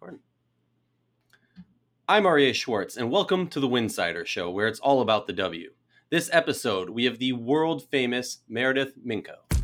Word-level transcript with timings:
Recording. 0.00 0.20
I'm 2.06 2.22
Aryeh 2.22 2.54
Schwartz, 2.54 2.98
and 2.98 3.10
welcome 3.10 3.48
to 3.48 3.58
the 3.58 3.68
Winsidr 3.68 4.24
Show, 4.24 4.48
where 4.48 4.68
it's 4.68 4.78
all 4.78 5.00
about 5.00 5.26
the 5.26 5.32
W. 5.32 5.72
This 6.08 6.30
episode, 6.32 6.88
we 6.88 7.04
have 7.04 7.18
the 7.18 7.32
world 7.32 7.82
famous 7.90 8.38
Meredith 8.48 8.94
Minkow. 9.04 9.57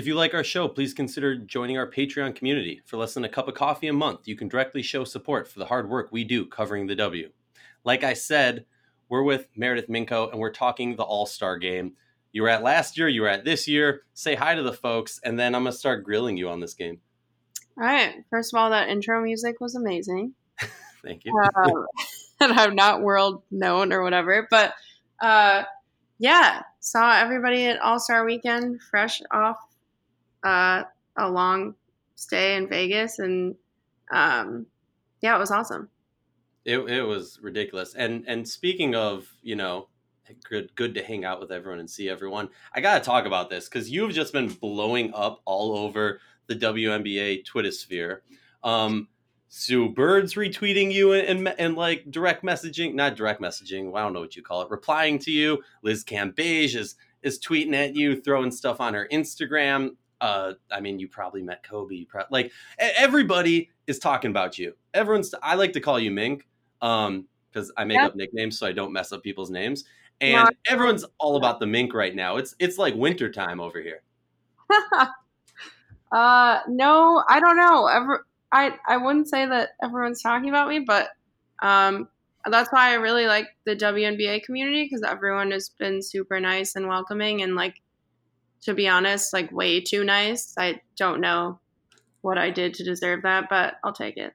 If 0.00 0.06
you 0.06 0.14
like 0.14 0.32
our 0.32 0.42
show, 0.42 0.66
please 0.66 0.94
consider 0.94 1.36
joining 1.36 1.76
our 1.76 1.86
Patreon 1.86 2.34
community. 2.34 2.80
For 2.86 2.96
less 2.96 3.12
than 3.12 3.24
a 3.24 3.28
cup 3.28 3.48
of 3.48 3.54
coffee 3.54 3.86
a 3.86 3.92
month, 3.92 4.26
you 4.26 4.34
can 4.34 4.48
directly 4.48 4.80
show 4.80 5.04
support 5.04 5.46
for 5.46 5.58
the 5.58 5.66
hard 5.66 5.90
work 5.90 6.08
we 6.10 6.24
do 6.24 6.46
covering 6.46 6.86
the 6.86 6.94
W. 6.94 7.28
Like 7.84 8.02
I 8.02 8.14
said, 8.14 8.64
we're 9.10 9.22
with 9.22 9.48
Meredith 9.56 9.90
Minkow 9.90 10.30
and 10.30 10.40
we're 10.40 10.54
talking 10.54 10.96
the 10.96 11.02
All 11.02 11.26
Star 11.26 11.58
game. 11.58 11.96
You 12.32 12.40
were 12.40 12.48
at 12.48 12.62
last 12.62 12.96
year, 12.96 13.08
you 13.08 13.20
were 13.20 13.28
at 13.28 13.44
this 13.44 13.68
year. 13.68 14.04
Say 14.14 14.34
hi 14.34 14.54
to 14.54 14.62
the 14.62 14.72
folks, 14.72 15.20
and 15.22 15.38
then 15.38 15.54
I'm 15.54 15.64
going 15.64 15.72
to 15.72 15.78
start 15.78 16.02
grilling 16.02 16.38
you 16.38 16.48
on 16.48 16.60
this 16.60 16.72
game. 16.72 17.00
All 17.76 17.84
right. 17.84 18.24
First 18.30 18.54
of 18.54 18.58
all, 18.58 18.70
that 18.70 18.88
intro 18.88 19.22
music 19.22 19.60
was 19.60 19.74
amazing. 19.74 20.32
Thank 21.04 21.26
you. 21.26 21.38
Um, 21.38 21.86
and 22.40 22.52
I'm 22.58 22.74
not 22.74 23.02
world 23.02 23.42
known 23.50 23.92
or 23.92 24.02
whatever, 24.02 24.48
but 24.50 24.72
uh, 25.20 25.64
yeah, 26.18 26.62
saw 26.78 27.20
everybody 27.20 27.66
at 27.66 27.82
All 27.82 28.00
Star 28.00 28.24
Weekend, 28.24 28.80
fresh 28.90 29.20
off 29.30 29.58
uh, 30.44 30.84
a 31.16 31.30
long 31.30 31.74
stay 32.16 32.56
in 32.56 32.68
Vegas, 32.68 33.18
and 33.18 33.54
um, 34.12 34.66
yeah, 35.20 35.36
it 35.36 35.38
was 35.38 35.50
awesome. 35.50 35.88
It, 36.64 36.78
it 36.78 37.02
was 37.02 37.38
ridiculous. 37.42 37.94
And 37.94 38.24
and 38.26 38.46
speaking 38.46 38.94
of, 38.94 39.26
you 39.42 39.56
know, 39.56 39.88
good 40.48 40.74
good 40.74 40.94
to 40.94 41.02
hang 41.02 41.24
out 41.24 41.40
with 41.40 41.50
everyone 41.50 41.80
and 41.80 41.88
see 41.88 42.08
everyone. 42.08 42.48
I 42.74 42.80
got 42.80 42.98
to 42.98 43.04
talk 43.04 43.26
about 43.26 43.50
this 43.50 43.68
cuz 43.68 43.90
you've 43.90 44.12
just 44.12 44.32
been 44.32 44.48
blowing 44.48 45.12
up 45.14 45.40
all 45.44 45.76
over 45.76 46.20
the 46.46 46.56
WNBA 46.56 47.44
Twitter 47.44 47.70
sphere. 47.70 48.22
Um 48.62 49.08
Sue 49.52 49.88
Bird's 49.88 50.34
retweeting 50.34 50.92
you 50.92 51.12
and, 51.12 51.26
and, 51.26 51.54
and, 51.58 51.74
like 51.74 52.08
direct 52.08 52.44
messaging, 52.44 52.94
not 52.94 53.16
direct 53.16 53.42
messaging, 53.42 53.92
I 53.96 54.00
don't 54.00 54.12
know 54.12 54.20
what 54.20 54.36
you 54.36 54.44
call 54.44 54.62
it, 54.62 54.70
replying 54.70 55.18
to 55.20 55.32
you. 55.32 55.60
Liz 55.82 56.04
Cambage 56.04 56.76
is 56.76 56.94
is 57.22 57.40
tweeting 57.40 57.74
at 57.74 57.96
you, 57.96 58.20
throwing 58.20 58.52
stuff 58.52 58.80
on 58.80 58.94
her 58.94 59.08
Instagram. 59.12 59.96
Uh, 60.20 60.52
I 60.70 60.80
mean, 60.80 60.98
you 60.98 61.08
probably 61.08 61.42
met 61.42 61.62
Kobe. 61.62 62.04
Like 62.30 62.52
everybody 62.78 63.70
is 63.86 63.98
talking 63.98 64.30
about 64.30 64.58
you. 64.58 64.74
Everyone's. 64.92 65.34
I 65.42 65.54
like 65.54 65.72
to 65.72 65.80
call 65.80 65.98
you 65.98 66.10
Mink 66.10 66.46
um 66.82 67.26
because 67.52 67.72
I 67.76 67.84
make 67.84 67.98
up 67.98 68.14
nicknames 68.14 68.58
so 68.58 68.66
I 68.66 68.72
don't 68.72 68.92
mess 68.92 69.12
up 69.12 69.22
people's 69.22 69.50
names. 69.50 69.84
And 70.20 70.50
everyone's 70.68 71.04
all 71.18 71.36
about 71.36 71.60
the 71.60 71.66
mink 71.66 71.94
right 71.94 72.14
now. 72.14 72.36
It's 72.36 72.54
it's 72.58 72.78
like 72.78 72.94
winter 72.94 73.30
time 73.30 73.60
over 73.60 73.80
here. 73.80 74.02
uh 76.12 76.60
no, 76.68 77.24
I 77.28 77.40
don't 77.40 77.56
know. 77.56 77.86
Ever 77.86 78.26
I 78.52 78.72
I 78.86 78.98
wouldn't 78.98 79.28
say 79.28 79.46
that 79.46 79.70
everyone's 79.82 80.22
talking 80.22 80.48
about 80.48 80.68
me, 80.68 80.80
but 80.80 81.08
um 81.62 82.08
that's 82.46 82.70
why 82.70 82.90
I 82.90 82.94
really 82.94 83.26
like 83.26 83.46
the 83.64 83.76
WNBA 83.76 84.44
community 84.44 84.84
because 84.84 85.02
everyone 85.02 85.50
has 85.50 85.70
been 85.70 86.02
super 86.02 86.40
nice 86.40 86.76
and 86.76 86.86
welcoming 86.88 87.42
and 87.42 87.54
like 87.54 87.82
to 88.62 88.74
be 88.74 88.88
honest, 88.88 89.32
like 89.32 89.50
way 89.52 89.80
too 89.80 90.04
nice. 90.04 90.54
I 90.58 90.80
don't 90.96 91.20
know 91.20 91.60
what 92.20 92.38
I 92.38 92.50
did 92.50 92.74
to 92.74 92.84
deserve 92.84 93.22
that, 93.22 93.48
but 93.48 93.74
I'll 93.84 93.92
take 93.92 94.16
it. 94.16 94.32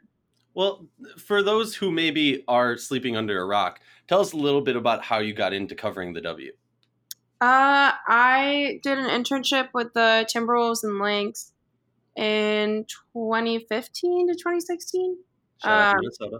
Well, 0.53 0.87
for 1.17 1.43
those 1.43 1.75
who 1.75 1.91
maybe 1.91 2.43
are 2.47 2.77
sleeping 2.77 3.17
under 3.17 3.39
a 3.41 3.45
rock, 3.45 3.79
tell 4.07 4.21
us 4.21 4.31
a 4.31 4.37
little 4.37 4.61
bit 4.61 4.75
about 4.75 5.03
how 5.03 5.19
you 5.19 5.33
got 5.33 5.53
into 5.53 5.75
covering 5.75 6.13
the 6.13 6.22
W. 6.22 6.51
Uh, 7.41 7.91
I 8.07 8.79
did 8.81 8.97
an 8.97 9.09
internship 9.09 9.69
with 9.73 9.94
the 9.94 10.27
Timberwolves 10.33 10.83
and 10.83 10.97
Lynx 11.00 11.51
in 12.16 12.85
2015 13.13 14.27
to 14.29 14.33
2016. 14.33 15.17
Shout 15.61 15.95
um, 15.95 16.01
Minnesota. 16.01 16.39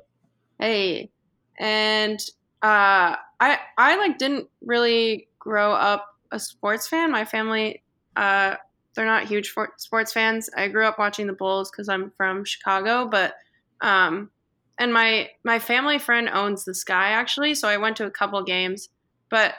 Hey, 0.58 1.12
and 1.60 2.20
uh, 2.62 3.16
I 3.40 3.60
I 3.78 3.98
like 3.98 4.18
didn't 4.18 4.48
really 4.62 5.28
grow 5.38 5.74
up 5.74 6.15
a 6.32 6.40
sports 6.40 6.88
fan. 6.88 7.12
My 7.12 7.26
family, 7.26 7.84
uh, 8.16 8.56
they're 8.96 9.06
not 9.06 9.28
huge 9.28 9.54
sports 9.78 10.14
fans. 10.14 10.50
I 10.56 10.68
grew 10.70 10.86
up 10.86 10.98
watching 10.98 11.28
the 11.28 11.34
Bulls 11.34 11.70
because 11.70 11.90
I'm 11.90 12.12
from 12.18 12.46
Chicago, 12.46 13.08
but 13.08 13.36
um, 13.82 14.32
and 14.78 14.94
my 14.94 15.30
my 15.44 15.60
family 15.60 16.00
friend 16.00 16.30
owns 16.32 16.66
the 16.66 16.74
Sky 16.74 17.10
actually, 17.10 17.54
so 17.56 17.68
I 17.68 17.78
went 17.78 17.98
to 17.98 18.06
a 18.06 18.12
couple 18.12 18.42
games, 18.44 18.90
but 19.30 19.54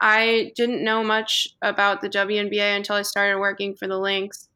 I 0.00 0.52
didn't 0.56 0.84
know 0.84 1.02
much 1.02 1.48
about 1.62 2.00
the 2.00 2.08
WNBA 2.08 2.76
until 2.76 2.96
I 2.96 3.02
started 3.02 3.38
working 3.38 3.74
for 3.74 3.86
the 3.88 3.98
Lynx, 3.98 4.48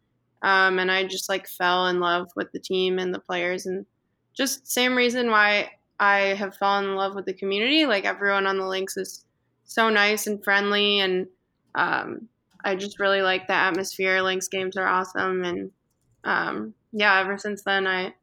um, 0.42 0.78
and 0.78 0.90
I 0.90 1.04
just 1.04 1.28
like 1.28 1.48
fell 1.48 1.86
in 1.86 2.00
love 2.00 2.28
with 2.36 2.52
the 2.52 2.58
team 2.58 2.98
and 2.98 3.14
the 3.14 3.20
players, 3.20 3.66
and 3.66 3.86
just 4.34 4.66
same 4.70 4.94
reason 4.94 5.30
why 5.30 5.70
I 5.98 6.19
have 6.34 6.56
fallen 6.56 6.84
in 6.84 6.96
love 6.96 7.14
with 7.14 7.26
the 7.26 7.32
community. 7.32 7.86
Like 7.86 8.04
everyone 8.04 8.46
on 8.46 8.58
the 8.58 8.66
Lynx 8.66 8.96
is 8.96 9.25
so 9.64 9.90
nice 9.90 10.26
and 10.26 10.42
friendly, 10.42 11.00
and 11.00 11.26
um, 11.75 12.29
I 12.65 12.75
just 12.75 12.99
really 12.99 13.23
like 13.23 13.47
the 13.47 13.55
atmosphere. 13.55 14.21
Lynx 14.23 14.49
games 14.49 14.77
are 14.77 14.87
awesome, 14.87 15.45
and 15.45 15.71
um, 16.25 16.75
yeah, 16.93 17.21
ever 17.21 17.39
since 17.39 17.62
then 17.62 17.87
I 17.87 18.15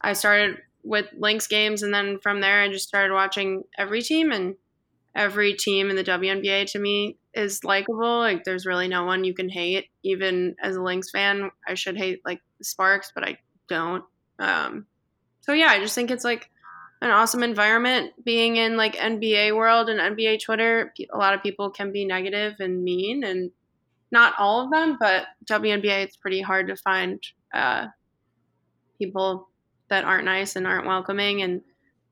I 0.00 0.12
started 0.12 0.58
with 0.82 1.06
Lynx 1.18 1.46
games, 1.46 1.82
and 1.82 1.92
then 1.92 2.18
from 2.20 2.40
there, 2.40 2.62
I 2.62 2.68
just 2.68 2.88
started 2.88 3.12
watching 3.14 3.64
every 3.78 4.02
team, 4.02 4.32
and 4.32 4.56
every 5.14 5.54
team 5.54 5.90
in 5.90 5.96
the 5.96 6.04
WNBA 6.04 6.70
to 6.72 6.78
me 6.78 7.16
is 7.34 7.64
likable. 7.64 8.18
Like, 8.18 8.44
there's 8.44 8.66
really 8.66 8.88
no 8.88 9.04
one 9.04 9.24
you 9.24 9.34
can 9.34 9.48
hate. 9.48 9.86
Even 10.02 10.56
as 10.62 10.76
a 10.76 10.82
Lynx 10.82 11.10
fan, 11.10 11.50
I 11.66 11.74
should 11.74 11.96
hate 11.96 12.20
like 12.24 12.40
Sparks, 12.62 13.12
but 13.14 13.24
I 13.24 13.38
don't. 13.68 14.04
Um, 14.38 14.86
so 15.40 15.52
yeah, 15.52 15.68
I 15.68 15.78
just 15.80 15.94
think 15.94 16.10
it's 16.10 16.24
like 16.24 16.50
an 17.02 17.10
awesome 17.10 17.42
environment 17.42 18.12
being 18.24 18.56
in 18.56 18.76
like 18.76 18.96
NBA 18.96 19.54
world 19.54 19.88
and 19.88 20.00
NBA 20.00 20.42
Twitter. 20.42 20.92
A 21.12 21.18
lot 21.18 21.34
of 21.34 21.42
people 21.42 21.70
can 21.70 21.92
be 21.92 22.04
negative 22.04 22.54
and 22.58 22.82
mean, 22.82 23.24
and 23.24 23.50
not 24.10 24.34
all 24.38 24.64
of 24.64 24.70
them, 24.70 24.96
but 24.98 25.26
WNBA 25.44 26.04
it's 26.04 26.16
pretty 26.16 26.40
hard 26.40 26.68
to 26.68 26.76
find 26.76 27.22
uh, 27.52 27.86
people 28.98 29.48
that 29.88 30.04
aren't 30.04 30.24
nice 30.24 30.56
and 30.56 30.66
aren't 30.66 30.86
welcoming 30.86 31.42
and 31.42 31.60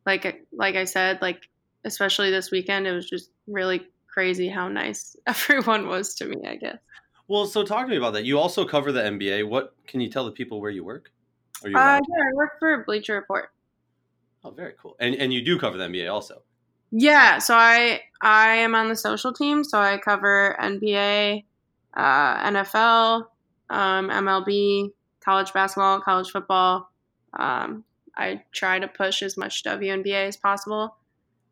like 0.07 0.47
like 0.53 0.77
I 0.77 0.85
said 0.85 1.21
like 1.21 1.49
especially 1.85 2.31
this 2.31 2.51
weekend 2.51 2.87
it 2.87 2.93
was 2.93 3.09
just 3.09 3.31
really 3.49 3.83
crazy 4.07 4.49
how 4.49 4.69
nice 4.69 5.17
everyone 5.27 5.89
was 5.89 6.15
to 6.17 6.27
me 6.27 6.37
I 6.47 6.57
guess. 6.57 6.79
Well, 7.27 7.47
so 7.47 7.65
talk 7.65 7.87
to 7.87 7.91
me 7.91 7.97
about 7.97 8.13
that. 8.13 8.27
You 8.27 8.39
also 8.39 8.67
cover 8.67 8.93
the 8.93 9.01
NBA. 9.01 9.49
What 9.49 9.75
can 9.87 10.03
you 10.03 10.11
tell 10.11 10.27
the 10.27 10.31
people 10.31 10.61
where 10.61 10.71
you 10.71 10.85
work? 10.85 11.11
Are 11.63 11.71
you 11.71 11.77
uh, 11.77 12.01
yeah, 12.07 12.23
I 12.23 12.35
work 12.35 12.59
for 12.59 12.85
Bleacher 12.85 13.15
Report. 13.15 13.49
Oh, 14.45 14.51
very 14.51 14.75
cool. 14.81 14.97
And 15.01 15.15
and 15.15 15.33
you 15.33 15.43
do 15.43 15.59
cover 15.59 15.79
the 15.79 15.85
NBA 15.85 16.13
also. 16.13 16.43
Yeah, 16.91 17.39
so 17.39 17.55
I 17.55 18.03
I 18.21 18.57
am 18.57 18.75
on 18.75 18.89
the 18.89 18.97
social 18.97 19.33
team, 19.33 19.65
so 19.65 19.81
I 19.81 19.99
cover 19.99 20.57
NBA, 20.61 21.45
uh, 21.97 22.51
NFL, 22.51 23.27
um, 23.71 24.11
MLB, 24.11 24.93
college 25.25 25.53
basketball, 25.53 26.01
college 26.01 26.31
football, 26.31 26.91
um, 27.39 27.85
I 28.17 28.43
try 28.53 28.79
to 28.79 28.89
push 28.89 29.23
as 29.23 29.37
much 29.37 29.63
WNBA 29.65 30.29
as 30.29 30.37
possible. 30.37 30.97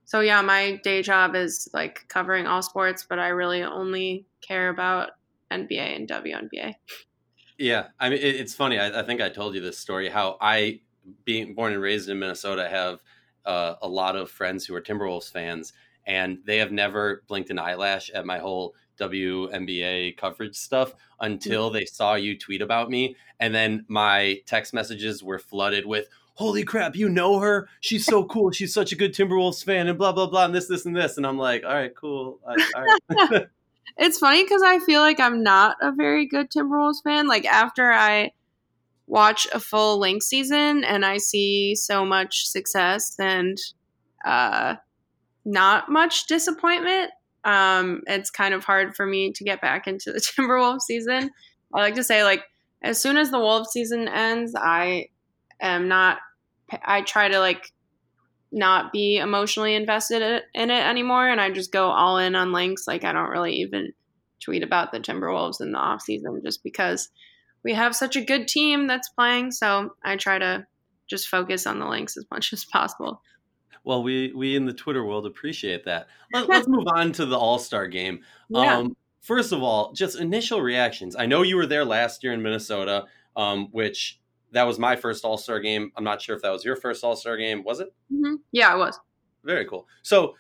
So 0.05 0.21
yeah, 0.21 0.43
my 0.43 0.81
day 0.83 1.03
job 1.03 1.35
is 1.35 1.69
like 1.73 2.05
covering 2.09 2.47
all 2.47 2.63
sports, 2.63 3.07
but 3.09 3.19
I 3.19 3.29
really 3.29 3.63
only 3.63 4.27
care 4.41 4.69
about 4.69 5.11
NBA 5.51 5.97
and 5.97 6.09
WNBA. 6.09 6.75
Yeah, 7.59 7.89
I 7.99 8.11
mean 8.11 8.19
it's 8.21 8.55
funny. 8.55 8.79
I, 8.79 9.01
I 9.01 9.03
think 9.05 9.21
I 9.21 9.29
told 9.29 9.55
you 9.55 9.61
this 9.61 9.79
story 9.79 10.09
how 10.09 10.37
I, 10.41 10.81
being 11.25 11.55
born 11.55 11.73
and 11.73 11.83
raised 11.83 12.09
in 12.09 12.19
Minnesota, 12.19 12.69
have 12.69 13.01
uh, 13.45 13.75
a 13.83 13.89
lot 13.89 14.17
of 14.17 14.31
friends 14.31 14.65
who 14.65 14.75
are 14.75 14.81
Timberwolves 14.81 15.31
fans, 15.31 15.73
and 16.07 16.39
they 16.45 16.59
have 16.59 16.73
never 16.73 17.23
blinked 17.29 17.51
an 17.51 17.59
eyelash 17.59 18.11
at 18.11 18.27
my 18.27 18.39
whole 18.39 18.75
WNBA 18.99 20.17
coverage 20.17 20.57
stuff 20.57 20.95
until 21.21 21.71
they 21.71 21.85
saw 21.85 22.15
you 22.15 22.39
tweet 22.39 22.63
about 22.63 22.91
me. 22.91 23.17
And 23.41 23.55
then 23.55 23.85
my 23.89 24.41
text 24.47 24.75
messages 24.75 25.23
were 25.23 25.39
flooded 25.39 25.87
with, 25.87 26.09
Holy 26.35 26.65
crap, 26.65 26.97
you 26.97 27.11
know 27.11 27.41
her? 27.41 27.69
She's 27.81 28.07
so 28.07 28.25
cool. 28.25 28.51
She's 28.53 28.73
such 28.73 28.91
a 28.91 28.97
good 28.97 29.15
Timberwolves 29.15 29.63
fan, 29.63 29.87
and 29.87 29.99
blah, 29.99 30.13
blah, 30.13 30.27
blah, 30.27 30.47
and 30.47 30.55
this, 30.55 30.67
this, 30.67 30.87
and 30.87 30.97
this. 30.97 31.17
And 31.19 31.27
I'm 31.27 31.39
like, 31.39 31.63
All 31.65 31.75
right, 31.75 31.95
cool. 31.95 32.41
all 32.47 32.57
right. 33.11 33.47
it's 33.99 34.19
funny 34.19 34.43
because 34.43 34.63
I 34.63 34.79
feel 34.79 35.03
like 35.03 35.21
I'm 35.21 35.43
not 35.43 35.77
a 35.83 35.93
very 35.93 36.27
good 36.27 36.51
Timberwolves 36.51 37.03
fan. 37.05 37.29
Like, 37.29 37.45
after 37.45 37.93
I 37.93 38.33
watch 39.07 39.47
a 39.53 39.61
full 39.61 39.99
Lynx 39.99 40.27
season 40.27 40.85
and 40.85 41.05
I 41.05 41.19
see 41.19 41.75
so 41.75 42.05
much 42.05 42.47
success 42.47 43.15
and 43.19 43.59
uh, 44.25 44.77
not 45.45 45.91
much 45.91 46.27
disappointment, 46.27 47.11
um, 47.45 48.03
it's 48.07 48.31
kind 48.31 48.55
of 48.55 48.65
hard 48.65 48.95
for 48.95 49.05
me 49.05 49.33
to 49.33 49.45
get 49.45 49.61
back 49.61 49.87
into 49.87 50.13
the 50.13 50.21
Timberwolves 50.39 50.83
season. 50.83 51.31
I 51.75 51.81
like 51.81 51.95
to 51.95 52.05
say 52.05 52.23
like 52.25 52.43
as 52.83 53.01
soon 53.01 53.17
as 53.17 53.31
the 53.31 53.39
Wolves 53.39 53.71
season 53.71 54.09
ends, 54.09 54.55
I 54.57 55.07
am 55.61 55.89
not. 55.89 56.19
I 56.85 57.03
try 57.03 57.29
to 57.29 57.39
like 57.39 57.71
not 58.51 58.93
be 58.93 59.19
emotionally 59.19 59.75
invested 59.75 60.43
in 60.55 60.71
it 60.71 60.87
anymore, 60.87 61.29
and 61.29 61.41
I 61.41 61.51
just 61.51 61.73
go 61.73 61.91
all 61.91 62.19
in 62.19 62.35
on 62.35 62.53
Lynx. 62.53 62.87
Like 62.87 63.05
I 63.05 63.13
don't 63.13 63.31
really 63.31 63.55
even 63.55 63.93
tweet 64.43 64.63
about 64.63 64.93
the 64.93 65.01
Timberwolves 65.01 65.61
in 65.61 65.73
the 65.73 65.79
off 65.79 66.03
season, 66.03 66.41
just 66.45 66.63
because 66.63 67.09
we 67.65 67.75
have 67.75 67.95
such 67.95 68.17
a 68.17 68.25
good 68.25 68.49
team 68.49 68.87
that's 68.87 69.09
playing. 69.09 69.53
So 69.53 69.95
I 70.05 70.17
try 70.17 70.39
to 70.39 70.67
just 71.09 71.29
focus 71.29 71.67
on 71.67 71.79
the 71.79 71.87
Lynx 71.87 72.17
as 72.17 72.25
much 72.31 72.53
as 72.53 72.65
possible. 72.65 73.23
Well, 73.85 74.03
we 74.03 74.33
we 74.33 74.55
in 74.55 74.67
the 74.67 74.73
Twitter 74.73 75.05
world 75.05 75.27
appreciate 75.27 75.85
that. 75.87 76.07
Let, 76.33 76.49
us 76.49 76.69
move 76.69 76.87
on 76.95 77.13
to 77.13 77.27
the 77.27 77.37
All 77.39 77.59
Star 77.59 77.87
game. 77.87 78.21
Yeah. 78.55 78.77
Um, 78.77 78.97
first 79.23 79.53
of 79.53 79.63
all, 79.63 79.95
just 79.95 80.21
initial 80.21 80.61
reactions. 80.61 81.17
I 81.17 81.25
know 81.25 81.41
you 81.41 81.57
were 81.57 81.65
there 81.65 81.87
last 81.87 82.23
year 82.23 82.35
in 82.35 82.43
Minnesota, 82.43 83.07
um, 83.35 83.69
which 83.71 84.21
that 84.51 84.65
was 84.65 84.79
my 84.79 84.95
first 84.95 85.25
All 85.25 85.39
Star 85.39 85.59
game. 85.59 85.91
I'm 85.97 86.05
not 86.05 86.21
sure 86.21 86.37
if 86.37 86.43
that 86.43 86.51
was 86.51 86.67
your 86.67 86.77
first 86.77 87.03
All 87.03 87.17
Star 87.17 87.39
game. 87.39 87.65
Was 87.65 87.81
it? 87.81 87.95
hmm 88.11 88.35
Yeah, 88.53 88.75
it 88.75 88.79
was. 88.79 89.01
Very 89.43 89.65
cool. 89.65 89.89
So, 90.03 90.35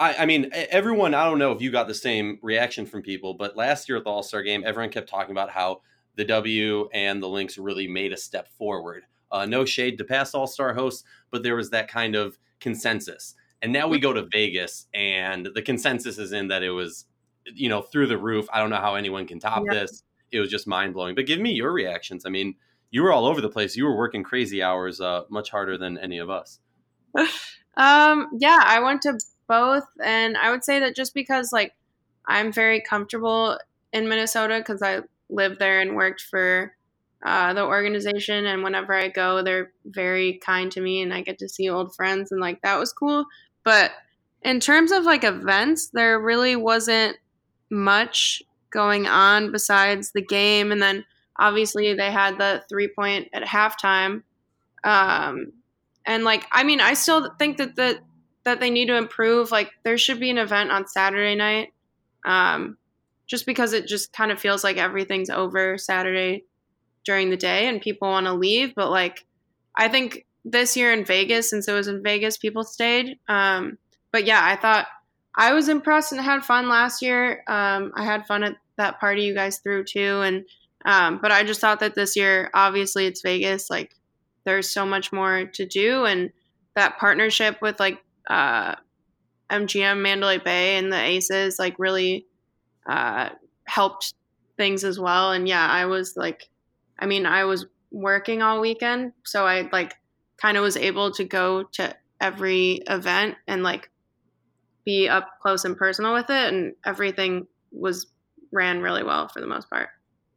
I, 0.00 0.14
I 0.14 0.26
mean, 0.26 0.50
everyone. 0.52 1.14
I 1.14 1.24
don't 1.24 1.38
know 1.38 1.52
if 1.52 1.62
you 1.62 1.70
got 1.70 1.86
the 1.86 1.94
same 1.94 2.40
reaction 2.42 2.84
from 2.84 3.02
people, 3.02 3.34
but 3.34 3.56
last 3.56 3.88
year 3.88 3.98
at 3.98 4.04
the 4.04 4.10
All 4.10 4.24
Star 4.24 4.42
game, 4.42 4.64
everyone 4.66 4.90
kept 4.90 5.08
talking 5.08 5.30
about 5.30 5.50
how 5.50 5.82
the 6.16 6.24
W 6.24 6.88
and 6.92 7.22
the 7.22 7.28
Lynx 7.28 7.58
really 7.58 7.88
made 7.88 8.12
a 8.12 8.16
step 8.16 8.48
forward. 8.58 9.04
Uh, 9.30 9.46
no 9.46 9.64
shade 9.64 9.96
to 9.98 10.04
past 10.04 10.34
All 10.34 10.46
Star 10.46 10.74
hosts, 10.74 11.04
but 11.30 11.42
there 11.42 11.56
was 11.56 11.70
that 11.70 11.88
kind 11.88 12.14
of 12.14 12.38
consensus. 12.60 13.34
And 13.62 13.72
now 13.72 13.88
we 13.88 13.98
go 13.98 14.12
to 14.12 14.26
Vegas, 14.30 14.86
and 14.92 15.46
the 15.54 15.62
consensus 15.62 16.18
is 16.18 16.32
in 16.32 16.48
that 16.48 16.62
it 16.62 16.70
was, 16.70 17.06
you 17.46 17.68
know, 17.68 17.80
through 17.80 18.08
the 18.08 18.18
roof. 18.18 18.46
I 18.52 18.58
don't 18.58 18.70
know 18.70 18.76
how 18.76 18.96
anyone 18.96 19.26
can 19.26 19.38
top 19.38 19.62
Yeah. 19.66 19.80
this. 19.80 20.02
It 20.32 20.40
was 20.40 20.50
just 20.50 20.66
mind 20.66 20.94
blowing. 20.94 21.14
But 21.14 21.26
give 21.26 21.38
me 21.40 21.52
your 21.52 21.72
reactions. 21.72 22.26
I 22.26 22.30
mean, 22.30 22.56
you 22.90 23.02
were 23.02 23.12
all 23.12 23.24
over 23.24 23.40
the 23.40 23.48
place. 23.48 23.76
You 23.76 23.84
were 23.84 23.96
working 23.96 24.22
crazy 24.22 24.62
hours, 24.62 25.00
uh, 25.00 25.22
much 25.30 25.50
harder 25.50 25.78
than 25.78 25.96
any 25.98 26.18
of 26.18 26.28
us. 26.28 26.58
Um, 27.74 28.28
yeah, 28.38 28.60
I 28.62 28.80
went 28.80 29.00
to 29.02 29.18
both, 29.48 29.84
and 30.04 30.36
I 30.36 30.50
would 30.50 30.62
say 30.62 30.78
that 30.80 30.94
just 30.94 31.14
because 31.14 31.52
like 31.54 31.72
I'm 32.26 32.52
very 32.52 32.82
comfortable 32.82 33.58
in 33.94 34.10
Minnesota 34.10 34.58
because 34.58 34.82
I 34.82 35.00
lived 35.30 35.58
there 35.58 35.80
and 35.80 35.96
worked 35.96 36.22
for 36.22 36.74
uh, 37.24 37.54
the 37.54 37.64
organization, 37.64 38.46
and 38.46 38.62
whenever 38.62 38.94
I 38.94 39.08
go, 39.08 39.42
they're 39.42 39.72
very 39.84 40.40
kind 40.44 40.70
to 40.72 40.80
me, 40.80 41.02
and 41.02 41.14
I 41.14 41.22
get 41.22 41.38
to 41.38 41.48
see 41.48 41.68
old 41.68 41.94
friends, 41.94 42.32
and 42.32 42.40
like 42.40 42.60
that 42.62 42.78
was 42.78 42.92
cool. 42.92 43.26
But 43.64 43.92
in 44.42 44.60
terms 44.60 44.90
of 44.90 45.04
like 45.04 45.24
events, 45.24 45.90
there 45.92 46.20
really 46.20 46.56
wasn't 46.56 47.16
much 47.70 48.42
going 48.70 49.06
on 49.06 49.52
besides 49.52 50.12
the 50.12 50.22
game, 50.22 50.72
and 50.72 50.82
then 50.82 51.04
obviously 51.38 51.94
they 51.94 52.10
had 52.10 52.38
the 52.38 52.62
three 52.68 52.88
point 52.88 53.28
at 53.32 53.44
halftime. 53.44 54.22
Um, 54.84 55.52
and 56.06 56.24
like 56.24 56.46
i 56.52 56.62
mean 56.62 56.80
i 56.80 56.94
still 56.94 57.30
think 57.38 57.56
that 57.58 57.76
the, 57.76 57.98
that 58.44 58.60
they 58.60 58.70
need 58.70 58.86
to 58.86 58.96
improve 58.96 59.50
like 59.50 59.70
there 59.84 59.98
should 59.98 60.20
be 60.20 60.30
an 60.30 60.38
event 60.38 60.70
on 60.70 60.86
saturday 60.86 61.34
night 61.34 61.72
um, 62.24 62.76
just 63.26 63.46
because 63.46 63.72
it 63.72 63.86
just 63.86 64.12
kind 64.12 64.30
of 64.30 64.40
feels 64.40 64.64
like 64.64 64.76
everything's 64.76 65.30
over 65.30 65.78
saturday 65.78 66.44
during 67.04 67.30
the 67.30 67.36
day 67.36 67.68
and 67.68 67.80
people 67.80 68.08
want 68.08 68.26
to 68.26 68.32
leave 68.32 68.74
but 68.74 68.90
like 68.90 69.26
i 69.76 69.88
think 69.88 70.26
this 70.44 70.76
year 70.76 70.92
in 70.92 71.04
vegas 71.04 71.50
since 71.50 71.68
it 71.68 71.72
was 71.72 71.88
in 71.88 72.02
vegas 72.02 72.36
people 72.36 72.64
stayed 72.64 73.18
um, 73.28 73.78
but 74.10 74.24
yeah 74.24 74.40
i 74.42 74.56
thought 74.56 74.86
i 75.36 75.52
was 75.52 75.68
impressed 75.68 76.12
and 76.12 76.20
had 76.20 76.44
fun 76.44 76.68
last 76.68 77.02
year. 77.02 77.42
Um, 77.46 77.92
i 77.96 78.04
had 78.04 78.26
fun 78.26 78.42
at 78.42 78.56
that 78.76 79.00
party 79.00 79.22
you 79.22 79.34
guys 79.34 79.58
threw 79.58 79.84
too 79.84 80.20
and 80.22 80.44
um, 80.84 81.18
but 81.22 81.30
i 81.30 81.44
just 81.44 81.60
thought 81.60 81.80
that 81.80 81.94
this 81.94 82.16
year 82.16 82.50
obviously 82.54 83.06
it's 83.06 83.22
vegas 83.22 83.70
like 83.70 83.94
there's 84.44 84.72
so 84.72 84.84
much 84.84 85.12
more 85.12 85.44
to 85.46 85.66
do 85.66 86.04
and 86.04 86.30
that 86.74 86.98
partnership 86.98 87.58
with 87.62 87.78
like 87.78 88.02
uh, 88.28 88.74
mgm 89.50 90.00
mandalay 90.00 90.38
bay 90.38 90.76
and 90.76 90.92
the 90.92 91.00
aces 91.00 91.58
like 91.58 91.74
really 91.78 92.26
uh, 92.86 93.30
helped 93.64 94.14
things 94.56 94.84
as 94.84 94.98
well 94.98 95.32
and 95.32 95.48
yeah 95.48 95.66
i 95.68 95.86
was 95.86 96.16
like 96.16 96.48
i 96.98 97.06
mean 97.06 97.24
i 97.26 97.44
was 97.44 97.66
working 97.90 98.42
all 98.42 98.60
weekend 98.60 99.12
so 99.24 99.46
i 99.46 99.68
like 99.72 99.94
kind 100.36 100.56
of 100.56 100.62
was 100.62 100.76
able 100.76 101.10
to 101.10 101.24
go 101.24 101.62
to 101.62 101.94
every 102.20 102.82
event 102.88 103.36
and 103.46 103.62
like 103.62 103.90
be 104.84 105.08
up 105.08 105.38
close 105.40 105.64
and 105.64 105.76
personal 105.76 106.12
with 106.12 106.28
it 106.28 106.52
and 106.52 106.74
everything 106.84 107.46
was 107.70 108.06
ran 108.52 108.80
really 108.80 109.02
well 109.02 109.28
for 109.28 109.40
the 109.40 109.46
most 109.46 109.70
part 109.70 109.88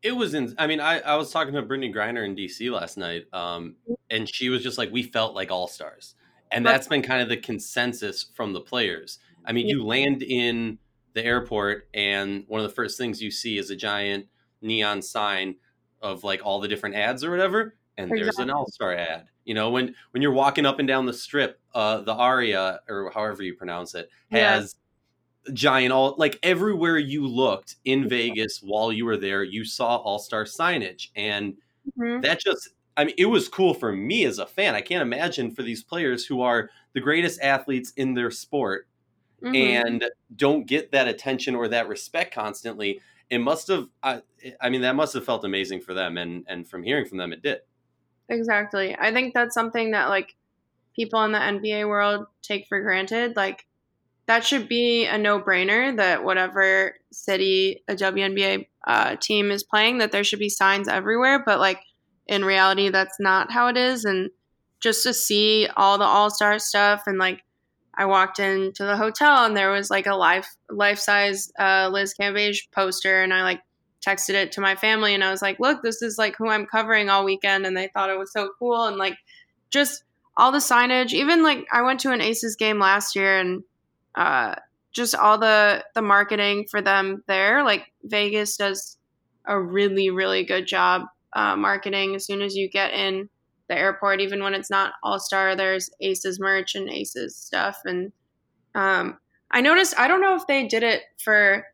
It 0.02 0.16
was 0.16 0.36
in. 0.36 0.54
I 0.60 0.68
mean, 0.68 0.80
I, 0.80 1.00
I 1.00 1.16
was 1.16 1.32
talking 1.32 1.56
to 1.56 1.64
Brittney 1.64 1.92
Griner 1.92 2.24
in 2.24 2.36
DC 2.36 2.72
last 2.72 2.96
night, 2.96 3.26
um, 3.34 3.76
and 4.12 4.30
she 4.30 4.50
was 4.50 4.62
just 4.62 4.78
like, 4.78 4.92
"We 4.92 5.02
felt 5.02 5.34
like 5.34 5.50
all 5.50 5.68
stars," 5.68 6.14
and 6.52 6.64
that's 6.64 6.88
been 6.88 7.02
kind 7.02 7.24
of 7.24 7.30
the 7.30 7.38
consensus 7.38 8.24
from 8.36 8.54
the 8.54 8.62
players. 8.62 9.18
I 9.44 9.52
mean, 9.52 9.68
you 9.68 9.84
land 9.84 10.22
in 10.22 10.78
the 11.16 11.26
airport, 11.26 11.90
and 11.96 12.46
one 12.48 12.62
of 12.62 12.70
the 12.70 12.76
first 12.76 13.00
things 13.00 13.24
you 13.24 13.32
see 13.32 13.60
is 13.60 13.72
a 13.72 13.78
giant 13.78 14.28
neon 14.62 15.02
sign 15.04 15.58
of 16.02 16.24
like 16.26 16.46
all 16.46 16.62
the 16.62 16.70
different 16.70 16.96
ads 16.96 17.24
or 17.26 17.32
whatever, 17.32 17.78
and 17.98 18.16
there's 18.18 18.40
an 18.40 18.52
all 18.52 18.68
star 18.68 18.96
ad. 18.96 19.30
You 19.46 19.56
know, 19.56 19.72
when 19.72 19.96
when 20.12 20.24
you're 20.24 20.34
walking 20.34 20.68
up 20.68 20.80
and 20.80 20.88
down 20.90 21.08
the 21.08 21.14
strip, 21.14 21.62
uh, 21.76 22.02
the 22.02 22.14
Aria 22.16 22.82
or 22.90 23.12
however 23.12 23.44
you 23.44 23.56
pronounce 23.56 23.96
it 23.96 24.10
Yeah. 24.30 24.62
has 24.62 24.76
giant 25.54 25.94
all 25.94 26.16
like 26.18 26.40
everywhere 26.44 26.98
you 26.98 27.28
looked 27.28 27.76
in 27.86 28.08
Vegas 28.10 28.60
while 28.64 28.92
you 28.94 29.06
were 29.06 29.18
there, 29.18 29.44
you 29.44 29.66
saw 29.66 29.98
All 29.98 30.20
Star 30.20 30.46
signage, 30.46 31.10
and 31.16 31.56
Mhm. 31.96 32.24
that 32.24 32.40
just 32.42 32.70
I 32.98 33.06
mean, 33.06 33.16
it 33.18 33.26
was 33.28 33.50
cool 33.50 33.74
for 33.74 33.92
me 33.94 34.26
as 34.26 34.40
a 34.40 34.46
fan. 34.48 34.76
I 34.76 34.82
can't 34.82 35.02
imagine 35.02 35.52
for 35.52 35.64
these 35.64 35.84
players 35.84 36.26
who 36.26 36.42
are 36.42 36.70
the 36.94 37.02
greatest 37.02 37.42
athletes 37.42 37.92
in 37.98 38.14
their 38.14 38.32
sport 38.32 38.88
Mhm. 39.44 39.56
and 39.56 40.06
don't 40.36 40.66
get 40.66 40.92
that 40.92 41.08
attention 41.08 41.56
or 41.56 41.68
that 41.68 41.88
respect 41.88 42.34
constantly. 42.34 43.02
It 43.30 43.40
must 43.40 43.68
have. 43.68 43.90
I, 44.04 44.22
I 44.62 44.70
mean, 44.70 44.82
that 44.82 44.96
must 44.96 45.14
have 45.14 45.26
felt 45.26 45.44
amazing 45.44 45.82
for 45.82 45.94
them, 45.94 46.18
and 46.18 46.46
and 46.48 46.68
from 46.68 46.84
hearing 46.84 47.06
from 47.06 47.18
them, 47.18 47.34
it 47.34 47.42
did. 47.42 47.60
Exactly. 48.30 48.96
I 48.98 49.12
think 49.12 49.34
that's 49.34 49.54
something 49.54 49.92
that 49.92 50.10
like 50.10 50.36
people 50.96 51.24
in 51.24 51.32
the 51.32 51.40
NBA 51.40 51.88
world 51.88 52.28
take 52.42 52.68
for 52.68 52.82
granted. 52.82 53.36
Like 53.36 53.66
that 54.28 54.44
should 54.44 54.68
be 54.68 55.06
a 55.06 55.18
no-brainer 55.18 55.96
that 55.98 56.24
whatever 56.24 56.96
city 57.12 57.84
a 57.88 57.94
WNBA 57.94 58.66
uh, 58.88 59.16
team 59.18 59.52
is 59.52 59.64
playing, 59.64 60.00
that 60.00 60.12
there 60.12 60.24
should 60.24 60.40
be 60.40 60.50
signs 60.50 60.88
everywhere. 60.88 61.44
But 61.46 61.60
like 61.60 61.82
in 62.28 62.44
reality, 62.44 62.90
that's 62.90 63.20
not 63.20 63.52
how 63.52 63.68
it 63.68 63.78
is. 63.78 64.06
And 64.06 64.32
just 64.80 65.04
to 65.04 65.14
see 65.14 65.68
all 65.76 65.98
the 65.98 66.06
All-Star 66.06 66.58
stuff 66.60 67.04
and 67.06 67.18
like 67.20 67.42
I 67.98 68.06
walked 68.06 68.40
into 68.40 68.84
the 68.84 68.98
hotel 68.98 69.46
and 69.46 69.56
there 69.56 69.72
was 69.72 69.90
like 69.90 70.08
a 70.08 70.16
life 70.16 70.48
life-size 70.70 71.52
uh, 71.58 71.90
Liz 71.92 72.14
Cambage 72.20 72.70
poster, 72.72 73.24
and 73.24 73.34
I 73.34 73.44
like 73.44 73.62
texted 74.06 74.36
it 74.36 74.52
to 74.54 74.62
my 74.62 74.76
family 74.76 75.14
and 75.14 75.24
I 75.24 75.32
was 75.32 75.42
like, 75.42 75.60
look, 75.60 75.82
this 75.82 76.02
is 76.02 76.18
like 76.18 76.36
who 76.38 76.48
I'm 76.48 76.66
covering 76.66 77.10
all 77.10 77.26
weekend. 77.26 77.66
And 77.66 77.76
they 77.76 77.90
thought 77.94 78.10
it 78.10 78.20
was 78.20 78.32
so 78.32 78.52
cool. 78.60 78.86
And 78.86 78.98
like 78.98 79.18
just 79.72 80.04
all 80.38 80.52
the 80.52 80.60
signage, 80.60 81.14
even 81.14 81.44
like 81.44 81.66
I 81.72 81.82
went 81.82 82.02
to 82.02 82.12
an 82.12 82.22
Aces 82.22 82.56
game 82.56 82.80
last 82.80 83.16
year 83.16 83.40
and 83.40 83.64
uh, 84.14 84.56
just 84.92 85.16
all 85.16 85.38
the, 85.38 85.84
the 85.96 86.02
marketing 86.02 86.68
for 86.70 86.82
them 86.82 87.24
there. 87.28 87.64
Like 87.64 87.92
Vegas 88.04 88.58
does 88.58 88.98
a 89.46 89.60
really, 89.60 90.10
really 90.10 90.44
good 90.44 90.68
job 90.68 91.04
uh, 91.34 91.56
marketing 91.56 92.16
as 92.16 92.26
soon 92.26 92.42
as 92.42 92.56
you 92.56 92.70
get 92.70 92.94
in 92.94 93.30
the 93.68 93.78
airport, 93.78 94.22
even 94.22 94.44
when 94.44 94.54
it's 94.54 94.70
not 94.70 94.94
all 95.04 95.20
star, 95.20 95.56
there's 95.56 95.90
Aces 96.02 96.40
merch 96.40 96.76
and 96.76 96.90
Aces 96.90 97.36
stuff. 97.36 97.80
And 97.86 98.12
um, 98.76 99.18
I 99.52 99.62
noticed, 99.62 100.00
I 100.00 100.08
don't 100.08 100.22
know 100.22 100.36
if 100.36 100.46
they 100.48 100.68
did 100.68 100.84
it 100.84 101.02
for 101.24 101.66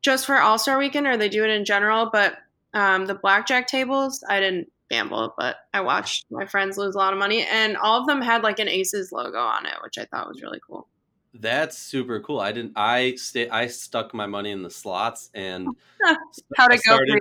just 0.00 0.26
for 0.26 0.36
All 0.40 0.58
Star 0.58 0.78
Weekend 0.78 1.06
or 1.06 1.16
they 1.16 1.28
do 1.28 1.44
it 1.44 1.50
in 1.50 1.64
general. 1.64 2.10
But 2.12 2.36
um, 2.74 3.06
the 3.06 3.14
blackjack 3.14 3.66
tables, 3.66 4.24
I 4.28 4.40
didn't 4.40 4.70
gamble, 4.90 5.34
but 5.36 5.56
I 5.74 5.80
watched 5.82 6.26
my 6.30 6.46
friends 6.46 6.78
lose 6.78 6.94
a 6.94 6.98
lot 6.98 7.12
of 7.12 7.18
money, 7.18 7.44
and 7.44 7.76
all 7.76 8.00
of 8.00 8.06
them 8.06 8.22
had 8.22 8.42
like 8.42 8.58
an 8.58 8.68
Aces 8.68 9.12
logo 9.12 9.38
on 9.38 9.66
it, 9.66 9.74
which 9.82 9.98
I 9.98 10.04
thought 10.06 10.28
was 10.28 10.40
really 10.42 10.60
cool. 10.66 10.88
That's 11.34 11.76
super 11.76 12.20
cool. 12.20 12.40
I 12.40 12.52
didn't. 12.52 12.72
I 12.74 13.14
stay. 13.16 13.48
I 13.48 13.66
stuck 13.66 14.14
my 14.14 14.26
money 14.26 14.50
in 14.50 14.62
the 14.62 14.70
slots 14.70 15.30
and 15.34 15.68
I 16.04 16.12
it 16.12 16.68
go 16.70 16.76
started- 16.78 17.20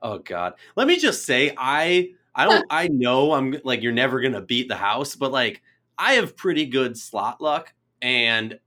Oh 0.00 0.18
God. 0.18 0.54
Let 0.76 0.86
me 0.86 0.96
just 0.96 1.24
say, 1.24 1.54
I 1.56 2.14
I 2.34 2.44
don't. 2.44 2.66
I 2.70 2.88
know 2.88 3.32
I'm 3.32 3.56
like 3.64 3.82
you're 3.82 3.92
never 3.92 4.20
gonna 4.20 4.40
beat 4.40 4.68
the 4.68 4.76
house, 4.76 5.16
but 5.16 5.32
like 5.32 5.62
I 5.98 6.14
have 6.14 6.36
pretty 6.36 6.66
good 6.66 6.96
slot 6.96 7.40
luck, 7.40 7.72
and 8.00 8.58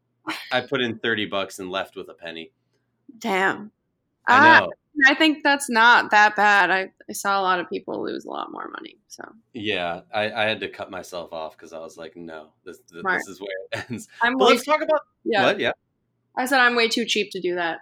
I 0.51 0.61
put 0.61 0.81
in 0.81 0.99
thirty 0.99 1.25
bucks 1.25 1.59
and 1.59 1.69
left 1.69 1.95
with 1.95 2.09
a 2.09 2.13
penny. 2.13 2.51
Damn. 3.17 3.71
I 4.27 4.37
Uh, 4.37 4.59
know. 4.59 4.71
I 5.07 5.15
think 5.15 5.41
that's 5.43 5.69
not 5.69 6.11
that 6.11 6.35
bad. 6.35 6.69
I, 6.69 6.91
I 7.09 7.13
saw 7.13 7.39
a 7.39 7.43
lot 7.43 7.59
of 7.61 7.69
people 7.69 8.03
lose 8.03 8.25
a 8.25 8.29
lot 8.29 8.51
more 8.51 8.69
money. 8.69 8.97
So 9.07 9.23
Yeah, 9.53 10.01
I, 10.13 10.31
I 10.31 10.43
had 10.43 10.59
to 10.59 10.67
cut 10.67 10.91
myself 10.91 11.31
off 11.31 11.55
because 11.57 11.71
I 11.71 11.79
was 11.79 11.97
like, 11.97 12.15
no, 12.17 12.49
this 12.65 12.79
this, 12.91 13.01
this 13.03 13.27
is 13.27 13.39
where 13.39 13.49
it 13.71 13.85
ends. 13.89 14.07
I'm 14.21 14.37
But 14.37 14.47
way, 14.47 14.53
let's 14.53 14.65
talk 14.65 14.81
about 14.81 15.01
yeah. 15.23 15.45
what? 15.45 15.59
Yeah. 15.59 15.71
I 16.35 16.45
said 16.45 16.59
I'm 16.59 16.75
way 16.75 16.89
too 16.89 17.05
cheap 17.05 17.31
to 17.31 17.41
do 17.41 17.55
that. 17.55 17.79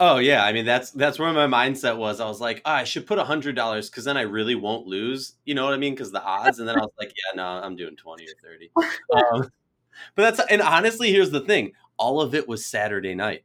Oh 0.00 0.18
yeah, 0.18 0.44
I 0.44 0.52
mean 0.52 0.64
that's 0.64 0.92
that's 0.92 1.18
where 1.18 1.32
my 1.32 1.46
mindset 1.46 1.96
was. 1.96 2.20
I 2.20 2.28
was 2.28 2.40
like, 2.40 2.62
oh, 2.64 2.70
I 2.70 2.84
should 2.84 3.06
put 3.06 3.18
a 3.18 3.24
hundred 3.24 3.56
dollars 3.56 3.90
because 3.90 4.04
then 4.04 4.16
I 4.16 4.22
really 4.22 4.54
won't 4.54 4.86
lose. 4.86 5.34
You 5.44 5.54
know 5.54 5.64
what 5.64 5.74
I 5.74 5.76
mean? 5.76 5.94
Because 5.94 6.12
the 6.12 6.22
odds. 6.22 6.60
And 6.60 6.68
then 6.68 6.76
I 6.76 6.80
was 6.80 6.92
like, 6.98 7.08
yeah, 7.08 7.36
no, 7.36 7.44
I'm 7.44 7.74
doing 7.74 7.96
twenty 7.96 8.24
or 8.24 8.34
thirty. 8.42 8.70
Um, 9.10 9.50
but 10.14 10.36
that's 10.36 10.50
and 10.50 10.62
honestly, 10.62 11.10
here's 11.10 11.30
the 11.30 11.40
thing: 11.40 11.72
all 11.96 12.20
of 12.20 12.34
it 12.34 12.46
was 12.46 12.64
Saturday 12.64 13.14
night. 13.14 13.44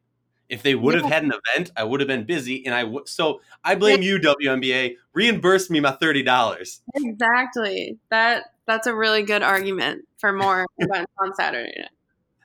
If 0.49 0.61
they 0.61 0.75
would 0.75 0.93
have 0.93 1.05
had 1.05 1.23
an 1.23 1.31
event, 1.31 1.71
I 1.75 1.83
would 1.83 1.99
have 1.99 2.07
been 2.07 2.25
busy, 2.25 2.63
and 2.65 2.75
I 2.75 2.83
would. 2.83 3.07
So 3.07 3.41
I 3.63 3.73
blame 3.73 4.03
you, 4.03 4.19
WNBA. 4.19 4.97
Reimburse 5.13 5.71
me 5.71 5.79
my 5.79 5.91
thirty 5.91 6.21
dollars. 6.21 6.81
Exactly. 6.93 7.97
That 8.11 8.43
that's 8.67 8.85
a 8.85 8.93
really 8.93 9.23
good 9.23 9.41
argument 9.41 10.05
for 10.19 10.31
more 10.31 10.67
events 10.77 11.11
on 11.17 11.33
Saturday 11.33 11.87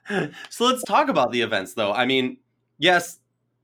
night. 0.09 0.31
So 0.49 0.65
let's 0.65 0.83
talk 0.83 1.09
about 1.09 1.31
the 1.31 1.41
events, 1.41 1.75
though. 1.75 1.93
I 1.93 2.07
mean, 2.07 2.37
yes, 2.79 3.19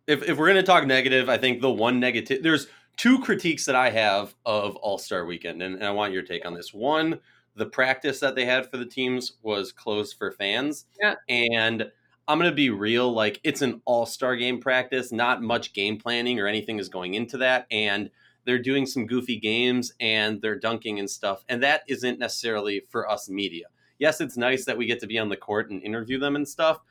if 0.07 0.24
if 0.24 0.38
we're 0.38 0.47
going 0.47 0.55
to 0.55 0.63
talk 0.63 0.85
negative, 0.85 1.29
I 1.29 1.38
think 1.38 1.62
the 1.62 1.71
one 1.71 2.00
negative 2.00 2.43
there's 2.43 2.67
two 2.97 3.19
critiques 3.19 3.65
that 3.65 3.75
I 3.75 3.89
have 3.89 4.35
of 4.45 4.75
All 4.77 4.97
Star 4.97 5.25
Weekend, 5.25 5.62
and, 5.62 5.75
and 5.75 5.83
I 5.83 5.91
want 5.91 6.13
your 6.13 6.24
take 6.24 6.45
on 6.45 6.53
this. 6.53 6.74
One, 6.74 7.19
the 7.55 7.65
practice 7.65 8.19
that 8.19 8.35
they 8.35 8.45
had 8.45 8.69
for 8.69 8.77
the 8.77 8.85
teams 8.85 9.33
was 9.41 9.71
closed 9.71 10.17
for 10.17 10.31
fans, 10.31 10.85
yeah. 11.01 11.15
and 11.29 11.91
I'm 12.27 12.39
going 12.39 12.50
to 12.50 12.55
be 12.55 12.69
real, 12.69 13.12
like 13.12 13.39
it's 13.43 13.62
an 13.62 13.81
All 13.85 14.05
Star 14.05 14.35
game 14.35 14.59
practice, 14.59 15.12
not 15.12 15.41
much 15.41 15.74
game 15.74 15.97
planning 15.97 16.39
or 16.39 16.47
anything 16.47 16.79
is 16.79 16.89
going 16.89 17.13
into 17.13 17.38
that, 17.38 17.67
and 17.71 18.09
they're 18.45 18.59
doing 18.59 18.85
some 18.85 19.07
goofy 19.07 19.39
games 19.39 19.91
and 20.00 20.41
they're 20.41 20.59
dunking 20.59 21.00
and 21.00 21.09
stuff, 21.09 21.43
and 21.50 21.63
that 21.63 21.83
isn't 21.88 22.19
necessarily 22.19 22.81
for 22.89 23.09
us 23.09 23.29
media. 23.29 23.65
Yes, 23.97 24.19
it's 24.19 24.38
nice 24.38 24.65
that 24.65 24.77
we 24.77 24.85
get 24.85 25.00
to 25.00 25.07
be 25.07 25.17
on 25.17 25.29
the 25.29 25.38
court 25.38 25.69
and 25.71 25.81
interview 25.81 26.19
them 26.19 26.35
and 26.35 26.47
stuff, 26.47 26.81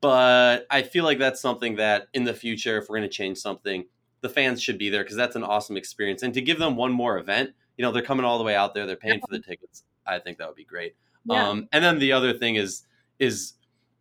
but 0.00 0.66
I 0.70 0.82
feel 0.82 1.04
like 1.04 1.18
that's 1.18 1.40
something 1.40 1.76
that 1.76 2.08
in 2.12 2.24
the 2.24 2.34
future, 2.34 2.78
if 2.78 2.88
we're 2.88 2.98
going 2.98 3.08
to 3.08 3.14
change 3.14 3.38
something, 3.38 3.84
the 4.20 4.28
fans 4.28 4.62
should 4.62 4.78
be 4.78 4.88
there 4.88 5.02
because 5.02 5.16
that's 5.16 5.36
an 5.36 5.42
awesome 5.42 5.76
experience. 5.76 6.22
And 6.22 6.32
to 6.34 6.40
give 6.40 6.58
them 6.58 6.76
one 6.76 6.92
more 6.92 7.18
event, 7.18 7.50
you 7.76 7.82
know, 7.82 7.92
they're 7.92 8.02
coming 8.02 8.24
all 8.24 8.38
the 8.38 8.44
way 8.44 8.54
out 8.54 8.74
there, 8.74 8.86
they're 8.86 8.96
paying 8.96 9.20
for 9.20 9.28
the 9.30 9.40
tickets. 9.40 9.84
I 10.06 10.18
think 10.18 10.38
that 10.38 10.46
would 10.46 10.56
be 10.56 10.64
great. 10.64 10.94
Yeah. 11.24 11.48
Um, 11.48 11.68
and 11.72 11.84
then 11.84 11.98
the 11.98 12.12
other 12.12 12.32
thing 12.32 12.56
is 12.56 12.84
is 13.18 13.54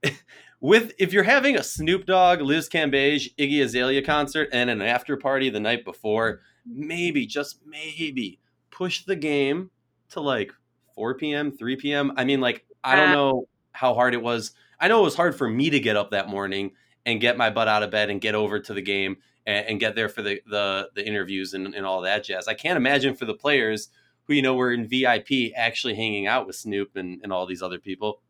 with 0.60 0.94
if 1.00 1.14
you're 1.14 1.24
having 1.24 1.58
a 1.58 1.64
Snoop 1.64 2.06
Dogg, 2.06 2.42
Liz 2.42 2.70
Cambage, 2.70 3.36
Iggy 3.36 3.64
Azalea 3.64 4.02
concert 4.04 4.50
and 4.52 4.70
an 4.70 4.82
after 4.82 5.18
party 5.18 5.50
the 5.50 5.60
night 5.60 5.86
before, 5.86 6.42
maybe 6.66 7.26
just 7.26 7.60
maybe 7.66 8.40
push 8.70 9.04
the 9.06 9.16
game 9.16 9.70
to 10.10 10.20
like 10.20 10.52
4 10.96 11.16
p.m., 11.16 11.52
3 11.52 11.76
p.m. 11.78 12.12
I 12.18 12.24
mean, 12.24 12.42
like 12.42 12.66
I 12.84 12.96
don't 12.96 13.12
know 13.12 13.48
how 13.72 13.94
hard 13.94 14.14
it 14.14 14.22
was 14.22 14.52
I 14.82 14.88
know 14.88 15.00
it 15.00 15.04
was 15.04 15.16
hard 15.16 15.36
for 15.38 15.48
me 15.48 15.70
to 15.70 15.80
get 15.80 15.96
up 15.96 16.12
that 16.12 16.28
morning 16.28 16.72
and 17.06 17.22
get 17.22 17.38
my 17.38 17.50
butt 17.50 17.68
out 17.68 17.84
of 17.84 17.92
bed 17.92 18.10
and 18.10 18.20
get 18.20 18.36
over 18.36 18.60
to 18.60 18.74
the 18.74 18.82
game 18.82 19.18
and, 19.46 19.66
and 19.68 19.80
get 19.80 19.96
there 19.96 20.10
for 20.10 20.22
the, 20.22 20.42
the, 20.48 20.90
the 20.96 21.08
interviews 21.08 21.54
and, 21.54 21.74
and 21.74 21.86
all 21.86 22.02
that 22.02 22.24
jazz. 22.24 22.48
I 22.48 22.54
can't 22.54 22.78
imagine 22.78 23.16
for 23.16 23.26
the 23.26 23.34
players 23.34 23.90
who, 24.26 24.34
you 24.34 24.42
know, 24.42 24.56
were 24.56 24.74
in 24.74 24.88
VIP 24.88 25.54
actually 25.56 25.96
hanging 25.96 26.28
out 26.28 26.48
with 26.48 26.56
Snoop 26.56 26.96
and, 26.96 27.22
and 27.24 27.32
all 27.32 27.46
these 27.46 27.62
other 27.62 27.80
people. 27.80 28.22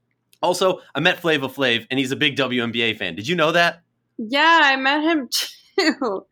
Also, 0.42 0.82
I 0.94 1.00
met 1.00 1.20
Flavor 1.20 1.48
Flav 1.48 1.86
and 1.90 2.00
he's 2.00 2.12
a 2.12 2.16
big 2.16 2.36
WNBA 2.36 2.98
fan. 2.98 3.16
Did 3.16 3.28
you 3.28 3.36
know 3.36 3.52
that? 3.52 3.82
Yeah, 4.18 4.60
I 4.64 4.76
met 4.76 5.04
him 5.04 5.30
too. 5.80 6.26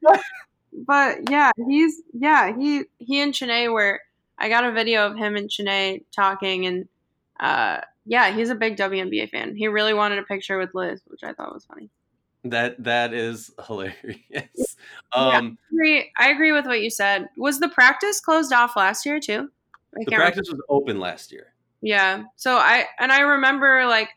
but 0.73 1.29
yeah, 1.29 1.51
he's 1.67 2.01
yeah, 2.13 2.55
he 2.57 2.83
he 2.97 3.21
and 3.21 3.33
Chiney 3.33 3.67
were 3.67 4.01
I 4.37 4.49
got 4.49 4.63
a 4.63 4.71
video 4.71 5.05
of 5.05 5.17
him 5.17 5.35
and 5.35 5.49
Chiney 5.49 6.03
talking 6.15 6.65
and 6.65 6.87
uh 7.39 7.81
yeah, 8.09 8.33
he's 8.33 8.49
a 8.49 8.55
big 8.55 8.75
WNBA 8.75 9.29
fan. 9.29 9.55
He 9.55 9.67
really 9.67 9.93
wanted 9.93 10.17
a 10.17 10.23
picture 10.23 10.57
with 10.57 10.73
Liz, 10.73 10.99
which 11.05 11.21
I 11.23 11.31
thought 11.33 11.53
was 11.53 11.63
funny. 11.65 11.91
That 12.43 12.83
that 12.83 13.13
is 13.13 13.51
hilarious. 13.67 14.77
Um, 15.13 15.13
yeah, 15.13 15.39
I, 15.39 15.51
agree. 15.71 16.11
I 16.17 16.29
agree 16.31 16.51
with 16.51 16.65
what 16.65 16.81
you 16.81 16.89
said. 16.89 17.27
Was 17.37 17.59
the 17.59 17.69
practice 17.69 18.19
closed 18.19 18.51
off 18.51 18.75
last 18.75 19.05
year 19.05 19.19
too? 19.19 19.49
I 19.95 20.03
the 20.05 20.15
practice 20.15 20.49
remember. 20.49 20.65
was 20.67 20.81
open 20.81 20.99
last 20.99 21.31
year. 21.31 21.53
Yeah. 21.81 22.23
So 22.35 22.57
I 22.57 22.85
and 22.99 23.11
I 23.11 23.21
remember 23.21 23.85
like 23.85 24.09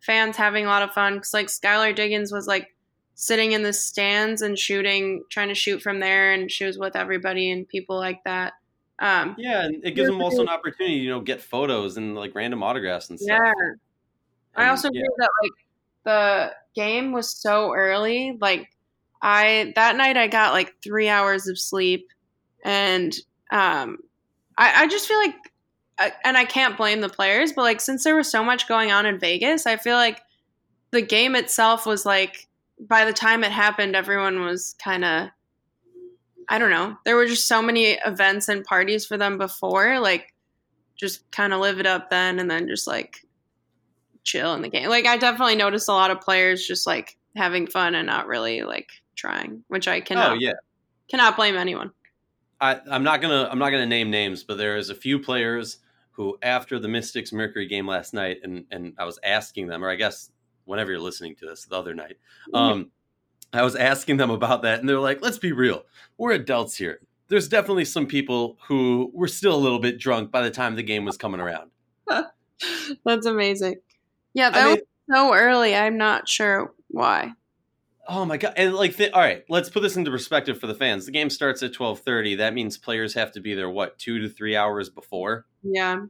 fans 0.00 0.38
having 0.38 0.64
a 0.64 0.68
lot 0.68 0.82
of 0.82 0.92
fun 0.92 1.16
because 1.16 1.34
like 1.34 1.48
Skylar 1.48 1.94
Diggins 1.94 2.32
was 2.32 2.46
like 2.46 2.74
sitting 3.14 3.52
in 3.52 3.62
the 3.62 3.74
stands 3.74 4.40
and 4.40 4.58
shooting, 4.58 5.22
trying 5.28 5.48
to 5.48 5.54
shoot 5.54 5.82
from 5.82 6.00
there, 6.00 6.32
and 6.32 6.50
she 6.50 6.64
was 6.64 6.78
with 6.78 6.96
everybody 6.96 7.50
and 7.50 7.68
people 7.68 7.98
like 7.98 8.24
that. 8.24 8.54
Um, 8.98 9.34
yeah, 9.38 9.64
and 9.64 9.84
it 9.84 9.92
gives 9.92 10.08
them 10.08 10.20
also 10.22 10.42
an 10.42 10.48
opportunity, 10.48 10.96
you 10.96 11.10
know, 11.10 11.20
get 11.20 11.40
photos 11.40 11.96
and 11.96 12.14
like 12.14 12.34
random 12.34 12.62
autographs 12.62 13.10
and 13.10 13.18
stuff. 13.18 13.38
Yeah, 13.42 13.52
and, 13.56 13.80
I 14.56 14.68
also 14.68 14.88
yeah. 14.92 15.02
that 15.18 15.30
like 15.42 15.52
the 16.04 16.52
game 16.74 17.12
was 17.12 17.30
so 17.30 17.72
early. 17.74 18.36
Like 18.40 18.68
I 19.20 19.72
that 19.74 19.96
night 19.96 20.16
I 20.16 20.28
got 20.28 20.52
like 20.52 20.74
three 20.82 21.08
hours 21.08 21.48
of 21.48 21.58
sleep, 21.58 22.08
and 22.64 23.12
um, 23.50 23.98
I, 24.56 24.84
I 24.84 24.88
just 24.88 25.08
feel 25.08 25.18
like, 25.18 25.36
uh, 25.98 26.10
and 26.24 26.36
I 26.36 26.44
can't 26.44 26.76
blame 26.76 27.00
the 27.00 27.08
players, 27.08 27.52
but 27.52 27.62
like 27.62 27.80
since 27.80 28.04
there 28.04 28.16
was 28.16 28.30
so 28.30 28.44
much 28.44 28.68
going 28.68 28.92
on 28.92 29.06
in 29.06 29.18
Vegas, 29.18 29.66
I 29.66 29.76
feel 29.76 29.96
like 29.96 30.22
the 30.92 31.02
game 31.02 31.34
itself 31.34 31.84
was 31.84 32.06
like 32.06 32.48
by 32.78 33.04
the 33.04 33.12
time 33.12 33.44
it 33.44 33.50
happened, 33.50 33.96
everyone 33.96 34.44
was 34.44 34.76
kind 34.82 35.04
of 35.04 35.28
I 36.48 36.58
don't 36.58 36.70
know. 36.70 36.96
There 37.04 37.16
were 37.16 37.26
just 37.26 37.46
so 37.46 37.62
many 37.62 37.92
events 38.04 38.48
and 38.48 38.64
parties 38.64 39.06
for 39.06 39.16
them 39.16 39.38
before, 39.38 40.00
like 40.00 40.32
just 40.96 41.30
kind 41.30 41.52
of 41.52 41.60
live 41.60 41.80
it 41.80 41.86
up 41.86 42.10
then 42.10 42.38
and 42.38 42.50
then 42.50 42.68
just 42.68 42.86
like 42.86 43.26
chill 44.22 44.54
in 44.54 44.62
the 44.62 44.68
game. 44.68 44.88
Like 44.88 45.06
I 45.06 45.16
definitely 45.16 45.56
noticed 45.56 45.88
a 45.88 45.92
lot 45.92 46.10
of 46.10 46.20
players 46.20 46.66
just 46.66 46.86
like 46.86 47.16
having 47.36 47.66
fun 47.66 47.94
and 47.94 48.06
not 48.06 48.26
really 48.26 48.62
like 48.62 48.90
trying, 49.16 49.64
which 49.68 49.88
I 49.88 50.00
cannot 50.00 50.32
oh, 50.32 50.34
yeah. 50.34 50.52
cannot 51.10 51.36
blame 51.36 51.56
anyone. 51.56 51.90
I, 52.60 52.80
I'm 52.90 53.02
not 53.02 53.20
gonna 53.20 53.48
I'm 53.50 53.58
not 53.58 53.70
gonna 53.70 53.86
name 53.86 54.10
names, 54.10 54.44
but 54.44 54.58
there 54.58 54.76
is 54.76 54.90
a 54.90 54.94
few 54.94 55.18
players 55.18 55.78
who 56.12 56.38
after 56.42 56.78
the 56.78 56.88
Mystics 56.88 57.32
Mercury 57.32 57.66
game 57.66 57.86
last 57.86 58.14
night 58.14 58.38
and 58.42 58.64
and 58.70 58.94
I 58.98 59.04
was 59.04 59.18
asking 59.24 59.66
them, 59.66 59.84
or 59.84 59.90
I 59.90 59.96
guess 59.96 60.30
whenever 60.64 60.90
you're 60.92 61.00
listening 61.00 61.36
to 61.36 61.46
this 61.46 61.66
the 61.66 61.76
other 61.76 61.94
night, 61.94 62.16
um, 62.54 62.90
I 63.54 63.62
was 63.62 63.76
asking 63.76 64.16
them 64.16 64.30
about 64.30 64.62
that, 64.62 64.80
and 64.80 64.88
they're 64.88 64.98
like, 64.98 65.22
let's 65.22 65.38
be 65.38 65.52
real. 65.52 65.84
We're 66.18 66.32
adults 66.32 66.76
here. 66.76 67.00
There's 67.28 67.48
definitely 67.48 67.84
some 67.84 68.06
people 68.06 68.58
who 68.66 69.10
were 69.14 69.28
still 69.28 69.54
a 69.54 69.56
little 69.56 69.78
bit 69.78 69.98
drunk 69.98 70.30
by 70.30 70.42
the 70.42 70.50
time 70.50 70.76
the 70.76 70.82
game 70.82 71.04
was 71.04 71.16
coming 71.16 71.40
around. 71.40 71.70
That's 73.04 73.26
amazing. 73.26 73.76
Yeah, 74.34 74.50
that 74.50 74.62
I 74.62 74.64
mean, 74.66 74.80
was 75.08 75.16
so 75.16 75.34
early. 75.34 75.74
I'm 75.74 75.96
not 75.96 76.28
sure 76.28 76.74
why. 76.88 77.32
Oh 78.06 78.24
my 78.24 78.36
god! 78.36 78.54
And 78.56 78.74
like, 78.74 78.96
th- 78.96 79.12
all 79.12 79.20
right, 79.20 79.44
let's 79.48 79.70
put 79.70 79.82
this 79.82 79.96
into 79.96 80.10
perspective 80.10 80.60
for 80.60 80.66
the 80.66 80.74
fans. 80.74 81.06
The 81.06 81.12
game 81.12 81.30
starts 81.30 81.62
at 81.62 81.72
twelve 81.72 82.00
thirty. 82.00 82.34
That 82.34 82.52
means 82.52 82.76
players 82.76 83.14
have 83.14 83.32
to 83.32 83.40
be 83.40 83.54
there 83.54 83.70
what 83.70 83.98
two 83.98 84.18
to 84.20 84.28
three 84.28 84.56
hours 84.56 84.90
before. 84.90 85.46
Yeah. 85.62 86.02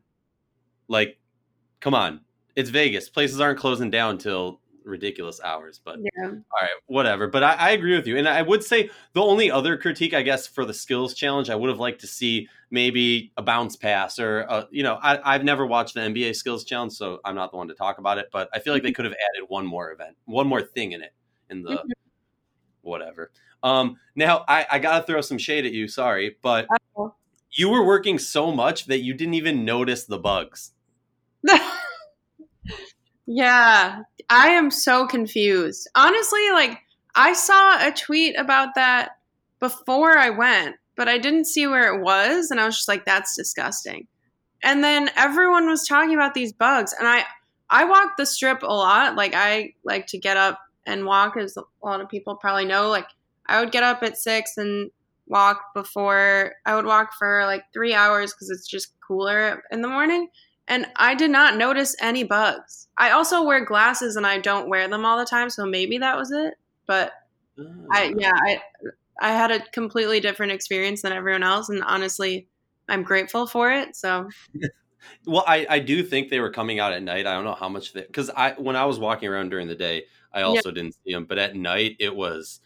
Like, 0.88 1.18
come 1.80 1.94
on, 1.94 2.20
it's 2.56 2.70
Vegas. 2.70 3.08
Places 3.08 3.40
aren't 3.40 3.58
closing 3.58 3.90
down 3.90 4.18
till 4.18 4.60
ridiculous 4.84 5.40
hours. 5.42 5.80
But 5.84 5.98
yeah. 5.98 6.26
all 6.26 6.60
right, 6.60 6.70
whatever. 6.86 7.26
But 7.26 7.42
I, 7.42 7.52
I, 7.54 7.70
agree 7.70 7.96
with 7.96 8.06
you, 8.06 8.16
and 8.16 8.28
I 8.28 8.42
would 8.42 8.62
say 8.62 8.90
the 9.12 9.22
only 9.22 9.50
other 9.50 9.76
critique, 9.76 10.14
I 10.14 10.22
guess, 10.22 10.46
for 10.46 10.64
the 10.64 10.74
skills 10.74 11.14
challenge, 11.14 11.50
I 11.50 11.54
would 11.54 11.70
have 11.70 11.78
liked 11.78 12.00
to 12.02 12.06
see 12.06 12.48
maybe 12.70 13.32
a 13.36 13.42
bounce 13.42 13.76
pass 13.76 14.18
or 14.18 14.40
a, 14.40 14.68
you 14.70 14.82
know, 14.82 14.98
I, 15.02 15.32
have 15.32 15.44
never 15.44 15.66
watched 15.66 15.94
the 15.94 16.00
NBA 16.00 16.36
skills 16.36 16.64
challenge, 16.64 16.92
so 16.92 17.20
I'm 17.24 17.34
not 17.34 17.50
the 17.50 17.56
one 17.56 17.68
to 17.68 17.74
talk 17.74 17.98
about 17.98 18.18
it. 18.18 18.28
But 18.32 18.48
I 18.52 18.58
feel 18.58 18.72
like 18.72 18.82
they 18.82 18.90
mm-hmm. 18.90 18.96
could 18.96 19.04
have 19.06 19.14
added 19.14 19.46
one 19.48 19.66
more 19.66 19.92
event, 19.92 20.16
one 20.24 20.46
more 20.46 20.62
thing 20.62 20.92
in 20.92 21.02
it 21.02 21.12
in 21.50 21.62
the 21.62 21.70
mm-hmm. 21.70 21.90
whatever. 22.82 23.30
Um, 23.62 23.98
now 24.14 24.44
I, 24.46 24.66
I 24.72 24.78
gotta 24.78 25.04
throw 25.04 25.20
some 25.20 25.38
shade 25.38 25.66
at 25.66 25.72
you. 25.72 25.88
Sorry, 25.88 26.36
but. 26.42 26.66
Uh-oh. 26.70 27.14
You 27.56 27.68
were 27.68 27.86
working 27.86 28.18
so 28.18 28.50
much 28.50 28.86
that 28.86 29.02
you 29.02 29.14
didn't 29.14 29.34
even 29.34 29.64
notice 29.64 30.06
the 30.06 30.18
bugs. 30.18 30.72
Yeah, 33.26 34.02
I 34.28 34.48
am 34.48 34.70
so 34.70 35.06
confused. 35.06 35.88
Honestly, 35.94 36.50
like 36.52 36.78
I 37.14 37.32
saw 37.32 37.86
a 37.86 37.92
tweet 37.92 38.38
about 38.38 38.74
that 38.74 39.12
before 39.60 40.18
I 40.18 40.30
went, 40.30 40.76
but 40.96 41.08
I 41.08 41.18
didn't 41.18 41.46
see 41.46 41.66
where 41.66 41.94
it 41.94 42.02
was 42.02 42.50
and 42.50 42.60
I 42.60 42.66
was 42.66 42.76
just 42.76 42.88
like 42.88 43.04
that's 43.04 43.36
disgusting. 43.36 44.06
And 44.62 44.82
then 44.84 45.10
everyone 45.16 45.66
was 45.66 45.86
talking 45.86 46.14
about 46.14 46.34
these 46.34 46.52
bugs 46.52 46.94
and 46.98 47.08
I 47.08 47.24
I 47.70 47.84
walk 47.84 48.16
the 48.18 48.26
strip 48.26 48.62
a 48.62 48.66
lot. 48.66 49.16
Like 49.16 49.34
I 49.34 49.74
like 49.84 50.06
to 50.08 50.18
get 50.18 50.36
up 50.36 50.58
and 50.86 51.06
walk 51.06 51.36
as 51.36 51.56
a 51.56 51.62
lot 51.84 52.00
of 52.02 52.08
people 52.10 52.36
probably 52.36 52.66
know. 52.66 52.88
Like 52.88 53.08
I 53.46 53.60
would 53.60 53.72
get 53.72 53.82
up 53.82 54.02
at 54.02 54.18
6 54.18 54.56
and 54.58 54.90
walk 55.26 55.60
before 55.74 56.52
I 56.66 56.74
would 56.76 56.84
walk 56.84 57.14
for 57.18 57.44
like 57.46 57.64
3 57.72 57.94
hours 57.94 58.34
cuz 58.34 58.50
it's 58.50 58.68
just 58.68 58.92
cooler 59.06 59.62
in 59.70 59.80
the 59.80 59.88
morning 59.88 60.28
and 60.68 60.86
I 60.96 61.14
did 61.14 61.30
not 61.30 61.56
notice 61.56 61.94
any 62.00 62.24
bugs. 62.24 62.88
I 62.96 63.10
also 63.10 63.42
wear 63.42 63.64
glasses 63.64 64.16
and 64.16 64.26
I 64.26 64.38
don't 64.38 64.68
wear 64.68 64.88
them 64.88 65.04
all 65.04 65.18
the 65.18 65.24
time, 65.24 65.50
so 65.50 65.66
maybe 65.66 65.98
that 65.98 66.16
was 66.16 66.30
it. 66.30 66.54
But 66.86 67.12
I 67.90 68.12
ah. 68.12 68.14
yeah, 68.18 68.32
I 68.34 68.60
I 69.20 69.32
had 69.32 69.50
a 69.50 69.60
completely 69.70 70.20
different 70.20 70.52
experience 70.52 71.02
than 71.02 71.12
everyone 71.12 71.42
else 71.42 71.68
and 71.68 71.82
honestly, 71.82 72.46
I'm 72.88 73.02
grateful 73.02 73.46
for 73.46 73.72
it. 73.72 73.96
So 73.96 74.28
Well, 75.26 75.44
I, 75.46 75.66
I 75.68 75.78
do 75.78 76.02
think 76.02 76.30
they 76.30 76.40
were 76.40 76.50
coming 76.50 76.80
out 76.80 76.92
at 76.92 77.02
night. 77.02 77.26
I 77.26 77.34
don't 77.34 77.44
know 77.44 77.54
how 77.54 77.68
much 77.68 77.92
they 77.92 78.02
because 78.02 78.30
I 78.30 78.52
when 78.52 78.76
I 78.76 78.84
was 78.84 78.98
walking 78.98 79.28
around 79.28 79.50
during 79.50 79.68
the 79.68 79.74
day, 79.74 80.04
I 80.32 80.42
also 80.42 80.70
yeah. 80.70 80.74
didn't 80.74 80.94
see 81.04 81.12
them. 81.12 81.24
But 81.24 81.38
at 81.38 81.56
night, 81.56 81.96
it 81.98 82.14
was 82.14 82.60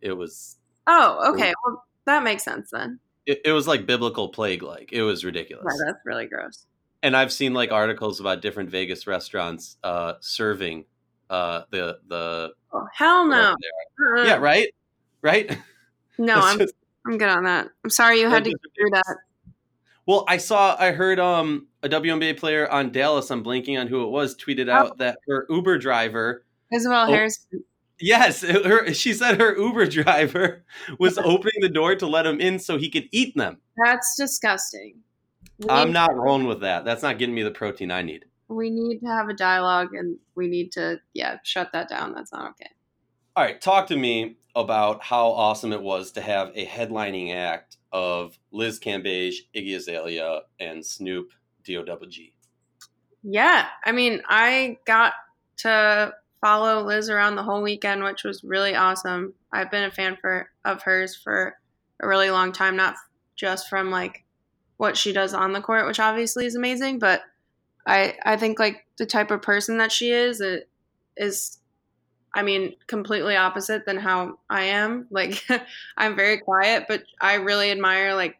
It 0.00 0.12
was 0.12 0.56
Oh, 0.86 1.32
okay. 1.32 1.52
Well, 1.64 1.84
that 2.06 2.22
makes 2.22 2.44
sense 2.44 2.70
then. 2.72 2.98
it, 3.26 3.40
it 3.44 3.52
was 3.52 3.68
like 3.68 3.86
biblical 3.86 4.28
plague 4.28 4.62
like. 4.62 4.92
It 4.92 5.02
was 5.02 5.24
ridiculous. 5.24 5.64
Right, 5.64 5.86
that's 5.86 6.04
really 6.04 6.26
gross. 6.26 6.66
And 7.02 7.16
I've 7.16 7.32
seen 7.32 7.54
like 7.54 7.72
articles 7.72 8.20
about 8.20 8.42
different 8.42 8.70
Vegas 8.70 9.06
restaurants 9.06 9.76
uh 9.82 10.14
serving 10.20 10.84
uh 11.30 11.62
the 11.70 11.98
the 12.08 12.52
Oh, 12.72 12.86
hell 12.94 13.26
no. 13.26 13.54
they. 14.16 14.26
Yeah, 14.28 14.36
right? 14.36 14.68
Right? 15.22 15.58
No, 16.18 16.34
I'm 16.40 16.58
just- 16.58 16.74
I'm 17.06 17.16
good 17.16 17.28
on 17.30 17.44
that. 17.44 17.68
I'm 17.82 17.90
sorry 17.90 18.20
you 18.20 18.28
had 18.28 18.44
to 18.44 18.50
go 18.50 18.58
through 18.78 18.90
that. 18.90 19.16
Well, 20.06 20.24
I 20.28 20.36
saw, 20.36 20.76
I 20.78 20.92
heard 20.92 21.18
um 21.18 21.66
a 21.82 21.88
WNBA 21.88 22.36
player 22.36 22.70
on 22.70 22.92
Dallas. 22.92 23.30
I'm 23.30 23.42
blanking 23.42 23.80
on 23.80 23.86
who 23.86 24.04
it 24.04 24.10
was. 24.10 24.36
Tweeted 24.36 24.68
Oh. 24.68 24.72
out 24.72 24.98
that 24.98 25.18
her 25.26 25.46
Uber 25.48 25.78
driver. 25.78 26.44
Isabelle 26.72 27.04
Oh, 27.08 27.12
Harrison. 27.12 27.64
Yes, 27.98 28.42
her, 28.42 28.92
she 28.92 29.14
said 29.14 29.40
her 29.40 29.56
Uber 29.56 29.86
driver 29.86 30.62
was 30.98 31.16
opening 31.18 31.60
the 31.62 31.68
door 31.70 31.94
to 31.96 32.06
let 32.06 32.26
him 32.26 32.38
in 32.40 32.58
so 32.58 32.76
he 32.76 32.90
could 32.90 33.08
eat 33.12 33.34
them. 33.36 33.58
That's 33.82 34.14
disgusting. 34.16 34.96
I'm 35.68 35.92
not 35.92 36.14
rolling 36.16 36.46
with 36.46 36.60
that. 36.60 36.84
That's 36.84 37.02
not 37.02 37.18
getting 37.18 37.34
me 37.34 37.42
the 37.42 37.50
protein 37.50 37.90
I 37.90 38.02
need. 38.02 38.24
we 38.48 38.70
need 38.70 38.98
to 39.00 39.06
have 39.06 39.28
a 39.28 39.34
dialogue 39.34 39.94
and 39.94 40.18
we 40.34 40.48
need 40.48 40.72
to 40.72 41.00
yeah, 41.14 41.38
shut 41.44 41.70
that 41.72 41.88
down. 41.88 42.14
That's 42.14 42.32
not 42.32 42.50
okay. 42.50 42.70
All 43.36 43.44
right, 43.44 43.60
talk 43.60 43.86
to 43.88 43.96
me 43.96 44.36
about 44.56 45.02
how 45.02 45.28
awesome 45.28 45.72
it 45.72 45.80
was 45.80 46.10
to 46.12 46.20
have 46.20 46.50
a 46.54 46.66
headlining 46.66 47.34
act 47.34 47.76
of 47.92 48.36
Liz 48.50 48.80
Cambage, 48.80 49.34
Iggy 49.54 49.76
Azalea, 49.76 50.40
and 50.58 50.84
Snoop 50.84 51.30
D-O-double-G. 51.62 52.34
Yeah, 53.22 53.66
I 53.84 53.92
mean, 53.92 54.22
I 54.28 54.78
got 54.84 55.12
to 55.58 56.12
follow 56.40 56.82
Liz 56.84 57.08
around 57.08 57.36
the 57.36 57.42
whole 57.42 57.62
weekend, 57.62 58.02
which 58.02 58.24
was 58.24 58.42
really 58.42 58.74
awesome. 58.74 59.34
I've 59.52 59.70
been 59.70 59.84
a 59.84 59.90
fan 59.90 60.16
for 60.20 60.50
of 60.64 60.82
hers 60.82 61.14
for 61.14 61.54
a 62.02 62.08
really 62.08 62.30
long 62.30 62.50
time, 62.50 62.76
not 62.76 62.96
just 63.36 63.68
from 63.68 63.90
like 63.90 64.24
what 64.80 64.96
she 64.96 65.12
does 65.12 65.34
on 65.34 65.52
the 65.52 65.60
court, 65.60 65.86
which 65.86 66.00
obviously 66.00 66.46
is 66.46 66.54
amazing, 66.54 66.98
but 66.98 67.20
I 67.86 68.14
I 68.24 68.38
think 68.38 68.58
like 68.58 68.86
the 68.96 69.04
type 69.04 69.30
of 69.30 69.42
person 69.42 69.76
that 69.76 69.92
she 69.92 70.10
is 70.10 70.40
it 70.40 70.70
is 71.18 71.58
I 72.32 72.42
mean, 72.42 72.76
completely 72.86 73.36
opposite 73.36 73.84
than 73.84 73.98
how 73.98 74.38
I 74.48 74.62
am. 74.62 75.06
Like 75.10 75.44
I'm 75.98 76.16
very 76.16 76.38
quiet, 76.38 76.86
but 76.88 77.02
I 77.20 77.34
really 77.34 77.70
admire 77.70 78.14
like 78.14 78.38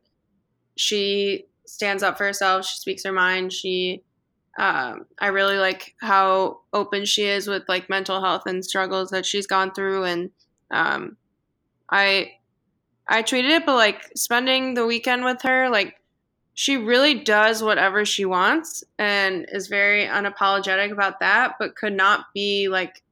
she 0.77 1.45
stands 1.67 2.03
up 2.03 2.17
for 2.17 2.25
herself, 2.25 2.65
she 2.65 2.79
speaks 2.79 3.05
her 3.05 3.13
mind, 3.13 3.53
she 3.53 4.03
um, 4.59 5.05
I 5.19 5.27
really 5.27 5.59
like 5.59 5.95
how 6.01 6.61
open 6.73 7.05
she 7.05 7.25
is 7.25 7.49
with 7.49 7.65
like 7.69 7.91
mental 7.91 8.23
health 8.23 8.45
and 8.47 8.65
struggles 8.65 9.11
that 9.11 9.27
she's 9.27 9.47
gone 9.47 9.73
through, 9.73 10.05
and 10.05 10.31
um, 10.71 11.19
I 11.91 12.33
I 13.07 13.23
tweeted 13.23 13.51
it, 13.51 13.67
but 13.67 13.75
like 13.75 14.11
spending 14.17 14.73
the 14.73 14.87
weekend 14.87 15.25
with 15.25 15.43
her, 15.43 15.69
like 15.69 16.00
she 16.61 16.77
really 16.77 17.15
does 17.15 17.63
whatever 17.63 18.05
she 18.05 18.27
wants 18.27 18.85
and 18.99 19.47
is 19.51 19.69
very 19.69 20.05
unapologetic 20.05 20.93
about 20.93 21.21
that, 21.21 21.55
but 21.59 21.75
could 21.75 21.95
not 21.95 22.27
be 22.35 22.69
like 22.69 23.03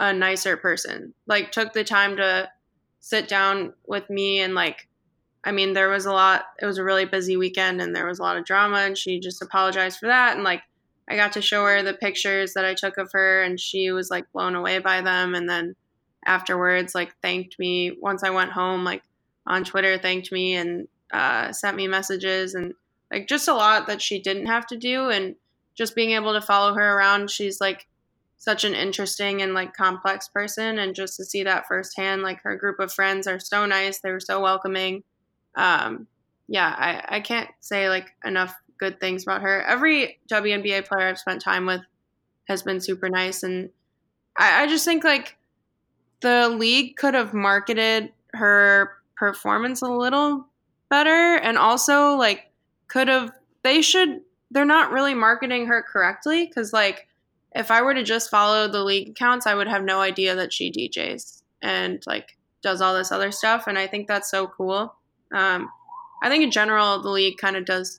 a 0.00 0.12
nicer 0.12 0.56
person. 0.56 1.14
Like 1.24 1.52
took 1.52 1.72
the 1.72 1.84
time 1.84 2.16
to 2.16 2.50
sit 2.98 3.28
down 3.28 3.74
with 3.86 4.10
me 4.10 4.40
and 4.40 4.56
like 4.56 4.88
I 5.44 5.52
mean 5.52 5.72
there 5.72 5.88
was 5.88 6.04
a 6.04 6.12
lot 6.12 6.46
it 6.60 6.66
was 6.66 6.78
a 6.78 6.82
really 6.82 7.04
busy 7.04 7.36
weekend 7.36 7.80
and 7.80 7.94
there 7.94 8.08
was 8.08 8.18
a 8.18 8.22
lot 8.22 8.36
of 8.36 8.44
drama 8.44 8.78
and 8.78 8.98
she 8.98 9.20
just 9.20 9.40
apologized 9.40 10.00
for 10.00 10.06
that 10.06 10.34
and 10.34 10.42
like 10.42 10.62
I 11.08 11.14
got 11.14 11.34
to 11.34 11.42
show 11.42 11.64
her 11.66 11.84
the 11.84 11.94
pictures 11.94 12.54
that 12.54 12.64
I 12.64 12.74
took 12.74 12.98
of 12.98 13.12
her 13.12 13.40
and 13.44 13.60
she 13.60 13.92
was 13.92 14.10
like 14.10 14.32
blown 14.32 14.56
away 14.56 14.80
by 14.80 15.00
them 15.00 15.36
and 15.36 15.48
then 15.48 15.76
afterwards 16.26 16.96
like 16.96 17.14
thanked 17.22 17.56
me 17.56 17.96
once 18.00 18.24
I 18.24 18.30
went 18.30 18.50
home 18.50 18.82
like 18.82 19.04
on 19.46 19.62
Twitter 19.62 19.96
thanked 19.96 20.32
me 20.32 20.54
and 20.54 20.88
uh, 21.12 21.52
sent 21.52 21.76
me 21.76 21.88
messages 21.88 22.54
and 22.54 22.74
like 23.10 23.28
just 23.28 23.48
a 23.48 23.54
lot 23.54 23.86
that 23.86 24.00
she 24.02 24.20
didn't 24.20 24.46
have 24.46 24.66
to 24.68 24.76
do. 24.76 25.08
And 25.08 25.36
just 25.76 25.94
being 25.94 26.12
able 26.12 26.32
to 26.32 26.40
follow 26.40 26.74
her 26.74 26.96
around 26.98 27.30
she's 27.30 27.60
like 27.60 27.86
such 28.36 28.64
an 28.64 28.74
interesting 28.74 29.42
and 29.42 29.54
like 29.54 29.74
complex 29.74 30.28
person. 30.28 30.78
And 30.78 30.94
just 30.94 31.16
to 31.16 31.24
see 31.24 31.44
that 31.44 31.66
firsthand 31.66 32.22
like 32.22 32.42
her 32.42 32.56
group 32.56 32.78
of 32.80 32.92
friends 32.92 33.26
are 33.26 33.40
so 33.40 33.66
nice. 33.66 34.00
They 34.00 34.10
were 34.10 34.20
so 34.20 34.40
welcoming. 34.40 35.02
Um 35.56 36.06
yeah 36.52 36.74
i 36.76 37.16
i 37.16 37.20
can't 37.20 37.48
say 37.60 37.88
like 37.88 38.10
enough 38.24 38.56
good 38.80 38.98
things 38.98 39.22
about 39.22 39.42
her. 39.42 39.62
Every 39.62 40.18
WNBA 40.28 40.88
player 40.88 41.06
I've 41.06 41.18
spent 41.18 41.42
time 41.42 41.66
with 41.66 41.82
has 42.48 42.62
been 42.62 42.80
super 42.80 43.08
nice. 43.08 43.44
And 43.44 43.70
I, 44.36 44.64
I 44.64 44.66
just 44.66 44.84
think 44.84 45.04
like 45.04 45.36
the 46.22 46.48
league 46.48 46.96
could 46.96 47.14
have 47.14 47.32
marketed 47.34 48.12
her 48.32 48.92
performance 49.16 49.82
a 49.82 49.88
little 49.88 50.48
better 50.90 51.36
and 51.36 51.56
also 51.56 52.14
like 52.16 52.50
could 52.88 53.08
have 53.08 53.32
they 53.62 53.80
should 53.80 54.20
they're 54.50 54.64
not 54.64 54.90
really 54.90 55.14
marketing 55.14 55.66
her 55.66 55.82
correctly 55.82 56.46
because 56.46 56.72
like 56.72 57.06
if 57.54 57.70
I 57.70 57.82
were 57.82 57.94
to 57.94 58.02
just 58.02 58.30
follow 58.30 58.68
the 58.68 58.84
league 58.84 59.10
accounts, 59.10 59.46
I 59.46 59.54
would 59.54 59.68
have 59.68 59.82
no 59.82 60.00
idea 60.00 60.34
that 60.36 60.52
she 60.52 60.70
DJs 60.70 61.42
and 61.62 62.02
like 62.06 62.36
does 62.62 62.80
all 62.80 62.94
this 62.94 63.10
other 63.10 63.32
stuff. 63.32 63.66
And 63.66 63.78
I 63.78 63.86
think 63.86 64.06
that's 64.06 64.30
so 64.30 64.46
cool. 64.46 64.94
Um, 65.34 65.68
I 66.22 66.28
think 66.28 66.44
in 66.44 66.50
general, 66.50 67.00
the 67.02 67.10
league 67.10 67.38
kind 67.38 67.56
of 67.56 67.64
does 67.64 67.98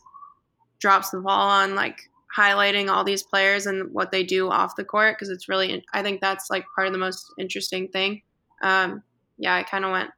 drops 0.79 1.09
the 1.09 1.19
ball 1.19 1.49
on 1.49 1.75
like 1.75 2.09
highlighting 2.35 2.89
all 2.89 3.03
these 3.03 3.23
players 3.23 3.65
and 3.65 3.91
what 3.93 4.11
they 4.11 4.23
do 4.23 4.49
off 4.49 4.75
the 4.75 4.85
court 4.85 5.17
because 5.17 5.29
it's 5.29 5.49
really, 5.49 5.83
I 5.93 6.01
think 6.01 6.21
that's 6.21 6.49
like 6.49 6.65
part 6.73 6.87
of 6.87 6.93
the 6.93 6.99
most 6.99 7.33
interesting 7.37 7.89
thing. 7.89 8.21
Um, 8.63 9.03
yeah, 9.37 9.55
I 9.55 9.63
kind 9.63 9.85
of 9.85 9.91
went 9.91 10.11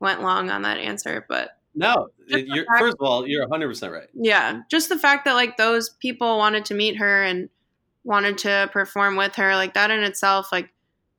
went 0.00 0.22
long 0.22 0.48
on 0.48 0.62
that 0.62 0.78
answer, 0.78 1.26
but 1.28 1.57
No, 1.78 2.08
fact- 2.30 2.48
first 2.78 2.96
of 3.00 3.06
all, 3.06 3.26
you're 3.26 3.46
100% 3.46 3.92
right. 3.92 4.08
yeah, 4.14 4.54
mm. 4.54 4.62
just 4.70 4.88
the 4.88 4.98
fact 4.98 5.24
that 5.24 5.34
like 5.34 5.56
those 5.56 5.90
people 5.90 6.38
wanted 6.38 6.64
to 6.66 6.74
meet 6.74 6.96
her 6.96 7.22
and 7.22 7.48
wanted 8.04 8.38
to 8.38 8.68
perform 8.72 9.16
with 9.16 9.34
her, 9.36 9.54
like 9.54 9.74
that 9.74 9.90
in 9.90 10.02
itself, 10.02 10.50
like 10.52 10.70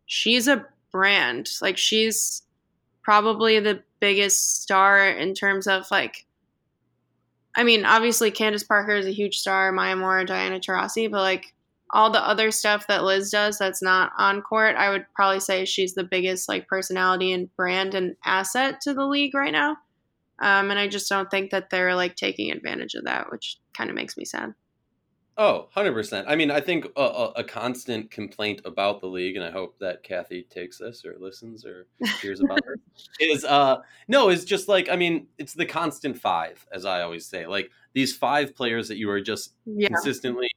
she's 0.05 0.47
a 0.47 0.65
brand. 0.91 1.49
Like 1.61 1.77
she's 1.77 2.43
probably 3.01 3.59
the 3.59 3.83
biggest 3.99 4.61
star 4.61 5.07
in 5.09 5.33
terms 5.33 5.67
of 5.67 5.89
like 5.91 6.25
I 7.55 7.63
mean, 7.63 7.83
obviously 7.83 8.31
Candace 8.31 8.63
Parker 8.63 8.95
is 8.95 9.05
a 9.05 9.11
huge 9.11 9.39
star, 9.39 9.71
Maya 9.71 9.95
Moore, 9.95 10.23
Diana 10.23 10.59
Taurasi, 10.59 11.09
but 11.09 11.21
like 11.21 11.53
all 11.91 12.11
the 12.11 12.25
other 12.25 12.51
stuff 12.51 12.87
that 12.87 13.03
Liz 13.03 13.31
does 13.31 13.57
that's 13.57 13.81
not 13.81 14.11
on 14.17 14.41
court, 14.41 14.75
I 14.75 14.89
would 14.89 15.05
probably 15.15 15.39
say 15.39 15.65
she's 15.65 15.95
the 15.95 16.03
biggest 16.03 16.47
like 16.47 16.67
personality 16.67 17.33
and 17.33 17.53
brand 17.55 17.95
and 17.95 18.15
asset 18.23 18.81
to 18.81 18.93
the 18.93 19.05
league 19.05 19.33
right 19.33 19.51
now. 19.51 19.77
Um, 20.41 20.71
and 20.71 20.79
I 20.79 20.87
just 20.87 21.09
don't 21.09 21.29
think 21.29 21.51
that 21.51 21.69
they're 21.69 21.95
like 21.95 22.15
taking 22.15 22.51
advantage 22.51 22.95
of 22.95 23.05
that, 23.05 23.31
which 23.31 23.57
kind 23.73 23.89
of 23.89 23.95
makes 23.95 24.17
me 24.17 24.25
sad. 24.25 24.53
Oh, 25.37 25.69
100%. 25.73 26.25
I 26.27 26.35
mean, 26.35 26.51
I 26.51 26.59
think 26.59 26.85
a, 26.97 27.01
a, 27.01 27.25
a 27.37 27.43
constant 27.45 28.11
complaint 28.11 28.61
about 28.65 28.99
the 28.99 29.07
league, 29.07 29.37
and 29.37 29.45
I 29.45 29.51
hope 29.51 29.79
that 29.79 30.03
Cathy 30.03 30.43
takes 30.43 30.77
this 30.79 31.05
or 31.05 31.15
listens 31.17 31.65
or 31.65 31.87
hears 32.21 32.41
about 32.41 32.65
her, 32.65 32.77
is 33.19 33.45
uh 33.45 33.77
no, 34.09 34.29
it's 34.29 34.43
just 34.43 34.67
like, 34.67 34.89
I 34.89 34.97
mean, 34.97 35.27
it's 35.37 35.53
the 35.53 35.65
constant 35.65 36.17
five, 36.19 36.65
as 36.73 36.83
I 36.85 37.01
always 37.03 37.25
say. 37.25 37.47
Like 37.47 37.71
these 37.93 38.15
five 38.15 38.53
players 38.53 38.89
that 38.89 38.97
you 38.97 39.09
are 39.09 39.21
just 39.21 39.53
Yeah, 39.65 39.87
consistently 39.87 40.49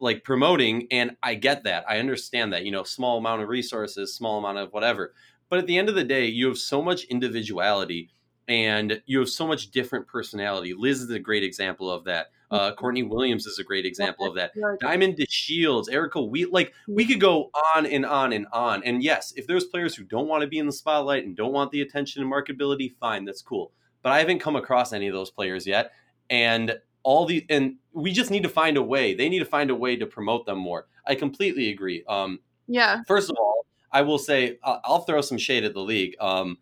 like 0.00 0.24
promoting 0.24 0.86
and 0.90 1.16
i 1.22 1.34
get 1.34 1.64
that 1.64 1.84
i 1.88 1.98
understand 1.98 2.52
that 2.52 2.64
you 2.64 2.72
know 2.72 2.82
small 2.82 3.18
amount 3.18 3.42
of 3.42 3.48
resources 3.48 4.14
small 4.14 4.38
amount 4.38 4.58
of 4.58 4.72
whatever 4.72 5.14
but 5.48 5.58
at 5.58 5.66
the 5.66 5.78
end 5.78 5.88
of 5.88 5.94
the 5.94 6.04
day 6.04 6.26
you 6.26 6.46
have 6.48 6.58
so 6.58 6.82
much 6.82 7.04
individuality 7.04 8.10
and 8.48 9.02
you 9.06 9.18
have 9.18 9.28
so 9.28 9.46
much 9.46 9.70
different 9.70 10.06
personality. 10.06 10.74
Liz 10.74 11.00
is 11.00 11.10
a 11.10 11.18
great 11.18 11.42
example 11.42 11.90
of 11.90 12.04
that. 12.04 12.28
Uh, 12.48 12.72
courtney 12.72 13.02
williams 13.02 13.44
is 13.44 13.58
a 13.58 13.64
great 13.64 13.84
example 13.84 14.24
of 14.24 14.36
that. 14.36 14.52
diamond 14.80 15.16
DeShields 15.16 15.90
erica 15.90 16.22
we 16.22 16.44
like 16.44 16.72
we 16.86 17.04
could 17.04 17.20
go 17.20 17.50
on 17.74 17.84
and 17.86 18.06
on 18.06 18.32
and 18.32 18.46
on. 18.52 18.84
And 18.84 19.02
yes 19.02 19.32
if 19.36 19.48
there's 19.48 19.64
players 19.64 19.96
who 19.96 20.04
don't 20.04 20.28
want 20.28 20.42
to 20.42 20.46
be 20.46 20.58
in 20.58 20.66
the 20.66 20.72
spotlight 20.72 21.24
and 21.24 21.36
don't 21.36 21.52
want 21.52 21.72
the 21.72 21.80
attention 21.80 22.22
and 22.22 22.32
marketability 22.32 22.94
fine 23.00 23.24
that's 23.24 23.42
cool. 23.42 23.72
But 24.02 24.12
i 24.12 24.20
haven't 24.20 24.38
come 24.38 24.54
across 24.54 24.92
any 24.92 25.08
of 25.08 25.12
those 25.12 25.30
players 25.30 25.66
yet. 25.66 25.90
And 26.30 26.78
all 27.02 27.26
the 27.26 27.44
and 27.50 27.76
we 27.92 28.12
just 28.12 28.30
need 28.30 28.44
to 28.44 28.48
find 28.48 28.76
a 28.76 28.82
way. 28.82 29.14
They 29.14 29.28
need 29.28 29.40
to 29.40 29.44
find 29.44 29.70
a 29.70 29.74
way 29.74 29.96
to 29.96 30.06
promote 30.06 30.46
them 30.46 30.58
more. 30.58 30.86
I 31.04 31.16
completely 31.16 31.70
agree. 31.70 32.04
Um 32.08 32.38
yeah, 32.68 33.02
first 33.08 33.28
of 33.28 33.36
all 33.40 33.66
i 33.92 34.02
will 34.02 34.18
say 34.18 34.58
i'll 34.62 35.00
throw 35.00 35.20
some 35.20 35.38
shade 35.38 35.64
at 35.64 35.74
the 35.74 35.80
league. 35.80 36.14
Um 36.20 36.58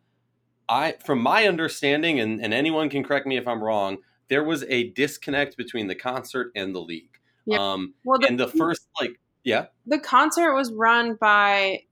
i 0.69 0.95
from 1.05 1.21
my 1.21 1.47
understanding 1.47 2.21
and, 2.21 2.41
and 2.41 2.55
anyone 2.55 2.89
can 2.89 3.03
correct 3.05 3.27
me 3.27 3.37
if 3.37 3.47
i'm 3.49 3.63
wrong 3.63 3.99
there 4.29 4.45
was 4.45 4.65
a 4.65 4.91
disconnect 4.91 5.57
between 5.57 5.87
the 5.87 5.95
concert 5.95 6.51
and 6.57 6.75
the 6.75 6.81
league 6.81 7.19
Yeah. 7.47 7.59
um 7.73 7.95
well, 8.05 8.19
the, 8.19 8.29
and 8.29 8.41
the 8.41 8.49
first 8.49 8.89
like 9.01 9.19
yeah 9.43 9.67
the 9.87 9.99
concert 9.99 10.55
was 10.55 10.73
run 10.73 11.15
by 11.15 11.83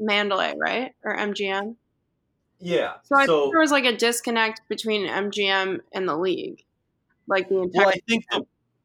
Mandalay, 0.00 0.54
right, 0.60 0.92
or 1.02 1.16
MGM. 1.16 1.74
yeah 2.60 2.94
So 3.02 3.16
I 3.16 3.26
think 3.26 3.52
there 3.52 3.60
was 3.60 3.70
like 3.72 3.84
a 3.84 3.96
disconnect 3.96 4.60
between 4.68 5.08
MGM 5.08 5.80
and 5.92 6.08
the 6.08 6.16
league, 6.16 6.64
like 7.26 7.48
the 7.48 7.62
entire. 7.62 7.86
Well, 7.86 7.88
I 7.88 8.00
think 8.08 8.24
the, 8.30 8.44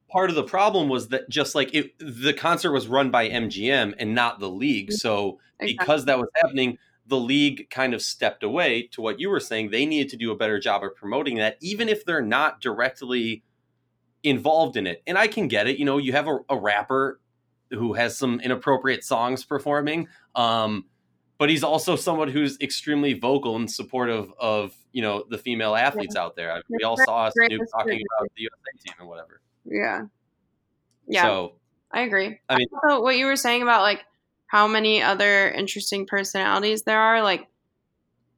part 0.09 0.29
of 0.29 0.35
the 0.35 0.43
problem 0.43 0.89
was 0.89 1.09
that 1.09 1.29
just 1.29 1.53
like 1.55 1.73
it, 1.73 1.93
the 1.99 2.33
concert 2.33 2.71
was 2.71 2.87
run 2.87 3.11
by 3.11 3.29
MGM 3.29 3.93
and 3.99 4.15
not 4.15 4.39
the 4.39 4.49
league. 4.49 4.91
So 4.91 5.39
Exactly. 5.59 5.77
because 5.77 6.05
that 6.05 6.17
was 6.17 6.29
happening, 6.35 6.77
the 7.07 7.17
league 7.17 7.69
kind 7.69 7.93
of 7.93 8.01
stepped 8.01 8.43
away 8.43 8.83
to 8.93 9.01
what 9.01 9.19
you 9.19 9.29
were 9.29 9.39
saying. 9.39 9.69
They 9.69 9.85
needed 9.85 10.09
to 10.09 10.17
do 10.17 10.31
a 10.31 10.35
better 10.35 10.59
job 10.59 10.83
of 10.83 10.95
promoting 10.95 11.37
that, 11.37 11.57
even 11.61 11.89
if 11.89 12.05
they're 12.05 12.21
not 12.21 12.61
directly 12.61 13.43
involved 14.23 14.77
in 14.77 14.87
it. 14.87 15.03
And 15.05 15.17
I 15.17 15.27
can 15.27 15.47
get 15.47 15.67
it. 15.67 15.77
You 15.77 15.85
know, 15.85 15.97
you 15.97 16.13
have 16.13 16.27
a, 16.27 16.39
a 16.49 16.57
rapper 16.57 17.19
who 17.69 17.93
has 17.93 18.17
some 18.17 18.39
inappropriate 18.39 19.03
songs 19.03 19.43
performing. 19.43 20.07
Um, 20.35 20.85
but 21.37 21.49
he's 21.49 21.63
also 21.63 21.95
someone 21.95 22.29
who's 22.29 22.57
extremely 22.61 23.13
vocal 23.13 23.55
and 23.55 23.69
supportive 23.69 24.31
of 24.39 24.73
you 24.91 25.01
know 25.01 25.25
the 25.29 25.37
female 25.37 25.75
athletes 25.75 26.15
yeah. 26.15 26.21
out 26.21 26.35
there. 26.35 26.61
We 26.69 26.83
all 26.83 26.97
saw 26.97 27.29
Snoop 27.29 27.61
talking 27.75 28.01
about 28.17 28.29
the 28.35 28.43
USA 28.43 28.77
team 28.85 28.93
and 28.99 29.09
whatever. 29.09 29.41
Yeah, 29.65 30.03
yeah. 31.07 31.23
So 31.23 31.55
I 31.91 32.01
agree. 32.01 32.39
I 32.47 32.57
mean, 32.57 32.67
also, 32.71 33.01
what 33.01 33.17
you 33.17 33.25
were 33.25 33.35
saying 33.35 33.61
about 33.61 33.81
like 33.81 34.05
how 34.53 34.67
many 34.67 35.01
other 35.01 35.49
interesting 35.49 36.05
personalities 36.05 36.83
there 36.83 36.99
are, 36.99 37.23
like 37.23 37.47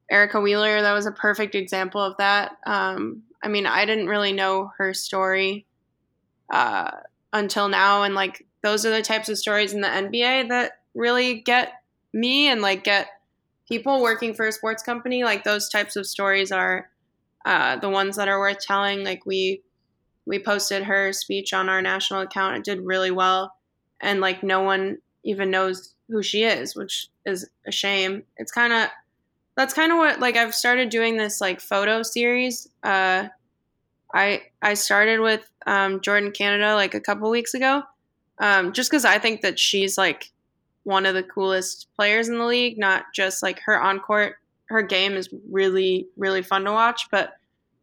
Erica 0.09 0.39
Wheeler, 0.39 0.81
that 0.81 0.93
was 0.93 1.05
a 1.05 1.11
perfect 1.11 1.55
example 1.55 2.01
of 2.01 2.15
that. 2.19 2.53
Um, 2.65 3.23
I 3.43 3.49
mean, 3.49 3.65
I 3.65 3.85
didn't 3.85 4.07
really 4.07 4.31
know 4.31 4.71
her 4.77 4.93
story 4.93 5.65
uh, 6.49 6.89
until 7.33 7.67
now, 7.67 8.03
and 8.03 8.15
like 8.15 8.45
those 8.63 8.85
are 8.85 8.91
the 8.91 9.01
types 9.01 9.27
of 9.27 9.37
stories 9.37 9.73
in 9.73 9.81
the 9.81 9.89
NBA 9.89 10.47
that 10.47 10.79
really 10.93 11.41
get 11.41 11.73
me 12.13 12.47
and 12.47 12.61
like 12.61 12.85
get 12.85 13.07
people 13.67 14.01
working 14.01 14.33
for 14.33 14.47
a 14.47 14.53
sports 14.53 14.83
company. 14.83 15.25
Like 15.25 15.43
those 15.43 15.67
types 15.67 15.97
of 15.97 16.07
stories 16.07 16.49
are 16.49 16.89
uh, 17.45 17.75
the 17.75 17.89
ones 17.89 18.15
that 18.15 18.29
are 18.29 18.39
worth 18.39 18.59
telling. 18.59 19.03
Like 19.03 19.25
we 19.25 19.63
we 20.25 20.39
posted 20.39 20.83
her 20.83 21.11
speech 21.11 21.51
on 21.51 21.67
our 21.67 21.81
national 21.81 22.21
account. 22.21 22.55
It 22.55 22.63
did 22.63 22.85
really 22.85 23.11
well, 23.11 23.53
and 23.99 24.21
like 24.21 24.43
no 24.43 24.61
one 24.61 24.99
even 25.25 25.51
knows 25.51 25.94
who 26.09 26.21
she 26.21 26.43
is, 26.43 26.75
which 26.75 27.09
is 27.25 27.49
a 27.65 27.71
shame. 27.71 28.23
It's 28.37 28.51
kind 28.51 28.73
of 28.73 28.89
that's 29.55 29.73
kind 29.73 29.91
of 29.91 29.97
what 29.97 30.19
like 30.19 30.35
I've 30.35 30.53
started 30.53 30.89
doing 30.89 31.17
this 31.17 31.39
like 31.41 31.61
photo 31.61 32.03
series. 32.03 32.67
Uh, 32.83 33.27
I 34.13 34.43
I 34.61 34.73
started 34.73 35.19
with 35.19 35.49
um, 35.65 35.99
Jordin 35.99 36.33
Canada 36.33 36.75
like 36.75 36.93
a 36.93 36.99
couple 36.99 37.29
weeks 37.29 37.53
ago, 37.53 37.83
um, 38.39 38.73
just 38.73 38.89
because 38.89 39.05
I 39.05 39.19
think 39.19 39.41
that 39.41 39.57
she's 39.57 39.97
like 39.97 40.31
one 40.83 41.05
of 41.05 41.15
the 41.15 41.23
coolest 41.23 41.87
players 41.95 42.27
in 42.27 42.37
the 42.37 42.45
league. 42.45 42.77
Not 42.77 43.05
just 43.13 43.41
like 43.41 43.59
her 43.65 43.81
on 43.81 43.99
court, 43.99 44.35
her 44.65 44.81
game 44.81 45.13
is 45.13 45.29
really 45.49 46.07
really 46.17 46.41
fun 46.41 46.65
to 46.65 46.71
watch, 46.71 47.07
but 47.09 47.33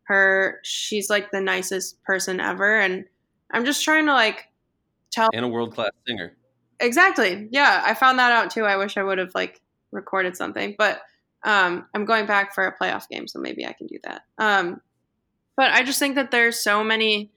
her 0.04 0.60
she's 0.62 1.08
like 1.08 1.30
the 1.30 1.40
nicest 1.40 2.02
person 2.04 2.38
ever, 2.38 2.78
and 2.78 3.04
I'm 3.50 3.64
just 3.64 3.82
trying 3.82 4.06
to 4.06 4.12
like 4.12 4.46
tell 5.10 5.30
and 5.32 5.44
a 5.44 5.48
world 5.48 5.74
class 5.74 5.90
singer. 6.06 6.34
Exactly. 6.82 7.48
Yeah, 7.52 7.82
I 7.84 7.94
found 7.94 8.18
that 8.18 8.32
out 8.32 8.50
too. 8.50 8.64
I 8.64 8.76
wish 8.76 8.96
I 8.96 9.04
would 9.04 9.18
have 9.18 9.34
like 9.34 9.60
recorded 9.92 10.36
something, 10.36 10.74
but 10.76 11.00
um, 11.44 11.86
I'm 11.94 12.04
going 12.04 12.26
back 12.26 12.54
for 12.54 12.66
a 12.66 12.76
playoff 12.76 13.08
game, 13.08 13.28
so 13.28 13.38
maybe 13.38 13.64
I 13.64 13.72
can 13.72 13.86
do 13.86 13.98
that. 14.04 14.22
Um, 14.36 14.80
but 15.56 15.70
I 15.70 15.84
just 15.84 15.98
think 15.98 16.16
that 16.16 16.30
there's 16.30 16.58
so 16.58 16.82
many 16.82 17.30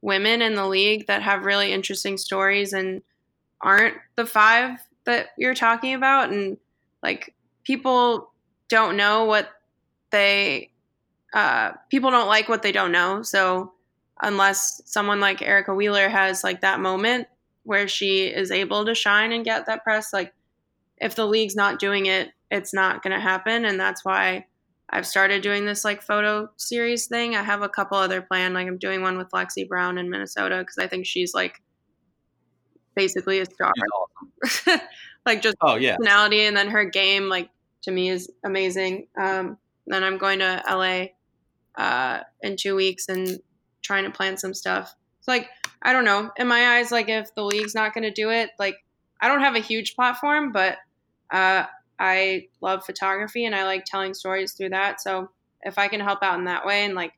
women 0.00 0.40
in 0.40 0.54
the 0.54 0.66
league 0.66 1.06
that 1.08 1.22
have 1.22 1.44
really 1.44 1.72
interesting 1.72 2.16
stories 2.16 2.72
and 2.72 3.02
aren't 3.60 3.96
the 4.16 4.26
five 4.26 4.78
that 5.04 5.28
you're 5.38 5.54
talking 5.54 5.94
about 5.94 6.30
and 6.30 6.58
like 7.02 7.34
people 7.64 8.30
don't 8.68 8.96
know 8.96 9.24
what 9.24 9.48
they 10.10 10.70
uh, 11.32 11.72
people 11.90 12.10
don't 12.10 12.28
like 12.28 12.48
what 12.48 12.62
they 12.62 12.72
don't 12.72 12.92
know 12.92 13.22
so 13.22 13.72
unless 14.20 14.82
someone 14.84 15.20
like 15.20 15.42
erica 15.42 15.74
wheeler 15.74 16.08
has 16.08 16.44
like 16.44 16.60
that 16.60 16.80
moment 16.80 17.26
where 17.66 17.88
she 17.88 18.26
is 18.26 18.50
able 18.50 18.84
to 18.84 18.94
shine 18.94 19.32
and 19.32 19.44
get 19.44 19.66
that 19.66 19.84
press 19.84 20.12
like 20.12 20.32
if 20.98 21.14
the 21.14 21.26
league's 21.26 21.56
not 21.56 21.78
doing 21.78 22.06
it 22.06 22.30
it's 22.50 22.72
not 22.72 23.02
going 23.02 23.12
to 23.12 23.20
happen 23.20 23.64
and 23.64 23.78
that's 23.78 24.04
why 24.04 24.46
I've 24.88 25.06
started 25.06 25.42
doing 25.42 25.66
this 25.66 25.84
like 25.84 26.00
photo 26.00 26.48
series 26.56 27.06
thing. 27.06 27.34
I 27.34 27.42
have 27.42 27.62
a 27.62 27.68
couple 27.68 27.98
other 27.98 28.22
planned. 28.22 28.54
Like 28.54 28.68
I'm 28.68 28.78
doing 28.78 29.02
one 29.02 29.18
with 29.18 29.30
Lexie 29.30 29.68
Brown 29.68 29.98
in 29.98 30.10
Minnesota 30.10 30.58
because 30.58 30.78
I 30.78 30.86
think 30.86 31.06
she's 31.06 31.34
like 31.34 31.60
basically 32.94 33.40
a 33.40 33.46
star. 33.46 33.72
Awesome. 34.44 34.80
like 35.26 35.42
just 35.42 35.56
oh 35.60 35.74
yeah, 35.74 35.96
personality, 35.96 36.42
and 36.42 36.56
then 36.56 36.68
her 36.68 36.84
game 36.84 37.28
like 37.28 37.50
to 37.82 37.90
me 37.90 38.10
is 38.10 38.30
amazing. 38.44 39.08
Um, 39.18 39.58
then 39.88 40.04
I'm 40.04 40.18
going 40.18 40.38
to 40.38 40.62
LA 40.68 41.06
uh, 41.76 42.22
in 42.42 42.56
two 42.56 42.76
weeks 42.76 43.08
and 43.08 43.40
trying 43.82 44.04
to 44.04 44.10
plan 44.10 44.36
some 44.36 44.54
stuff. 44.54 44.94
It's 45.26 45.28
like 45.28 45.48
I 45.82 45.92
don't 45.92 46.04
know. 46.04 46.30
In 46.36 46.46
my 46.46 46.76
eyes, 46.76 46.92
like 46.92 47.08
if 47.08 47.34
the 47.34 47.42
league's 47.42 47.74
not 47.74 47.94
going 47.94 48.04
to 48.04 48.10
do 48.12 48.30
it, 48.30 48.50
like 48.58 48.76
I 49.20 49.28
don't 49.28 49.40
have 49.40 49.56
a 49.56 49.60
huge 49.60 49.96
platform, 49.96 50.52
but 50.52 50.78
uh, 51.32 51.64
I 51.98 52.46
love 52.60 52.84
photography 52.84 53.44
and 53.44 53.54
I 53.54 53.64
like 53.64 53.84
telling 53.84 54.14
stories 54.14 54.52
through 54.52 54.70
that. 54.70 55.00
So 55.00 55.30
if 55.62 55.78
I 55.78 55.88
can 55.88 56.00
help 56.00 56.22
out 56.22 56.38
in 56.38 56.44
that 56.44 56.64
way 56.64 56.84
and 56.84 56.94
like 56.94 57.12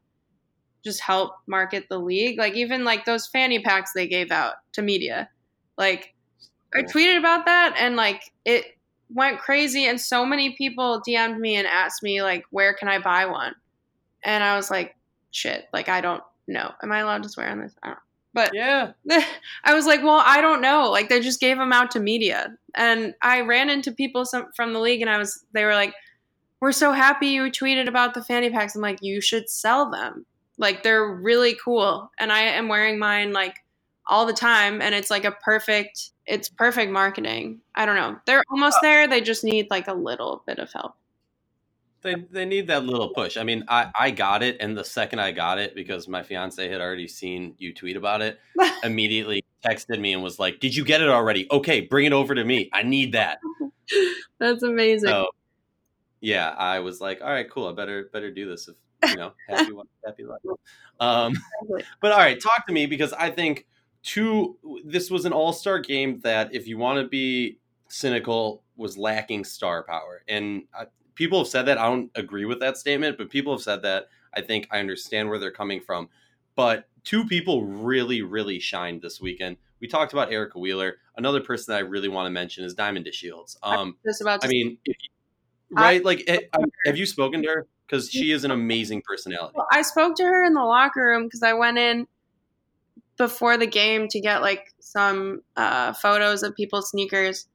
just 0.84 1.00
help 1.00 1.32
market 1.46 1.86
the 1.90 1.98
league, 1.98 2.38
like 2.38 2.54
even 2.54 2.84
like 2.84 3.04
those 3.04 3.26
fanny 3.26 3.60
packs 3.60 3.92
they 3.94 4.06
gave 4.06 4.30
out 4.30 4.54
to 4.72 4.82
media, 4.82 5.28
like 5.76 6.14
I 6.74 6.82
tweeted 6.82 7.18
about 7.18 7.44
that 7.44 7.76
and 7.78 7.96
like 7.96 8.22
it 8.44 8.64
went 9.10 9.38
crazy 9.38 9.86
and 9.86 10.00
so 10.00 10.24
many 10.24 10.54
people 10.56 11.02
DM'd 11.06 11.38
me 11.38 11.56
and 11.56 11.66
asked 11.66 12.02
me 12.02 12.22
like 12.22 12.44
where 12.50 12.72
can 12.74 12.88
I 12.88 13.00
buy 13.00 13.26
one? 13.26 13.54
And 14.24 14.42
I 14.42 14.56
was 14.56 14.70
like, 14.70 14.96
shit, 15.30 15.66
like 15.72 15.88
I 15.90 16.00
don't 16.00 16.22
know. 16.48 16.72
Am 16.82 16.92
I 16.92 17.00
allowed 17.00 17.22
to 17.22 17.28
swear 17.28 17.50
on 17.50 17.60
this? 17.60 17.74
I 17.82 17.88
don't 17.88 17.98
but 18.34 18.52
yeah, 18.54 18.92
I 19.64 19.74
was 19.74 19.86
like, 19.86 20.02
well, 20.02 20.22
I 20.24 20.40
don't 20.40 20.60
know. 20.60 20.90
Like 20.90 21.08
they 21.08 21.20
just 21.20 21.40
gave 21.40 21.58
them 21.58 21.72
out 21.72 21.90
to 21.92 22.00
media, 22.00 22.56
and 22.74 23.14
I 23.22 23.40
ran 23.40 23.70
into 23.70 23.90
people 23.90 24.24
from 24.54 24.72
the 24.72 24.80
league, 24.80 25.00
and 25.00 25.10
I 25.10 25.18
was, 25.18 25.44
they 25.52 25.64
were 25.64 25.74
like, 25.74 25.92
we're 26.60 26.72
so 26.72 26.92
happy 26.92 27.28
you 27.28 27.42
tweeted 27.44 27.88
about 27.88 28.14
the 28.14 28.22
fanny 28.22 28.50
packs. 28.50 28.74
I'm 28.74 28.82
like, 28.82 29.02
you 29.02 29.20
should 29.20 29.48
sell 29.48 29.90
them. 29.90 30.26
Like 30.56 30.82
they're 30.82 31.14
really 31.14 31.56
cool, 31.62 32.10
and 32.18 32.32
I 32.32 32.42
am 32.42 32.68
wearing 32.68 32.98
mine 32.98 33.32
like 33.32 33.56
all 34.06 34.26
the 34.26 34.32
time, 34.32 34.80
and 34.82 34.94
it's 34.94 35.10
like 35.10 35.24
a 35.24 35.32
perfect, 35.32 36.10
it's 36.26 36.48
perfect 36.48 36.92
marketing. 36.92 37.60
I 37.74 37.86
don't 37.86 37.96
know. 37.96 38.18
They're 38.26 38.44
almost 38.50 38.78
uh, 38.78 38.82
there. 38.82 39.08
They 39.08 39.20
just 39.20 39.42
need 39.42 39.68
like 39.70 39.88
a 39.88 39.94
little 39.94 40.42
bit 40.46 40.58
of 40.58 40.72
help. 40.72 40.94
They, 42.02 42.14
they 42.30 42.44
need 42.44 42.68
that 42.68 42.84
little 42.84 43.08
push. 43.08 43.36
I 43.36 43.42
mean, 43.42 43.64
I, 43.66 43.90
I 43.98 44.10
got 44.12 44.42
it, 44.42 44.56
and 44.60 44.76
the 44.76 44.84
second 44.84 45.18
I 45.18 45.32
got 45.32 45.58
it, 45.58 45.74
because 45.74 46.06
my 46.06 46.22
fiance 46.22 46.68
had 46.68 46.80
already 46.80 47.08
seen 47.08 47.54
you 47.58 47.74
tweet 47.74 47.96
about 47.96 48.22
it, 48.22 48.38
immediately 48.84 49.44
texted 49.64 49.98
me 49.98 50.12
and 50.12 50.22
was 50.22 50.38
like, 50.38 50.60
"Did 50.60 50.76
you 50.76 50.84
get 50.84 51.00
it 51.00 51.08
already? 51.08 51.48
Okay, 51.50 51.80
bring 51.80 52.06
it 52.06 52.12
over 52.12 52.34
to 52.34 52.44
me. 52.44 52.70
I 52.72 52.84
need 52.84 53.12
that." 53.12 53.38
That's 54.38 54.62
amazing. 54.62 55.08
So, 55.08 55.28
yeah, 56.20 56.50
I 56.50 56.78
was 56.80 57.00
like, 57.00 57.20
"All 57.20 57.30
right, 57.30 57.50
cool. 57.50 57.66
I 57.66 57.72
better 57.72 58.08
better 58.12 58.30
do 58.30 58.48
this 58.48 58.68
if 58.68 58.76
you 59.10 59.16
know 59.16 59.32
happy 59.48 59.72
one 59.72 59.86
happy 60.04 60.24
life." 60.24 60.40
Um, 61.00 61.34
but 62.00 62.10
all 62.10 62.18
right, 62.18 62.42
talk 62.42 62.66
to 62.66 62.72
me 62.72 62.86
because 62.86 63.12
I 63.12 63.30
think 63.30 63.68
two. 64.02 64.56
This 64.84 65.12
was 65.12 65.26
an 65.26 65.32
all 65.32 65.52
star 65.52 65.78
game 65.78 66.18
that, 66.24 66.52
if 66.52 66.66
you 66.66 66.76
want 66.76 67.00
to 67.00 67.06
be 67.06 67.60
cynical, 67.88 68.64
was 68.76 68.98
lacking 68.98 69.44
star 69.44 69.84
power, 69.84 70.24
and 70.26 70.64
I, 70.74 70.86
people 71.18 71.40
have 71.40 71.48
said 71.48 71.66
that. 71.66 71.78
I 71.78 71.86
don't 71.86 72.10
agree 72.14 72.44
with 72.44 72.60
that 72.60 72.78
statement, 72.78 73.18
but 73.18 73.28
people 73.28 73.52
have 73.52 73.60
said 73.60 73.82
that. 73.82 74.08
I 74.34 74.40
think 74.40 74.68
I 74.70 74.78
understand 74.78 75.28
where 75.28 75.38
they're 75.38 75.50
coming 75.50 75.80
from. 75.80 76.08
But 76.54 76.88
two 77.04 77.26
people 77.26 77.64
really, 77.64 78.22
really 78.22 78.60
shined 78.60 79.02
this 79.02 79.20
weekend. 79.20 79.56
We 79.80 79.88
talked 79.88 80.12
about 80.12 80.32
Erica 80.32 80.58
Wheeler. 80.58 80.96
Another 81.16 81.40
person 81.40 81.72
that 81.72 81.78
I 81.78 81.80
really 81.80 82.08
want 82.08 82.26
to 82.26 82.30
mention 82.30 82.64
is 82.64 82.72
Diamond 82.72 83.04
DeShields. 83.04 83.56
Um, 83.62 83.96
just 84.06 84.22
about. 84.22 84.44
I 84.44 84.48
mean, 84.48 84.78
right? 85.70 86.04
like, 86.04 86.22
eh, 86.28 86.38
have 86.86 86.96
you 86.96 87.04
spoken 87.04 87.42
to 87.42 87.48
her? 87.48 87.66
Because 87.86 88.10
she 88.10 88.30
is 88.32 88.44
an 88.44 88.50
amazing 88.50 89.02
personality. 89.02 89.54
Well, 89.56 89.66
I 89.72 89.82
spoke 89.82 90.14
to 90.16 90.24
her 90.24 90.44
in 90.44 90.52
the 90.52 90.62
locker 90.62 91.02
room 91.02 91.24
because 91.24 91.42
I 91.42 91.54
went 91.54 91.78
in 91.78 92.06
before 93.16 93.56
the 93.56 93.66
game 93.66 94.06
to 94.08 94.20
get 94.20 94.42
like 94.42 94.72
some 94.78 95.42
uh, 95.56 95.94
photos 95.94 96.42
of 96.44 96.54
people's 96.54 96.90
sneakers, 96.90 97.48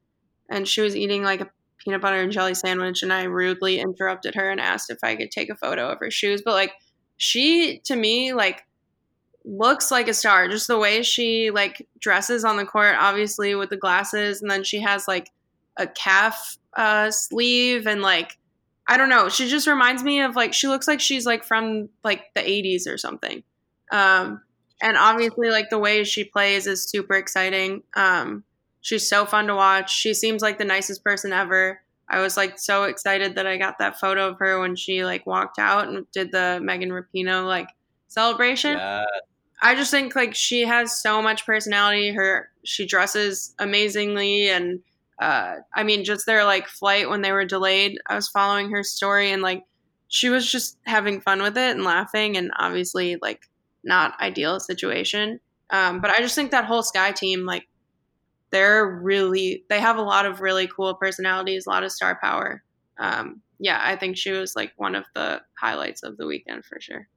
and 0.50 0.68
she 0.68 0.82
was 0.82 0.96
eating 0.96 1.24
like 1.24 1.42
a 1.42 1.50
peanut 1.84 2.02
butter 2.02 2.22
and 2.22 2.32
jelly 2.32 2.54
sandwich 2.54 3.04
and 3.04 3.12
I 3.12 3.24
rudely 3.24 3.80
interrupted 3.80 4.36
her 4.36 4.50
and 4.50 4.60
asked 4.60 4.90
if 4.90 5.00
I 5.04 5.16
could 5.16 5.32
take 5.32 5.50
a 5.50 5.56
photo 5.56 5.90
of 5.90 6.00
her 6.00 6.12
shoes. 6.12 6.42
But 6.44 6.54
like 6.54 6.74
she 7.18 7.80
to 7.86 7.96
me 7.96 8.34
like 8.34 8.64
looks 9.46 9.92
like 9.92 10.08
a 10.08 10.14
star. 10.14 10.48
Just 10.48 10.68
the 10.68 10.80
way 10.80 11.04
she 11.04 11.52
like 11.52 11.88
dresses 12.00 12.46
on 12.46 12.58
the 12.58 12.66
court, 12.66 12.96
obviously 13.00 13.56
with 13.56 13.70
the 13.70 13.78
glasses, 13.78 14.42
and 14.42 14.50
then 14.50 14.64
she 14.64 14.80
has 14.80 15.08
like 15.08 15.30
a 15.78 15.88
calf 15.88 16.58
uh, 16.76 17.12
sleeve 17.12 17.88
and 17.88 18.02
like 18.02 18.38
I 18.88 18.98
don't 18.98 19.10
know. 19.10 19.30
She 19.30 19.48
just 19.48 19.68
reminds 19.68 20.04
me 20.04 20.22
of 20.22 20.36
like 20.36 20.54
she 20.54 20.68
looks 20.68 20.88
like 20.88 21.00
she's 21.00 21.26
like 21.26 21.44
from 21.44 21.90
like 22.04 22.34
the 22.36 22.42
80s 22.42 22.88
or 22.88 22.98
something. 22.98 23.44
Um, 23.92 24.42
and 24.82 24.98
obviously 24.98 25.50
like 25.50 25.70
the 25.70 25.80
way 25.80 26.04
she 26.04 26.26
plays 26.26 26.68
is 26.68 26.90
super 26.90 27.14
exciting. 27.14 27.84
Um, 27.96 28.44
She's 28.84 29.10
so 29.10 29.26
fun 29.26 29.48
to 29.48 29.56
watch. 29.56 29.92
She 29.92 30.14
seems 30.14 30.44
like 30.44 30.60
the 30.60 30.66
nicest 30.66 31.04
person 31.04 31.34
ever. 31.34 31.82
I 32.08 32.20
was 32.20 32.38
like 32.38 32.60
so 32.60 32.84
excited 32.84 33.36
that 33.36 33.48
I 33.48 33.58
got 33.58 33.80
that 33.80 34.00
photo 34.00 34.28
of 34.28 34.38
her 34.40 34.60
when 34.60 34.76
she 34.76 35.04
like 35.04 35.26
walked 35.26 35.58
out 35.58 35.88
and 35.88 36.06
did 36.12 36.32
the 36.32 36.60
Megan 36.62 36.92
Rapinoe 36.92 37.48
like 37.48 37.70
celebration. 38.10 38.78
Yeah. 38.78 39.06
I 39.62 39.74
just 39.74 39.90
think 39.90 40.16
like 40.16 40.36
she 40.36 40.66
has 40.66 41.02
so 41.02 41.22
much 41.22 41.46
personality. 41.46 42.12
Her 42.12 42.50
she 42.64 42.86
dresses 42.86 43.56
amazingly 43.58 44.50
and 44.50 44.82
uh, 45.20 45.56
I 45.74 45.84
mean, 45.84 46.04
just 46.04 46.26
their 46.26 46.44
like 46.44 46.68
flight 46.68 47.10
when 47.10 47.22
they 47.22 47.32
were 47.32 47.46
delayed. 47.46 47.98
I 48.06 48.16
was 48.16 48.28
following 48.28 48.70
her 48.72 48.84
story 48.84 49.32
and 49.32 49.42
like 49.42 49.64
she 50.10 50.30
was 50.30 50.50
just 50.50 50.78
having 50.86 51.22
fun 51.22 51.42
with 51.42 51.58
it 51.58 51.72
and 51.72 51.84
laughing, 51.84 52.38
and 52.38 52.52
obviously 52.60 53.18
like 53.22 53.42
not 53.84 54.20
ideal 54.22 54.60
situation. 54.60 55.40
Um, 55.70 56.02
but 56.02 56.12
I 56.12 56.22
just 56.22 56.36
think 56.36 56.52
that 56.52 56.66
whole 56.66 56.84
Sky 56.84 57.12
team, 57.12 57.46
like, 57.46 57.68
they're 58.54 58.86
really 59.02 59.66
they 59.68 59.82
have 59.82 59.98
a 59.98 60.02
lot 60.02 60.26
of 60.26 60.40
really 60.40 60.68
cool 60.68 60.94
personalities, 60.94 61.66
a 61.66 61.70
lot 61.70 61.84
of 61.84 61.92
star 61.92 62.18
power. 62.22 62.64
Um, 63.00 63.42
yeah, 63.60 63.80
I 63.82 63.96
think 63.98 64.16
she 64.16 64.32
was 64.32 64.56
like 64.56 64.72
one 64.78 64.94
of 64.96 65.04
the 65.16 65.42
highlights 65.60 66.04
of 66.04 66.16
the 66.18 66.26
weekend 66.28 66.64
for 66.64 66.80
sure. 66.80 67.08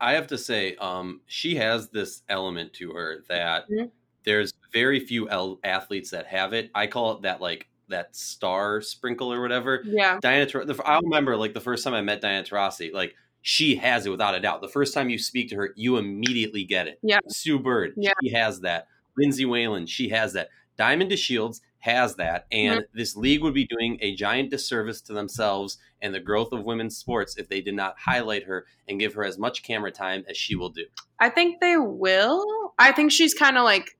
I 0.00 0.12
have 0.14 0.26
to 0.28 0.38
say, 0.38 0.74
um, 0.76 1.20
she 1.26 1.54
has 1.56 1.88
this 1.90 2.22
element 2.28 2.72
to 2.74 2.90
her 2.92 3.22
that 3.28 3.68
Mhm. 3.70 3.90
there's 4.24 4.52
very 4.72 4.98
few 4.98 5.28
el- 5.28 5.60
athletes 5.62 6.10
that 6.10 6.26
have 6.26 6.52
it. 6.52 6.70
I 6.74 6.86
call 6.86 7.12
it 7.12 7.22
that 7.22 7.40
like 7.40 7.68
that 7.88 8.16
star 8.16 8.80
sprinkle 8.80 9.32
or 9.32 9.40
whatever. 9.40 9.82
Yeah, 9.84 10.18
Diana, 10.20 10.48
I 10.84 10.98
remember 11.00 11.36
like 11.36 11.54
the 11.54 11.60
first 11.60 11.84
time 11.84 11.94
I 11.94 12.00
met 12.02 12.20
Diana 12.20 12.44
Taurasi, 12.44 12.92
like 12.92 13.14
she 13.42 13.76
has 13.76 14.04
it 14.06 14.10
without 14.10 14.34
a 14.34 14.40
doubt. 14.40 14.62
The 14.62 14.68
first 14.68 14.94
time 14.94 15.10
you 15.10 15.18
speak 15.18 15.48
to 15.50 15.56
her, 15.56 15.72
you 15.76 15.96
immediately 15.96 16.64
get 16.64 16.88
it. 16.88 16.98
Yeah. 17.02 17.20
Sue 17.28 17.58
Bird, 17.58 17.94
Yeah. 17.96 18.12
she 18.22 18.30
has 18.30 18.60
that. 18.60 18.86
Lindsay 19.16 19.44
Whalen, 19.44 19.86
she 19.86 20.08
has 20.10 20.32
that. 20.34 20.48
Diamond 20.76 21.10
DeShields 21.10 21.60
has 21.80 22.16
that, 22.16 22.46
and 22.52 22.84
this 22.94 23.16
league 23.16 23.42
would 23.42 23.54
be 23.54 23.66
doing 23.66 23.98
a 24.00 24.14
giant 24.14 24.50
disservice 24.50 25.00
to 25.02 25.12
themselves 25.12 25.78
and 26.00 26.14
the 26.14 26.20
growth 26.20 26.52
of 26.52 26.64
women's 26.64 26.96
sports 26.96 27.36
if 27.36 27.48
they 27.48 27.60
did 27.60 27.74
not 27.74 27.96
highlight 27.98 28.44
her 28.44 28.66
and 28.88 29.00
give 29.00 29.14
her 29.14 29.24
as 29.24 29.38
much 29.38 29.62
camera 29.62 29.90
time 29.90 30.24
as 30.28 30.36
she 30.36 30.54
will 30.56 30.68
do. 30.68 30.84
I 31.18 31.28
think 31.28 31.60
they 31.60 31.76
will. 31.76 32.72
I 32.78 32.92
think 32.92 33.12
she's 33.12 33.34
kind 33.34 33.58
of 33.58 33.64
like 33.64 33.98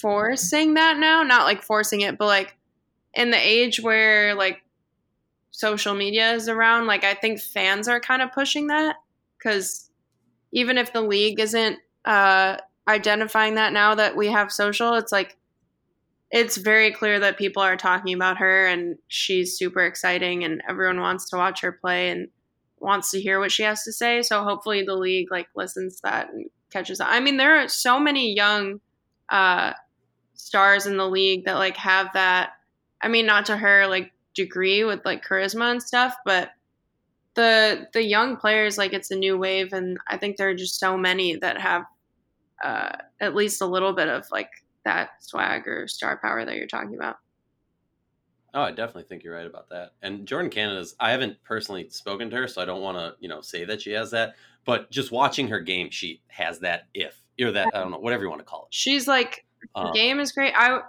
forcing 0.00 0.74
that 0.74 0.98
now, 0.98 1.22
not 1.22 1.44
like 1.44 1.62
forcing 1.62 2.00
it, 2.00 2.18
but 2.18 2.26
like 2.26 2.56
in 3.14 3.30
the 3.30 3.38
age 3.38 3.80
where 3.80 4.34
like 4.34 4.62
social 5.50 5.94
media 5.94 6.32
is 6.32 6.48
around, 6.48 6.86
like 6.86 7.04
I 7.04 7.14
think 7.14 7.40
fans 7.40 7.88
are 7.88 8.00
kind 8.00 8.22
of 8.22 8.32
pushing 8.32 8.68
that 8.68 8.96
because 9.38 9.90
even 10.52 10.78
if 10.78 10.92
the 10.92 11.00
league 11.00 11.40
isn't 11.40 11.78
uh, 12.04 12.56
identifying 12.88 13.54
that 13.54 13.72
now 13.72 13.94
that 13.94 14.16
we 14.16 14.28
have 14.28 14.52
social, 14.52 14.94
it's 14.94 15.12
like 15.12 15.36
it's 16.30 16.56
very 16.56 16.90
clear 16.90 17.20
that 17.20 17.36
people 17.36 17.62
are 17.62 17.76
talking 17.76 18.14
about 18.14 18.38
her 18.38 18.66
and 18.66 18.96
she's 19.08 19.56
super 19.56 19.84
exciting 19.84 20.44
and 20.44 20.62
everyone 20.68 21.00
wants 21.00 21.28
to 21.28 21.36
watch 21.36 21.60
her 21.60 21.72
play 21.72 22.08
and 22.08 22.28
wants 22.78 23.10
to 23.10 23.20
hear 23.20 23.38
what 23.38 23.52
she 23.52 23.62
has 23.62 23.84
to 23.84 23.92
say. 23.92 24.22
So 24.22 24.42
hopefully 24.42 24.82
the 24.82 24.96
league 24.96 25.30
like 25.30 25.48
listens 25.54 25.96
to 25.96 26.02
that 26.04 26.30
and 26.32 26.46
catches 26.70 27.00
on. 27.00 27.08
I 27.10 27.20
mean, 27.20 27.36
there 27.36 27.60
are 27.60 27.68
so 27.68 28.00
many 28.00 28.34
young 28.34 28.80
uh, 29.28 29.74
stars 30.34 30.86
in 30.86 30.96
the 30.96 31.08
league 31.08 31.44
that 31.44 31.54
like 31.54 31.76
have 31.76 32.08
that. 32.14 32.52
I 33.00 33.08
mean, 33.08 33.26
not 33.26 33.46
to 33.46 33.56
her 33.56 33.86
like 33.86 34.12
degree 34.34 34.84
with 34.84 35.04
like 35.04 35.24
charisma 35.24 35.70
and 35.70 35.82
stuff, 35.82 36.16
but 36.24 36.50
the 37.34 37.88
the 37.92 38.02
young 38.02 38.36
players 38.36 38.78
like 38.78 38.92
it's 38.92 39.10
a 39.10 39.16
new 39.16 39.38
wave, 39.38 39.72
and 39.72 39.98
I 40.08 40.18
think 40.18 40.36
there 40.36 40.48
are 40.48 40.54
just 40.54 40.78
so 40.78 40.96
many 40.96 41.36
that 41.36 41.60
have 41.60 41.84
uh, 42.62 42.92
at 43.20 43.34
least 43.34 43.60
a 43.62 43.66
little 43.66 43.92
bit 43.92 44.08
of 44.08 44.24
like 44.30 44.50
that 44.84 45.10
swag 45.20 45.66
or 45.66 45.88
star 45.88 46.18
power 46.18 46.44
that 46.44 46.56
you're 46.56 46.66
talking 46.66 46.94
about. 46.94 47.16
Oh, 48.54 48.62
I 48.62 48.70
definitely 48.70 49.04
think 49.04 49.24
you're 49.24 49.34
right 49.34 49.46
about 49.46 49.70
that. 49.70 49.92
And 50.02 50.26
Jordin 50.26 50.50
Canada's, 50.50 50.94
I 51.00 51.10
haven't 51.12 51.42
personally 51.42 51.88
spoken 51.88 52.28
to 52.30 52.36
her, 52.36 52.48
so 52.48 52.60
I 52.60 52.66
don't 52.66 52.82
want 52.82 52.98
to, 52.98 53.14
you 53.18 53.28
know, 53.28 53.40
say 53.40 53.64
that 53.64 53.80
she 53.80 53.92
has 53.92 54.10
that. 54.10 54.34
But 54.66 54.90
just 54.90 55.10
watching 55.10 55.48
her 55.48 55.60
game, 55.60 55.90
she 55.90 56.20
has 56.28 56.60
that 56.60 56.88
if 56.92 57.18
or 57.40 57.50
that 57.52 57.68
I 57.74 57.80
don't 57.80 57.90
know, 57.90 57.98
whatever 57.98 58.24
you 58.24 58.28
want 58.28 58.40
to 58.40 58.44
call 58.44 58.64
it. 58.64 58.74
She's 58.74 59.08
like 59.08 59.44
the 59.74 59.80
Um, 59.80 59.92
game 59.92 60.20
is 60.20 60.32
great. 60.32 60.52
I 60.54 60.80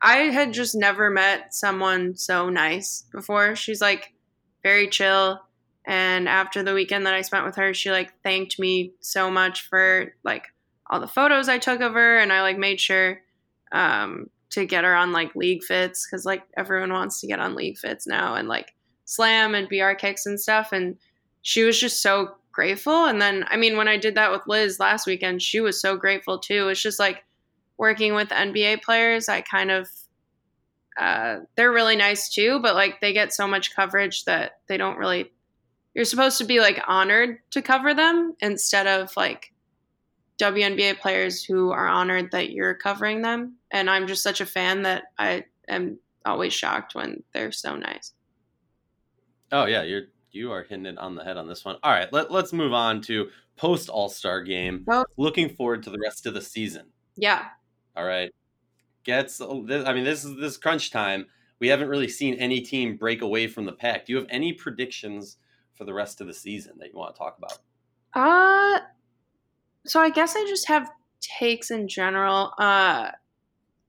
I 0.00 0.16
had 0.30 0.52
just 0.52 0.74
never 0.74 1.10
met 1.10 1.52
someone 1.52 2.16
so 2.16 2.48
nice 2.48 3.04
before. 3.12 3.54
She's 3.54 3.80
like 3.80 4.14
very 4.62 4.88
chill 4.88 5.40
and 5.86 6.28
after 6.28 6.62
the 6.62 6.74
weekend 6.74 7.06
that 7.06 7.14
I 7.14 7.22
spent 7.22 7.44
with 7.44 7.56
her, 7.56 7.74
she 7.74 7.90
like 7.90 8.12
thanked 8.22 8.58
me 8.58 8.92
so 9.00 9.30
much 9.30 9.68
for 9.68 10.14
like 10.22 10.44
all 10.90 11.00
the 11.00 11.06
photos 11.06 11.48
I 11.48 11.58
took 11.58 11.80
of 11.80 11.94
her 11.94 12.18
and 12.18 12.32
I 12.32 12.42
like 12.42 12.58
made 12.58 12.80
sure 12.80 13.20
um 13.72 14.28
to 14.50 14.66
get 14.66 14.84
her 14.84 14.94
on 14.94 15.12
like 15.12 15.34
league 15.36 15.62
fits 15.62 16.06
cuz 16.06 16.26
like 16.26 16.42
everyone 16.56 16.92
wants 16.92 17.20
to 17.20 17.26
get 17.26 17.38
on 17.38 17.54
league 17.54 17.78
fits 17.78 18.06
now 18.06 18.34
and 18.34 18.48
like 18.48 18.74
slam 19.04 19.54
and 19.54 19.68
BR 19.68 19.92
kicks 19.92 20.26
and 20.26 20.38
stuff 20.38 20.72
and 20.72 20.98
she 21.42 21.62
was 21.62 21.80
just 21.80 22.02
so 22.02 22.34
grateful 22.52 23.06
and 23.06 23.22
then 23.22 23.44
I 23.48 23.56
mean 23.56 23.76
when 23.76 23.88
I 23.88 23.96
did 23.96 24.16
that 24.16 24.32
with 24.32 24.46
Liz 24.46 24.80
last 24.80 25.06
weekend, 25.06 25.40
she 25.40 25.60
was 25.60 25.80
so 25.80 25.96
grateful 25.96 26.38
too. 26.38 26.68
It's 26.68 26.82
just 26.82 26.98
like 26.98 27.24
working 27.78 28.14
with 28.14 28.28
NBA 28.28 28.82
players, 28.82 29.28
I 29.28 29.40
kind 29.40 29.70
of 29.70 29.88
uh, 30.98 31.40
they're 31.56 31.72
really 31.72 31.96
nice 31.96 32.28
too, 32.28 32.60
but 32.60 32.74
like 32.74 33.00
they 33.00 33.12
get 33.12 33.32
so 33.32 33.46
much 33.46 33.74
coverage 33.74 34.24
that 34.24 34.60
they 34.68 34.76
don't 34.76 34.98
really. 34.98 35.32
You're 35.94 36.04
supposed 36.04 36.38
to 36.38 36.44
be 36.44 36.60
like 36.60 36.80
honored 36.86 37.38
to 37.50 37.62
cover 37.62 37.94
them 37.94 38.36
instead 38.40 38.86
of 38.86 39.16
like 39.16 39.49
WNBA 40.40 40.98
players 40.98 41.44
who 41.44 41.70
are 41.70 41.86
honored 41.86 42.30
that 42.32 42.50
you're 42.50 42.74
covering 42.74 43.22
them. 43.22 43.56
And 43.70 43.90
I'm 43.90 44.06
just 44.06 44.22
such 44.22 44.40
a 44.40 44.46
fan 44.46 44.82
that 44.82 45.04
I 45.18 45.44
am 45.68 45.98
always 46.24 46.52
shocked 46.52 46.94
when 46.94 47.22
they're 47.32 47.52
so 47.52 47.76
nice. 47.76 48.12
Oh 49.52 49.66
yeah, 49.66 49.82
you're 49.82 50.04
you 50.32 50.52
are 50.52 50.62
hitting 50.62 50.86
it 50.86 50.98
on 50.98 51.14
the 51.14 51.24
head 51.24 51.36
on 51.36 51.48
this 51.48 51.64
one. 51.64 51.76
All 51.82 51.92
right, 51.92 52.12
let, 52.12 52.30
let's 52.30 52.52
move 52.52 52.72
on 52.72 53.00
to 53.02 53.28
post 53.56 53.88
All 53.88 54.08
Star 54.08 54.42
game. 54.42 54.84
Oh. 54.88 55.04
Looking 55.16 55.48
forward 55.48 55.82
to 55.84 55.90
the 55.90 55.98
rest 56.02 56.26
of 56.26 56.34
the 56.34 56.40
season. 56.40 56.86
Yeah, 57.16 57.46
All 57.96 58.04
right, 58.04 58.30
gets. 59.04 59.40
I 59.40 59.44
mean, 59.44 60.04
this 60.04 60.24
is 60.24 60.36
this 60.36 60.52
is 60.52 60.56
crunch 60.56 60.90
time. 60.90 61.26
We 61.58 61.68
haven't 61.68 61.88
really 61.88 62.08
seen 62.08 62.34
any 62.34 62.60
team 62.62 62.96
break 62.96 63.20
away 63.20 63.46
from 63.46 63.66
the 63.66 63.72
pack. 63.72 64.06
Do 64.06 64.12
you 64.12 64.18
have 64.18 64.28
any 64.30 64.54
predictions 64.54 65.36
for 65.74 65.84
the 65.84 65.92
rest 65.92 66.20
of 66.20 66.26
the 66.26 66.32
season 66.32 66.74
that 66.78 66.88
you 66.88 66.98
want 66.98 67.14
to 67.14 67.18
talk 67.18 67.36
about? 67.36 67.58
Uh 68.14 68.80
so 69.90 70.00
I 70.00 70.10
guess 70.10 70.36
I 70.36 70.44
just 70.46 70.68
have 70.68 70.90
takes 71.20 71.70
in 71.70 71.88
general. 71.88 72.52
Uh 72.58 73.10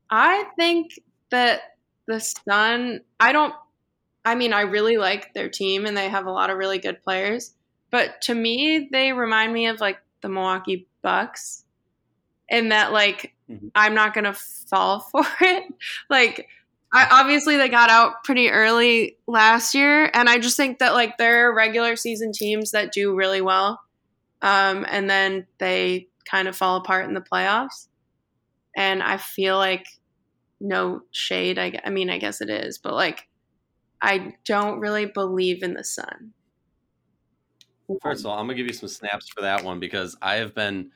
I 0.10 0.46
think 0.58 1.00
that 1.30 1.62
the 2.08 2.20
Sun 2.20 3.02
I 3.20 3.32
don't 3.32 3.54
I 4.26 4.36
mean 4.36 4.54
I 4.54 4.62
really 4.62 4.98
like 4.98 5.34
their 5.34 5.50
team 5.50 5.86
and 5.86 5.96
they 5.96 6.10
have 6.10 6.26
a 6.26 6.32
lot 6.32 6.50
of 6.50 6.58
really 6.58 6.80
good 6.80 7.02
players, 7.04 7.54
but 7.92 8.22
to 8.24 8.36
me 8.36 8.90
they 8.92 9.14
remind 9.14 9.54
me 9.54 9.68
of 9.68 9.80
like 9.80 10.00
the 10.22 10.30
Milwaukee 10.30 10.88
Bucks 11.02 11.64
in 12.50 12.70
that 12.70 12.92
like 12.92 13.34
Mhm. 13.50 13.72
I'm 13.76 13.94
not 13.94 14.14
going 14.14 14.24
to 14.26 14.34
fall 14.34 15.00
for 15.12 15.26
it. 15.42 15.64
Like 16.10 16.48
I, 16.94 17.08
obviously 17.22 17.58
they 17.58 17.70
got 17.70 17.90
out 17.90 18.24
pretty 18.24 18.50
early 18.50 19.18
last 19.28 19.76
year 19.76 20.10
and 20.14 20.30
I 20.30 20.40
just 20.40 20.58
think 20.58 20.80
that 20.80 20.94
like 20.94 21.18
there 21.18 21.48
are 21.50 21.54
regular 21.56 21.96
season 21.96 22.32
teams 22.34 22.72
that 22.72 22.92
do 22.94 23.14
really 23.16 23.42
well 23.42 23.82
um, 24.42 24.86
and 24.90 25.10
then 25.10 25.48
they 25.58 26.08
kind 26.26 26.48
of 26.48 26.56
fall 26.56 26.78
apart 26.78 27.06
in 27.08 27.14
the 27.14 27.22
playoffs. 27.22 27.88
And 28.76 29.04
I 29.04 29.18
feel 29.18 29.58
like 29.58 29.86
no 30.60 31.02
shade. 31.12 31.60
I, 31.60 31.80
I 31.84 31.90
mean, 31.90 32.10
I 32.10 32.18
guess 32.18 32.42
it 32.42 32.50
is, 32.50 32.78
but 32.78 32.94
like, 32.94 33.28
I 34.02 34.34
don't 34.46 34.80
really 34.80 35.06
believe 35.06 35.62
in 35.64 35.74
the 35.74 35.84
sun. 35.84 36.34
First 38.02 38.22
of 38.22 38.28
all, 38.28 38.40
I'm 38.40 38.46
gonna 38.46 38.56
give 38.56 38.68
you 38.68 38.74
some 38.74 38.90
snaps 38.90 39.28
for 39.30 39.42
that 39.42 39.64
one 39.64 39.80
because 39.80 40.16
I 40.22 40.36
have 40.36 40.56
been. 40.56 40.92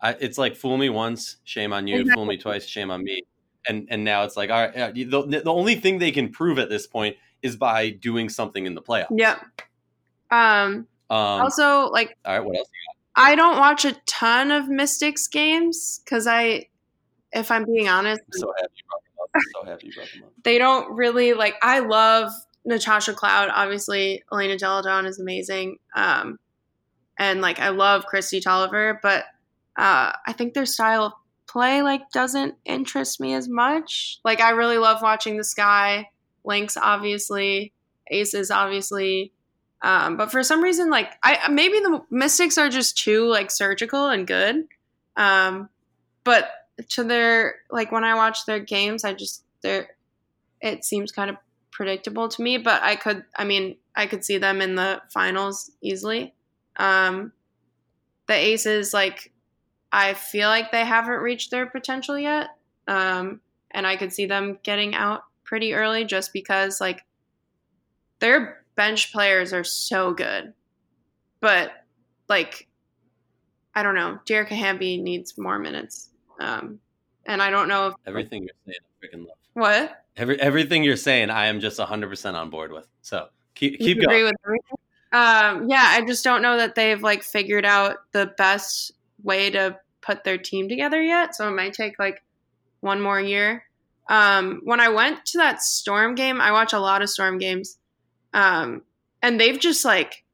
I, 0.00 0.12
it's 0.12 0.38
like 0.38 0.56
fool 0.56 0.78
me 0.78 0.88
once, 0.88 1.36
shame 1.44 1.72
on 1.72 1.86
you. 1.86 2.10
Fool 2.14 2.24
me 2.24 2.38
twice, 2.38 2.64
shame 2.64 2.90
on 2.90 3.04
me. 3.04 3.22
And 3.68 3.86
and 3.90 4.02
now 4.02 4.24
it's 4.24 4.36
like, 4.36 4.48
all 4.48 4.66
right, 4.66 4.76
uh, 4.76 4.90
the, 4.92 5.42
the 5.44 5.52
only 5.52 5.74
thing 5.74 5.98
they 5.98 6.10
can 6.10 6.30
prove 6.30 6.58
at 6.58 6.70
this 6.70 6.86
point 6.86 7.16
is 7.42 7.56
by 7.56 7.90
doing 7.90 8.28
something 8.28 8.64
in 8.64 8.74
the 8.74 8.82
playoffs. 8.82 9.08
Yep. 9.10 9.38
Um, 10.30 10.86
Um, 11.10 11.42
also, 11.42 11.88
like, 11.90 12.16
all 12.24 12.38
right, 12.38 12.44
what 12.44 12.56
else? 12.56 12.68
I 13.16 13.34
don't 13.34 13.58
watch 13.58 13.84
a 13.84 13.94
ton 14.06 14.50
of 14.50 14.68
Mystics 14.68 15.26
games 15.26 16.00
because 16.04 16.26
I, 16.26 16.68
if 17.32 17.50
I'm 17.50 17.64
being 17.64 17.88
honest, 17.88 18.20
I'm 18.32 18.38
so 18.38 18.52
happy 18.56 18.72
you 18.76 18.84
brought 18.88 19.02
them 19.02 19.12
up. 19.20 19.30
I'm 19.34 19.42
so 19.52 19.70
happy 19.70 19.86
you 19.88 19.92
brought 19.92 20.08
them 20.12 20.22
up. 20.24 20.32
they 20.44 20.58
don't 20.58 20.96
really 20.96 21.32
like 21.34 21.54
I 21.60 21.80
love 21.80 22.30
Natasha 22.64 23.14
Cloud, 23.14 23.50
obviously 23.52 24.22
Elena 24.32 24.56
Delle 24.56 24.82
Donne 24.82 25.06
is 25.06 25.18
amazing. 25.18 25.78
Um 25.96 26.38
and 27.18 27.40
like 27.40 27.58
I 27.58 27.70
love 27.70 28.04
Kristi 28.06 28.40
Toliver, 28.40 28.98
but 29.02 29.24
uh 29.76 30.12
I 30.26 30.32
think 30.32 30.54
their 30.54 30.66
style 30.66 31.04
of 31.04 31.12
play 31.48 31.82
like 31.82 32.10
doesn't 32.12 32.54
interest 32.64 33.20
me 33.20 33.34
as 33.34 33.48
much. 33.48 34.20
Like 34.24 34.40
I 34.40 34.50
really 34.50 34.78
love 34.78 35.02
watching 35.02 35.36
the 35.36 35.44
sky, 35.44 36.10
Lynx 36.44 36.76
obviously, 36.76 37.72
Aces 38.10 38.50
obviously. 38.52 39.32
Um, 39.82 40.16
but 40.16 40.30
for 40.30 40.42
some 40.42 40.62
reason, 40.62 40.90
like 40.90 41.12
I 41.22 41.48
maybe 41.48 41.78
the 41.80 42.02
Mystics 42.10 42.58
are 42.58 42.68
just 42.68 42.98
too 42.98 43.26
like 43.26 43.50
surgical 43.50 44.08
and 44.08 44.26
good. 44.26 44.66
Um, 45.16 45.68
but 46.24 46.50
to 46.90 47.04
their 47.04 47.56
like 47.70 47.92
when 47.92 48.04
I 48.04 48.14
watch 48.14 48.46
their 48.46 48.60
games, 48.60 49.04
I 49.04 49.14
just 49.14 49.44
they're 49.62 49.88
it 50.60 50.84
seems 50.84 51.12
kind 51.12 51.30
of 51.30 51.36
predictable 51.70 52.28
to 52.28 52.42
me. 52.42 52.58
But 52.58 52.82
I 52.82 52.96
could, 52.96 53.24
I 53.36 53.44
mean, 53.44 53.76
I 53.94 54.06
could 54.06 54.24
see 54.24 54.38
them 54.38 54.60
in 54.60 54.74
the 54.74 55.00
finals 55.12 55.70
easily. 55.80 56.34
Um, 56.76 57.32
the 58.26 58.34
Aces, 58.34 58.92
like 58.92 59.32
I 59.92 60.14
feel 60.14 60.48
like 60.48 60.72
they 60.72 60.84
haven't 60.84 61.20
reached 61.20 61.50
their 61.50 61.66
potential 61.66 62.18
yet. 62.18 62.48
Um, 62.86 63.40
and 63.70 63.86
I 63.86 63.96
could 63.96 64.12
see 64.12 64.26
them 64.26 64.58
getting 64.62 64.94
out 64.94 65.22
pretty 65.44 65.74
early 65.74 66.04
just 66.04 66.32
because 66.32 66.80
like 66.80 67.04
their 68.18 68.64
bench 68.78 69.12
players 69.12 69.52
are 69.52 69.64
so 69.64 70.14
good. 70.14 70.54
But 71.40 71.72
like 72.28 72.66
I 73.74 73.82
don't 73.82 73.94
know, 73.94 74.18
Dearica 74.24 74.50
Hamby 74.50 74.96
needs 74.96 75.36
more 75.36 75.58
minutes. 75.58 76.08
Um, 76.40 76.80
and 77.26 77.42
I 77.42 77.50
don't 77.50 77.68
know 77.68 77.88
if 77.88 77.94
everything 78.06 78.44
you're 78.44 78.50
saying, 78.64 78.78
I 78.82 79.06
freaking 79.06 79.26
love. 79.26 79.36
What? 79.52 80.04
Every 80.16 80.40
everything 80.40 80.84
you're 80.84 80.96
saying, 80.96 81.28
I 81.28 81.46
am 81.46 81.60
just 81.60 81.78
100 81.78 82.08
percent 82.08 82.36
on 82.36 82.48
board 82.48 82.72
with. 82.72 82.88
So 83.02 83.28
keep 83.54 83.78
keep 83.78 84.00
going. 84.00 84.32
Um, 85.10 85.68
yeah, 85.68 85.86
I 85.86 86.04
just 86.06 86.22
don't 86.22 86.42
know 86.42 86.56
that 86.58 86.74
they've 86.74 87.02
like 87.02 87.22
figured 87.22 87.64
out 87.64 87.96
the 88.12 88.32
best 88.38 88.92
way 89.22 89.50
to 89.50 89.78
put 90.00 90.22
their 90.22 90.38
team 90.38 90.68
together 90.68 91.02
yet. 91.02 91.34
So 91.34 91.48
it 91.48 91.52
might 91.52 91.72
take 91.72 91.98
like 91.98 92.22
one 92.80 93.00
more 93.00 93.20
year. 93.20 93.64
Um, 94.08 94.60
when 94.64 94.80
I 94.80 94.88
went 94.88 95.24
to 95.26 95.38
that 95.38 95.62
Storm 95.62 96.14
game, 96.14 96.40
I 96.40 96.52
watch 96.52 96.72
a 96.72 96.78
lot 96.78 97.02
of 97.02 97.10
Storm 97.10 97.38
games, 97.38 97.78
um, 98.34 98.82
and 99.22 99.40
they've 99.40 99.58
just 99.58 99.84
like 99.84 100.24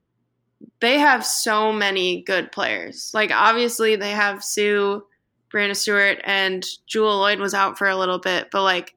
they 0.80 0.98
have 0.98 1.24
so 1.24 1.72
many 1.72 2.22
good 2.22 2.52
players. 2.52 3.10
Like 3.14 3.30
obviously 3.30 3.96
they 3.96 4.10
have 4.10 4.44
Sue, 4.44 5.04
Breanna 5.52 5.76
Stewart, 5.76 6.20
and 6.24 6.64
Jewell 6.86 7.20
Loyd 7.20 7.38
was 7.38 7.54
out 7.54 7.78
for 7.78 7.88
a 7.88 7.96
little 7.96 8.18
bit, 8.18 8.48
but 8.50 8.62
like 8.62 8.94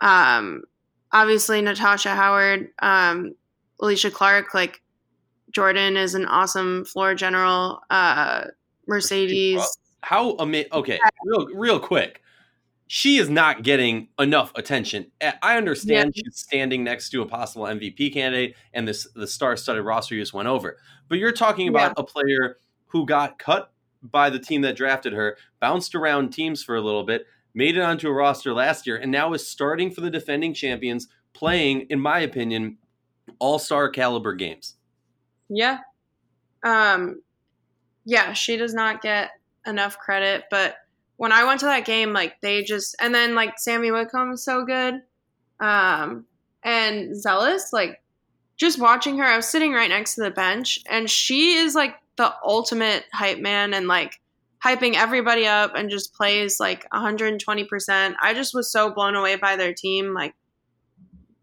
um, 0.00 0.64
obviously 1.12 1.60
Natasha 1.62 2.14
Howard, 2.14 2.70
um, 2.80 3.34
Alysha 3.80 4.12
Clark, 4.12 4.54
like 4.54 4.82
Jordin 5.52 5.96
is 5.96 6.14
an 6.14 6.26
awesome 6.26 6.84
floor 6.84 7.14
general. 7.14 7.80
Uh, 7.90 8.46
Mercedes. 8.86 9.78
How 10.02 10.32
amazing! 10.36 10.70
Okay, 10.72 11.00
real 11.24 11.46
real 11.54 11.80
quick. 11.80 12.22
She 12.88 13.16
is 13.16 13.28
not 13.28 13.62
getting 13.62 14.08
enough 14.18 14.52
attention. 14.54 15.10
I 15.42 15.56
understand 15.56 16.12
yeah. 16.14 16.22
she's 16.24 16.38
standing 16.38 16.84
next 16.84 17.10
to 17.10 17.22
a 17.22 17.26
possible 17.26 17.66
MVP 17.66 18.12
candidate, 18.12 18.54
and 18.72 18.86
this 18.86 19.08
the 19.14 19.26
star-studded 19.26 19.84
roster 19.84 20.14
you 20.14 20.22
just 20.22 20.32
went 20.32 20.48
over. 20.48 20.76
But 21.08 21.18
you're 21.18 21.32
talking 21.32 21.68
about 21.68 21.94
yeah. 21.96 22.02
a 22.02 22.04
player 22.04 22.58
who 22.86 23.04
got 23.04 23.38
cut 23.38 23.72
by 24.02 24.30
the 24.30 24.38
team 24.38 24.60
that 24.62 24.76
drafted 24.76 25.12
her, 25.12 25.36
bounced 25.60 25.94
around 25.94 26.30
teams 26.30 26.62
for 26.62 26.76
a 26.76 26.80
little 26.80 27.02
bit, 27.02 27.26
made 27.54 27.76
it 27.76 27.80
onto 27.80 28.08
a 28.08 28.12
roster 28.12 28.52
last 28.52 28.86
year, 28.86 28.96
and 28.96 29.10
now 29.10 29.32
is 29.32 29.46
starting 29.46 29.90
for 29.90 30.00
the 30.00 30.10
defending 30.10 30.54
champions, 30.54 31.08
playing, 31.32 31.86
in 31.90 32.00
my 32.00 32.20
opinion, 32.20 32.78
all-star 33.40 33.88
caliber 33.88 34.34
games. 34.34 34.76
Yeah. 35.48 35.78
Um, 36.62 37.22
yeah, 38.04 38.32
she 38.32 38.56
does 38.56 38.74
not 38.74 39.02
get 39.02 39.30
enough 39.66 39.98
credit. 39.98 40.44
But 40.50 40.76
when 41.16 41.32
I 41.32 41.44
went 41.44 41.60
to 41.60 41.66
that 41.66 41.84
game, 41.84 42.12
like 42.12 42.40
they 42.40 42.62
just 42.62 42.96
and 43.00 43.14
then 43.14 43.34
like 43.34 43.58
Sami 43.58 43.90
Whitcomb 43.90 44.32
is 44.32 44.44
so 44.44 44.64
good. 44.64 45.02
Um, 45.60 46.26
and 46.62 47.12
Zellous, 47.12 47.72
like 47.72 48.02
just 48.56 48.80
watching 48.80 49.18
her, 49.18 49.24
I 49.24 49.36
was 49.36 49.48
sitting 49.48 49.72
right 49.72 49.88
next 49.88 50.14
to 50.16 50.22
the 50.22 50.30
bench, 50.30 50.80
and 50.88 51.08
she 51.08 51.54
is 51.54 51.74
like 51.74 51.94
the 52.16 52.34
ultimate 52.44 53.04
hype 53.12 53.38
man 53.38 53.74
and 53.74 53.86
like 53.86 54.20
hyping 54.64 54.94
everybody 54.94 55.46
up 55.46 55.74
and 55.74 55.90
just 55.90 56.14
plays 56.14 56.58
like 56.58 56.88
120%. 56.90 58.14
I 58.20 58.34
just 58.34 58.54
was 58.54 58.70
so 58.70 58.90
blown 58.90 59.14
away 59.14 59.36
by 59.36 59.56
their 59.56 59.74
team. 59.74 60.14
Like 60.14 60.34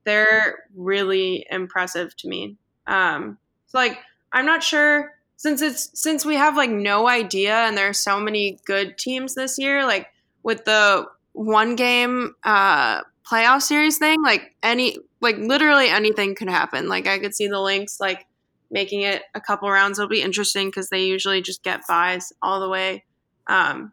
they're 0.04 0.66
really 0.76 1.46
impressive 1.50 2.16
to 2.18 2.28
me. 2.28 2.58
Um, 2.88 3.38
so 3.68 3.78
like 3.78 4.00
I'm 4.32 4.46
not 4.46 4.64
sure 4.64 5.14
since 5.44 5.62
it's 5.62 5.90
since 5.94 6.24
we 6.24 6.36
have 6.36 6.56
like 6.56 6.70
no 6.70 7.10
idea 7.10 7.54
and 7.54 7.76
there 7.78 7.90
are 7.90 7.94
so 7.94 8.18
many 8.18 8.58
good 8.66 8.98
teams 8.98 9.36
this 9.36 9.60
year 9.60 9.84
like 9.84 10.08
with 10.42 10.64
the 10.64 11.06
one 11.34 11.76
game 11.76 12.34
uh 12.46 13.02
playoff 13.30 13.62
series 13.62 13.98
thing 13.98 14.24
like 14.24 14.56
any 14.64 14.98
like 15.20 15.36
literally 15.36 15.90
anything 15.90 16.34
could 16.34 16.48
happen. 16.48 16.88
Like 16.88 17.08
i 17.08 17.20
could 17.20 17.36
see 17.36 17.48
the 17.48 17.60
Lynx 17.60 18.00
like 18.00 18.26
making 18.72 19.02
it 19.02 19.24
a 19.36 19.42
couple 19.42 19.70
rounds. 19.70 20.00
It'll 20.00 20.08
be 20.08 20.22
interesting 20.22 20.70
because 20.70 20.90
they 20.90 21.04
usually 21.04 21.42
just 21.42 21.62
get 21.62 21.86
buys 21.90 22.32
all 22.42 22.62
the 22.62 22.70
way. 22.70 23.04
Um 23.48 23.92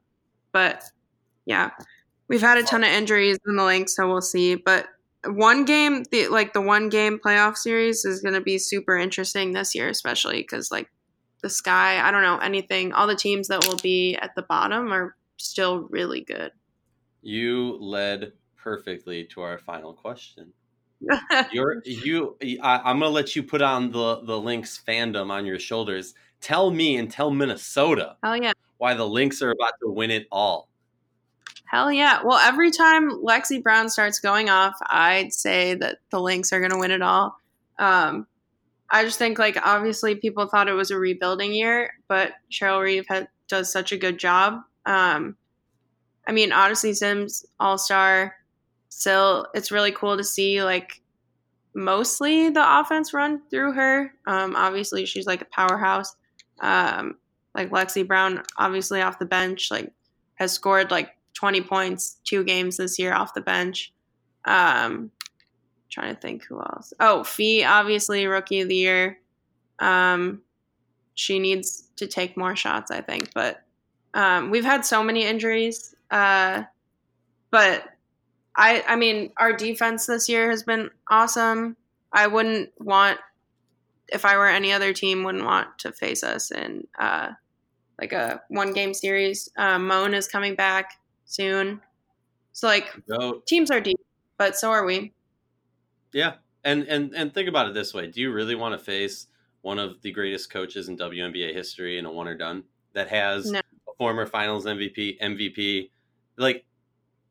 but 0.52 0.84
yeah 1.46 1.70
we've 2.28 2.40
had 2.40 2.58
a 2.58 2.62
ton 2.62 2.84
of 2.84 2.90
injuries 2.90 3.38
in 3.44 3.56
the 3.56 3.64
Lynx 3.64 3.96
so 3.96 4.06
we'll 4.06 4.20
see. 4.20 4.54
But 4.54 4.86
one 5.24 5.64
game 5.64 6.04
the 6.12 6.28
like 6.28 6.52
the 6.52 6.60
one 6.60 6.90
game 6.90 7.18
playoff 7.18 7.56
series 7.56 8.04
is 8.04 8.20
going 8.20 8.34
to 8.34 8.40
be 8.40 8.56
super 8.56 8.96
interesting 8.96 9.52
this 9.52 9.74
year 9.74 9.88
especially 9.88 10.42
because 10.42 10.70
like 10.70 10.88
the 11.40 11.50
sky. 11.50 12.00
I 12.06 12.10
don't 12.10 12.22
know 12.22 12.38
anything. 12.38 12.92
All 12.92 13.06
the 13.06 13.16
teams 13.16 13.48
that 13.48 13.66
will 13.66 13.76
be 13.76 14.16
at 14.16 14.34
the 14.34 14.42
bottom 14.42 14.92
are 14.92 15.16
still 15.36 15.88
really 15.90 16.20
good. 16.20 16.52
You 17.22 17.76
led 17.80 18.32
perfectly 18.56 19.24
to 19.26 19.42
our 19.42 19.58
final 19.58 19.92
question. 19.92 20.52
You're 21.52 21.82
you. 21.84 22.36
I, 22.62 22.78
I'm 22.84 22.98
gonna 22.98 23.08
let 23.08 23.34
you 23.34 23.42
put 23.42 23.62
on 23.62 23.90
the 23.90 24.20
the 24.22 24.38
Lynx 24.38 24.82
fandom 24.86 25.30
on 25.30 25.46
your 25.46 25.58
shoulders. 25.58 26.14
Tell 26.40 26.70
me 26.70 26.96
and 26.96 27.10
tell 27.10 27.30
Minnesota. 27.30 28.16
Hell 28.22 28.36
yeah! 28.36 28.52
Why 28.78 28.94
the 28.94 29.06
Lynx 29.06 29.40
are 29.40 29.50
about 29.50 29.72
to 29.82 29.90
win 29.90 30.10
it 30.10 30.26
all. 30.30 30.68
Hell 31.64 31.90
yeah! 31.90 32.20
Well, 32.22 32.38
every 32.38 32.70
time 32.70 33.10
Lexie 33.10 33.62
Brown 33.62 33.88
starts 33.88 34.20
going 34.20 34.50
off, 34.50 34.74
I'd 34.82 35.32
say 35.32 35.74
that 35.74 35.98
the 36.10 36.20
Lynx 36.20 36.52
are 36.52 36.60
gonna 36.60 36.78
win 36.78 36.90
it 36.90 37.02
all. 37.02 37.40
Um, 37.78 38.26
I 38.90 39.04
just 39.04 39.18
think 39.18 39.38
like 39.38 39.56
obviously 39.64 40.16
people 40.16 40.46
thought 40.46 40.68
it 40.68 40.72
was 40.72 40.90
a 40.90 40.98
rebuilding 40.98 41.52
year, 41.52 41.92
but 42.08 42.32
Cheryl 42.50 42.82
Reeve 42.82 43.06
does 43.48 43.70
such 43.70 43.92
a 43.92 43.96
good 43.96 44.18
job. 44.18 44.60
Um, 44.86 45.36
I 46.26 46.32
mean, 46.32 46.52
Odyssey 46.52 46.94
Sims 46.94 47.44
All 47.58 47.78
Star. 47.78 48.34
Still, 48.88 49.46
it's 49.54 49.70
really 49.70 49.92
cool 49.92 50.16
to 50.16 50.24
see 50.24 50.62
like 50.64 51.00
mostly 51.74 52.50
the 52.50 52.80
offense 52.80 53.14
run 53.14 53.40
through 53.50 53.72
her. 53.72 54.12
Um, 54.26 54.56
obviously, 54.56 55.06
she's 55.06 55.26
like 55.26 55.42
a 55.42 55.46
powerhouse. 55.46 56.16
Um, 56.60 57.16
like 57.54 57.70
Lexie 57.70 58.06
Brown, 58.06 58.42
obviously 58.58 59.00
off 59.00 59.18
the 59.18 59.26
bench, 59.26 59.70
like 59.70 59.92
has 60.34 60.52
scored 60.52 60.90
like 60.90 61.10
20 61.34 61.62
points 61.62 62.18
two 62.24 62.44
games 62.44 62.76
this 62.76 62.98
year 62.98 63.12
off 63.12 63.34
the 63.34 63.40
bench. 63.40 63.92
Um, 64.44 65.10
trying 65.90 66.14
to 66.14 66.20
think 66.20 66.44
who 66.44 66.58
else. 66.58 66.92
Oh, 67.00 67.24
Fee, 67.24 67.64
obviously 67.64 68.26
rookie 68.26 68.60
of 68.60 68.68
the 68.68 68.76
year. 68.76 69.18
Um, 69.78 70.42
she 71.14 71.38
needs 71.38 71.88
to 71.96 72.06
take 72.06 72.36
more 72.36 72.56
shots, 72.56 72.90
I 72.90 73.00
think. 73.00 73.32
But 73.34 73.62
um, 74.14 74.50
we've 74.50 74.64
had 74.64 74.84
so 74.84 75.02
many 75.02 75.24
injuries. 75.24 75.94
Uh, 76.10 76.62
but 77.50 77.84
I, 78.56 78.84
I 78.86 78.96
mean, 78.96 79.32
our 79.36 79.52
defense 79.52 80.06
this 80.06 80.28
year 80.28 80.50
has 80.50 80.62
been 80.62 80.90
awesome. 81.08 81.76
I 82.12 82.26
wouldn't 82.26 82.70
want, 82.78 83.18
if 84.08 84.24
I 84.24 84.36
were 84.36 84.48
any 84.48 84.72
other 84.72 84.92
team, 84.92 85.24
wouldn't 85.24 85.44
want 85.44 85.78
to 85.80 85.92
face 85.92 86.22
us 86.22 86.50
in 86.50 86.86
uh, 86.98 87.30
like 88.00 88.12
a 88.12 88.40
one 88.48 88.72
game 88.72 88.94
series. 88.94 89.48
Uh, 89.56 89.78
Moan 89.78 90.14
is 90.14 90.26
coming 90.26 90.54
back 90.54 90.92
soon. 91.26 91.80
So 92.52 92.66
like 92.66 92.88
teams 93.46 93.70
are 93.70 93.80
deep, 93.80 94.00
but 94.36 94.56
so 94.56 94.70
are 94.70 94.84
we. 94.84 95.12
Yeah, 96.12 96.34
and 96.64 96.84
and 96.84 97.14
and 97.14 97.32
think 97.32 97.48
about 97.48 97.68
it 97.68 97.74
this 97.74 97.94
way: 97.94 98.06
Do 98.06 98.20
you 98.20 98.32
really 98.32 98.54
want 98.54 98.78
to 98.78 98.84
face 98.84 99.26
one 99.62 99.78
of 99.78 100.00
the 100.02 100.12
greatest 100.12 100.50
coaches 100.50 100.88
in 100.88 100.96
WNBA 100.96 101.54
history 101.54 101.98
in 101.98 102.06
a 102.06 102.12
one 102.12 102.28
or 102.28 102.36
done 102.36 102.64
that 102.92 103.08
has 103.08 103.50
no. 103.50 103.58
a 103.58 103.94
former 103.98 104.26
Finals 104.26 104.64
MVP, 104.64 105.20
MVP, 105.20 105.90
like 106.36 106.64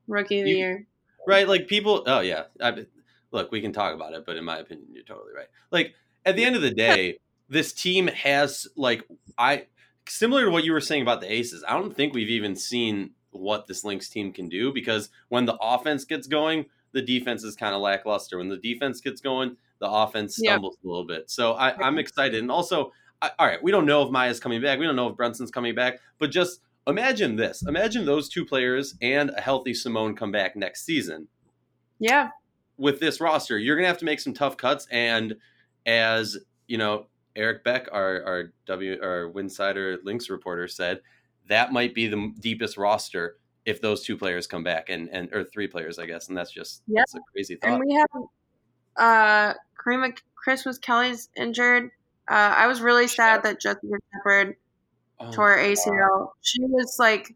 rookie 0.07 0.39
of 0.39 0.45
the 0.45 0.51
year, 0.51 0.87
right? 1.27 1.47
Like 1.47 1.67
people. 1.67 2.03
Oh 2.05 2.21
yeah, 2.21 2.43
I, 2.61 2.85
look, 3.31 3.51
we 3.51 3.61
can 3.61 3.73
talk 3.73 3.93
about 3.93 4.13
it, 4.13 4.25
but 4.25 4.37
in 4.37 4.45
my 4.45 4.57
opinion, 4.59 4.87
you're 4.93 5.03
totally 5.03 5.33
right. 5.35 5.47
Like 5.71 5.93
at 6.25 6.35
the 6.35 6.43
end 6.43 6.55
of 6.55 6.61
the 6.61 6.71
day, 6.73 7.19
this 7.49 7.73
team 7.73 8.07
has 8.07 8.67
like 8.75 9.03
I 9.37 9.65
similar 10.07 10.45
to 10.45 10.51
what 10.51 10.63
you 10.63 10.71
were 10.71 10.81
saying 10.81 11.01
about 11.01 11.21
the 11.21 11.31
Aces. 11.31 11.63
I 11.67 11.73
don't 11.73 11.95
think 11.95 12.13
we've 12.13 12.29
even 12.29 12.55
seen 12.55 13.11
what 13.31 13.67
this 13.67 13.83
Lynx 13.83 14.09
team 14.09 14.33
can 14.33 14.49
do 14.49 14.73
because 14.73 15.09
when 15.29 15.45
the 15.45 15.57
offense 15.61 16.03
gets 16.03 16.27
going, 16.27 16.65
the 16.91 17.01
defense 17.01 17.43
is 17.43 17.55
kind 17.55 17.75
of 17.75 17.81
lackluster. 17.81 18.37
When 18.37 18.49
the 18.49 18.57
defense 18.57 19.01
gets 19.01 19.21
going, 19.21 19.55
the 19.79 19.89
offense 19.89 20.37
stumbles 20.37 20.77
yep. 20.77 20.85
a 20.85 20.87
little 20.87 21.05
bit. 21.05 21.29
So 21.29 21.53
I, 21.53 21.87
am 21.87 21.97
excited. 21.97 22.39
And 22.39 22.51
also, 22.51 22.91
I, 23.21 23.31
all 23.39 23.47
right, 23.47 23.61
we 23.61 23.71
don't 23.71 23.85
know 23.85 24.03
if 24.03 24.11
Maya's 24.11 24.39
coming 24.39 24.61
back. 24.61 24.79
We 24.79 24.85
don't 24.85 24.95
know 24.95 25.09
if 25.09 25.17
Brunson's 25.17 25.51
coming 25.51 25.75
back. 25.75 25.99
But 26.17 26.31
just 26.31 26.61
imagine 26.87 27.35
this: 27.35 27.63
imagine 27.67 28.05
those 28.05 28.29
two 28.29 28.45
players 28.45 28.95
and 29.01 29.29
a 29.31 29.41
healthy 29.41 29.71
Seimone 29.71 30.17
come 30.17 30.31
back 30.31 30.55
next 30.55 30.85
season. 30.85 31.27
Yeah. 31.99 32.29
With 32.77 32.99
this 32.99 33.19
roster, 33.19 33.57
you're 33.57 33.75
gonna 33.75 33.87
have 33.87 33.97
to 33.99 34.05
make 34.05 34.19
some 34.19 34.33
tough 34.33 34.57
cuts. 34.57 34.87
And 34.89 35.35
as 35.85 36.37
you 36.67 36.77
know, 36.77 37.07
Eric 37.35 37.63
Beck, 37.63 37.89
our 37.91 38.23
our 38.23 38.53
W 38.67 38.97
our 39.01 39.31
Winsidr 39.31 39.97
Lynx 40.03 40.29
reporter, 40.29 40.67
said 40.67 41.01
that 41.47 41.73
might 41.73 41.93
be 41.93 42.07
the 42.07 42.33
deepest 42.39 42.77
roster 42.77 43.37
if 43.69 43.81
those 43.81 44.03
two 44.03 44.17
players 44.17 44.47
come 44.47 44.63
back 44.63 44.89
and 44.89 45.09
and 45.09 45.31
or 45.31 45.43
three 45.43 45.67
players, 45.67 45.99
I 45.99 46.07
guess, 46.07 46.27
and 46.27 46.35
that's 46.37 46.51
just 46.51 46.81
yeah. 46.87 47.01
that's 47.01 47.15
a 47.15 47.19
crazy 47.31 47.55
thought. 47.55 47.71
And 47.71 47.83
we 47.85 47.93
have 47.93 48.23
uh 48.97 49.53
Karima 49.79 50.17
Christmas-Kellogg's 50.35 51.29
injured. 51.37 51.91
Uh, 52.29 52.53
I 52.57 52.67
was 52.67 52.81
really 52.81 53.07
sad 53.07 53.43
that 53.43 53.59
Jessica 53.59 53.87
Shepard 54.13 54.55
oh, 55.19 55.31
tore 55.31 55.57
ACL. 55.57 56.29
She 56.41 56.61
was 56.61 56.97
like, 56.99 57.35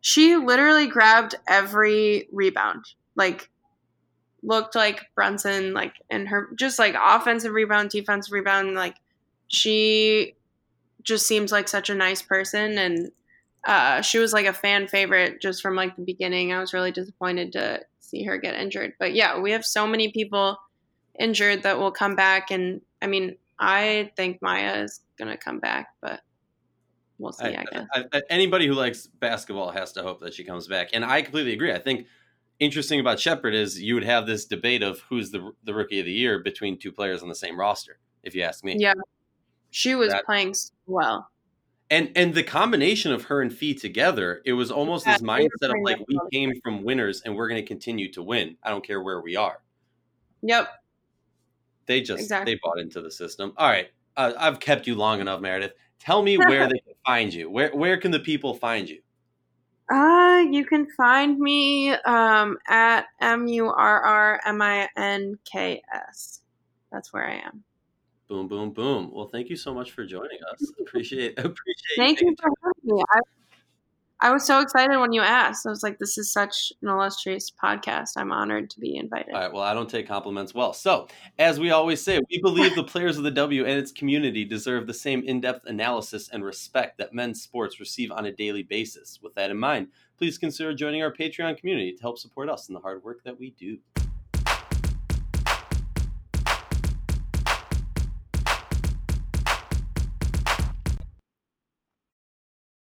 she 0.00 0.36
literally 0.36 0.86
grabbed 0.86 1.34
every 1.48 2.28
rebound. 2.32 2.84
like 3.14 3.50
looked 4.42 4.74
like 4.74 5.00
Brunson, 5.14 5.72
like 5.72 5.94
in 6.10 6.26
her 6.26 6.48
just 6.56 6.78
like 6.78 6.94
offensive 7.00 7.52
rebound, 7.52 7.90
defensive 7.90 8.32
rebound, 8.32 8.74
like 8.74 8.96
she 9.48 10.34
just 11.02 11.26
seems 11.26 11.52
like 11.52 11.68
such 11.68 11.90
a 11.90 11.94
nice 11.94 12.22
person 12.22 12.78
and 12.78 13.12
uh, 13.64 14.00
she 14.02 14.18
was 14.18 14.32
like 14.32 14.46
a 14.46 14.52
fan 14.52 14.88
favorite 14.88 15.40
just 15.40 15.62
from 15.62 15.76
like 15.76 15.96
the 15.96 16.02
beginning. 16.02 16.52
I 16.52 16.60
was 16.60 16.72
really 16.72 16.92
disappointed 16.92 17.52
to 17.52 17.80
see 18.00 18.24
her 18.24 18.38
get 18.38 18.54
injured. 18.54 18.94
But 18.98 19.14
yeah, 19.14 19.40
we 19.40 19.52
have 19.52 19.64
so 19.64 19.86
many 19.86 20.10
people 20.12 20.58
injured 21.18 21.62
that 21.62 21.78
will 21.78 21.92
come 21.92 22.16
back 22.16 22.50
and 22.50 22.80
I 23.00 23.06
mean, 23.06 23.36
I 23.58 24.10
think 24.16 24.40
Maya 24.42 24.82
is 24.82 25.00
going 25.18 25.30
to 25.30 25.36
come 25.36 25.58
back, 25.58 25.88
but 26.00 26.20
we'll 27.18 27.32
see, 27.32 27.46
I, 27.46 27.60
I 27.60 27.64
guess. 27.70 27.86
I, 27.92 28.04
I, 28.12 28.22
anybody 28.30 28.66
who 28.66 28.74
likes 28.74 29.06
basketball 29.06 29.70
has 29.70 29.92
to 29.92 30.02
hope 30.02 30.20
that 30.20 30.34
she 30.34 30.44
comes 30.44 30.68
back. 30.68 30.90
And 30.92 31.04
I 31.04 31.22
completely 31.22 31.52
agree. 31.52 31.72
I 31.72 31.78
think 31.78 32.06
interesting 32.58 33.00
about 33.00 33.18
Shepard 33.18 33.54
is 33.54 33.80
you 33.80 33.94
would 33.94 34.04
have 34.04 34.26
this 34.26 34.46
debate 34.46 34.82
of 34.82 35.00
who's 35.08 35.30
the 35.30 35.52
the 35.64 35.74
rookie 35.74 36.00
of 36.00 36.06
the 36.06 36.12
year 36.12 36.38
between 36.38 36.78
two 36.78 36.92
players 36.92 37.22
on 37.22 37.28
the 37.28 37.34
same 37.34 37.58
roster, 37.58 37.98
if 38.22 38.34
you 38.34 38.42
ask 38.42 38.64
me. 38.64 38.76
Yeah. 38.78 38.94
She 39.70 39.94
was 39.94 40.10
that, 40.10 40.24
playing 40.26 40.54
well. 40.86 41.28
And 41.92 42.10
and 42.16 42.32
the 42.32 42.42
combination 42.42 43.12
of 43.12 43.24
her 43.24 43.42
and 43.42 43.52
Fee 43.52 43.74
together, 43.74 44.40
it 44.46 44.54
was 44.54 44.70
almost 44.70 45.06
yeah, 45.06 45.12
this 45.12 45.22
mindset 45.22 45.64
of 45.64 45.74
like 45.82 45.98
we 46.08 46.18
came 46.32 46.58
from 46.62 46.84
winners 46.84 47.20
and 47.20 47.36
we're 47.36 47.48
going 47.48 47.60
to 47.60 47.66
continue 47.68 48.10
to 48.12 48.22
win. 48.22 48.56
I 48.62 48.70
don't 48.70 48.82
care 48.84 49.02
where 49.02 49.20
we 49.20 49.36
are. 49.36 49.60
Yep. 50.40 50.68
They 51.84 52.00
just 52.00 52.22
exactly. 52.22 52.54
they 52.54 52.60
bought 52.64 52.78
into 52.78 53.02
the 53.02 53.10
system. 53.10 53.52
All 53.58 53.68
right, 53.68 53.88
uh, 54.16 54.32
I've 54.38 54.58
kept 54.58 54.86
you 54.86 54.94
long 54.94 55.20
enough, 55.20 55.42
Meredith. 55.42 55.72
Tell 55.98 56.22
me 56.22 56.38
where 56.38 56.66
they 56.66 56.78
can 56.86 56.94
find 57.04 57.34
you. 57.34 57.50
Where 57.50 57.70
where 57.76 57.98
can 57.98 58.10
the 58.10 58.20
people 58.20 58.54
find 58.54 58.88
you? 58.88 59.02
Uh, 59.92 60.44
you 60.50 60.64
can 60.64 60.86
find 60.96 61.38
me 61.38 61.90
um, 61.90 62.56
at 62.68 63.04
M 63.20 63.46
U 63.48 63.66
R 63.66 64.00
R 64.00 64.40
M 64.46 64.62
I 64.62 64.88
N 64.96 65.38
K 65.44 65.82
S. 65.92 66.40
That's 66.90 67.12
where 67.12 67.28
I 67.28 67.34
am. 67.34 67.62
Boom, 68.32 68.48
boom, 68.48 68.70
boom. 68.70 69.10
Well, 69.12 69.28
thank 69.28 69.50
you 69.50 69.56
so 69.56 69.74
much 69.74 69.92
for 69.92 70.06
joining 70.06 70.38
us. 70.50 70.72
Appreciate 70.80 71.38
appreciate. 71.38 71.96
Thank 71.96 72.22
you 72.22 72.34
for 72.40 72.48
having 72.64 72.96
me. 72.96 73.02
I, 73.10 73.20
I 74.26 74.32
was 74.32 74.46
so 74.46 74.60
excited 74.60 74.98
when 74.98 75.12
you 75.12 75.20
asked. 75.20 75.66
I 75.66 75.68
was 75.68 75.82
like, 75.82 75.98
this 75.98 76.16
is 76.16 76.32
such 76.32 76.72
an 76.80 76.88
illustrious 76.88 77.52
podcast. 77.62 78.12
I'm 78.16 78.32
honored 78.32 78.70
to 78.70 78.80
be 78.80 78.96
invited. 78.96 79.34
All 79.34 79.40
right. 79.42 79.52
Well, 79.52 79.62
I 79.62 79.74
don't 79.74 79.90
take 79.90 80.08
compliments 80.08 80.54
well. 80.54 80.72
So, 80.72 81.08
as 81.38 81.60
we 81.60 81.72
always 81.72 82.00
say, 82.00 82.20
we 82.30 82.40
believe 82.40 82.74
the 82.74 82.84
players 82.84 83.18
of 83.18 83.24
the 83.24 83.30
W 83.32 83.66
and 83.66 83.78
its 83.78 83.92
community 83.92 84.46
deserve 84.46 84.86
the 84.86 84.94
same 84.94 85.22
in 85.24 85.42
depth 85.42 85.66
analysis 85.66 86.30
and 86.30 86.42
respect 86.42 86.96
that 86.96 87.12
men's 87.12 87.42
sports 87.42 87.80
receive 87.80 88.10
on 88.10 88.24
a 88.24 88.32
daily 88.32 88.62
basis. 88.62 89.18
With 89.22 89.34
that 89.34 89.50
in 89.50 89.58
mind, 89.58 89.88
please 90.16 90.38
consider 90.38 90.72
joining 90.72 91.02
our 91.02 91.12
Patreon 91.12 91.58
community 91.58 91.92
to 91.92 92.00
help 92.00 92.16
support 92.16 92.48
us 92.48 92.68
in 92.68 92.72
the 92.72 92.80
hard 92.80 93.04
work 93.04 93.24
that 93.24 93.38
we 93.38 93.50
do. 93.50 93.76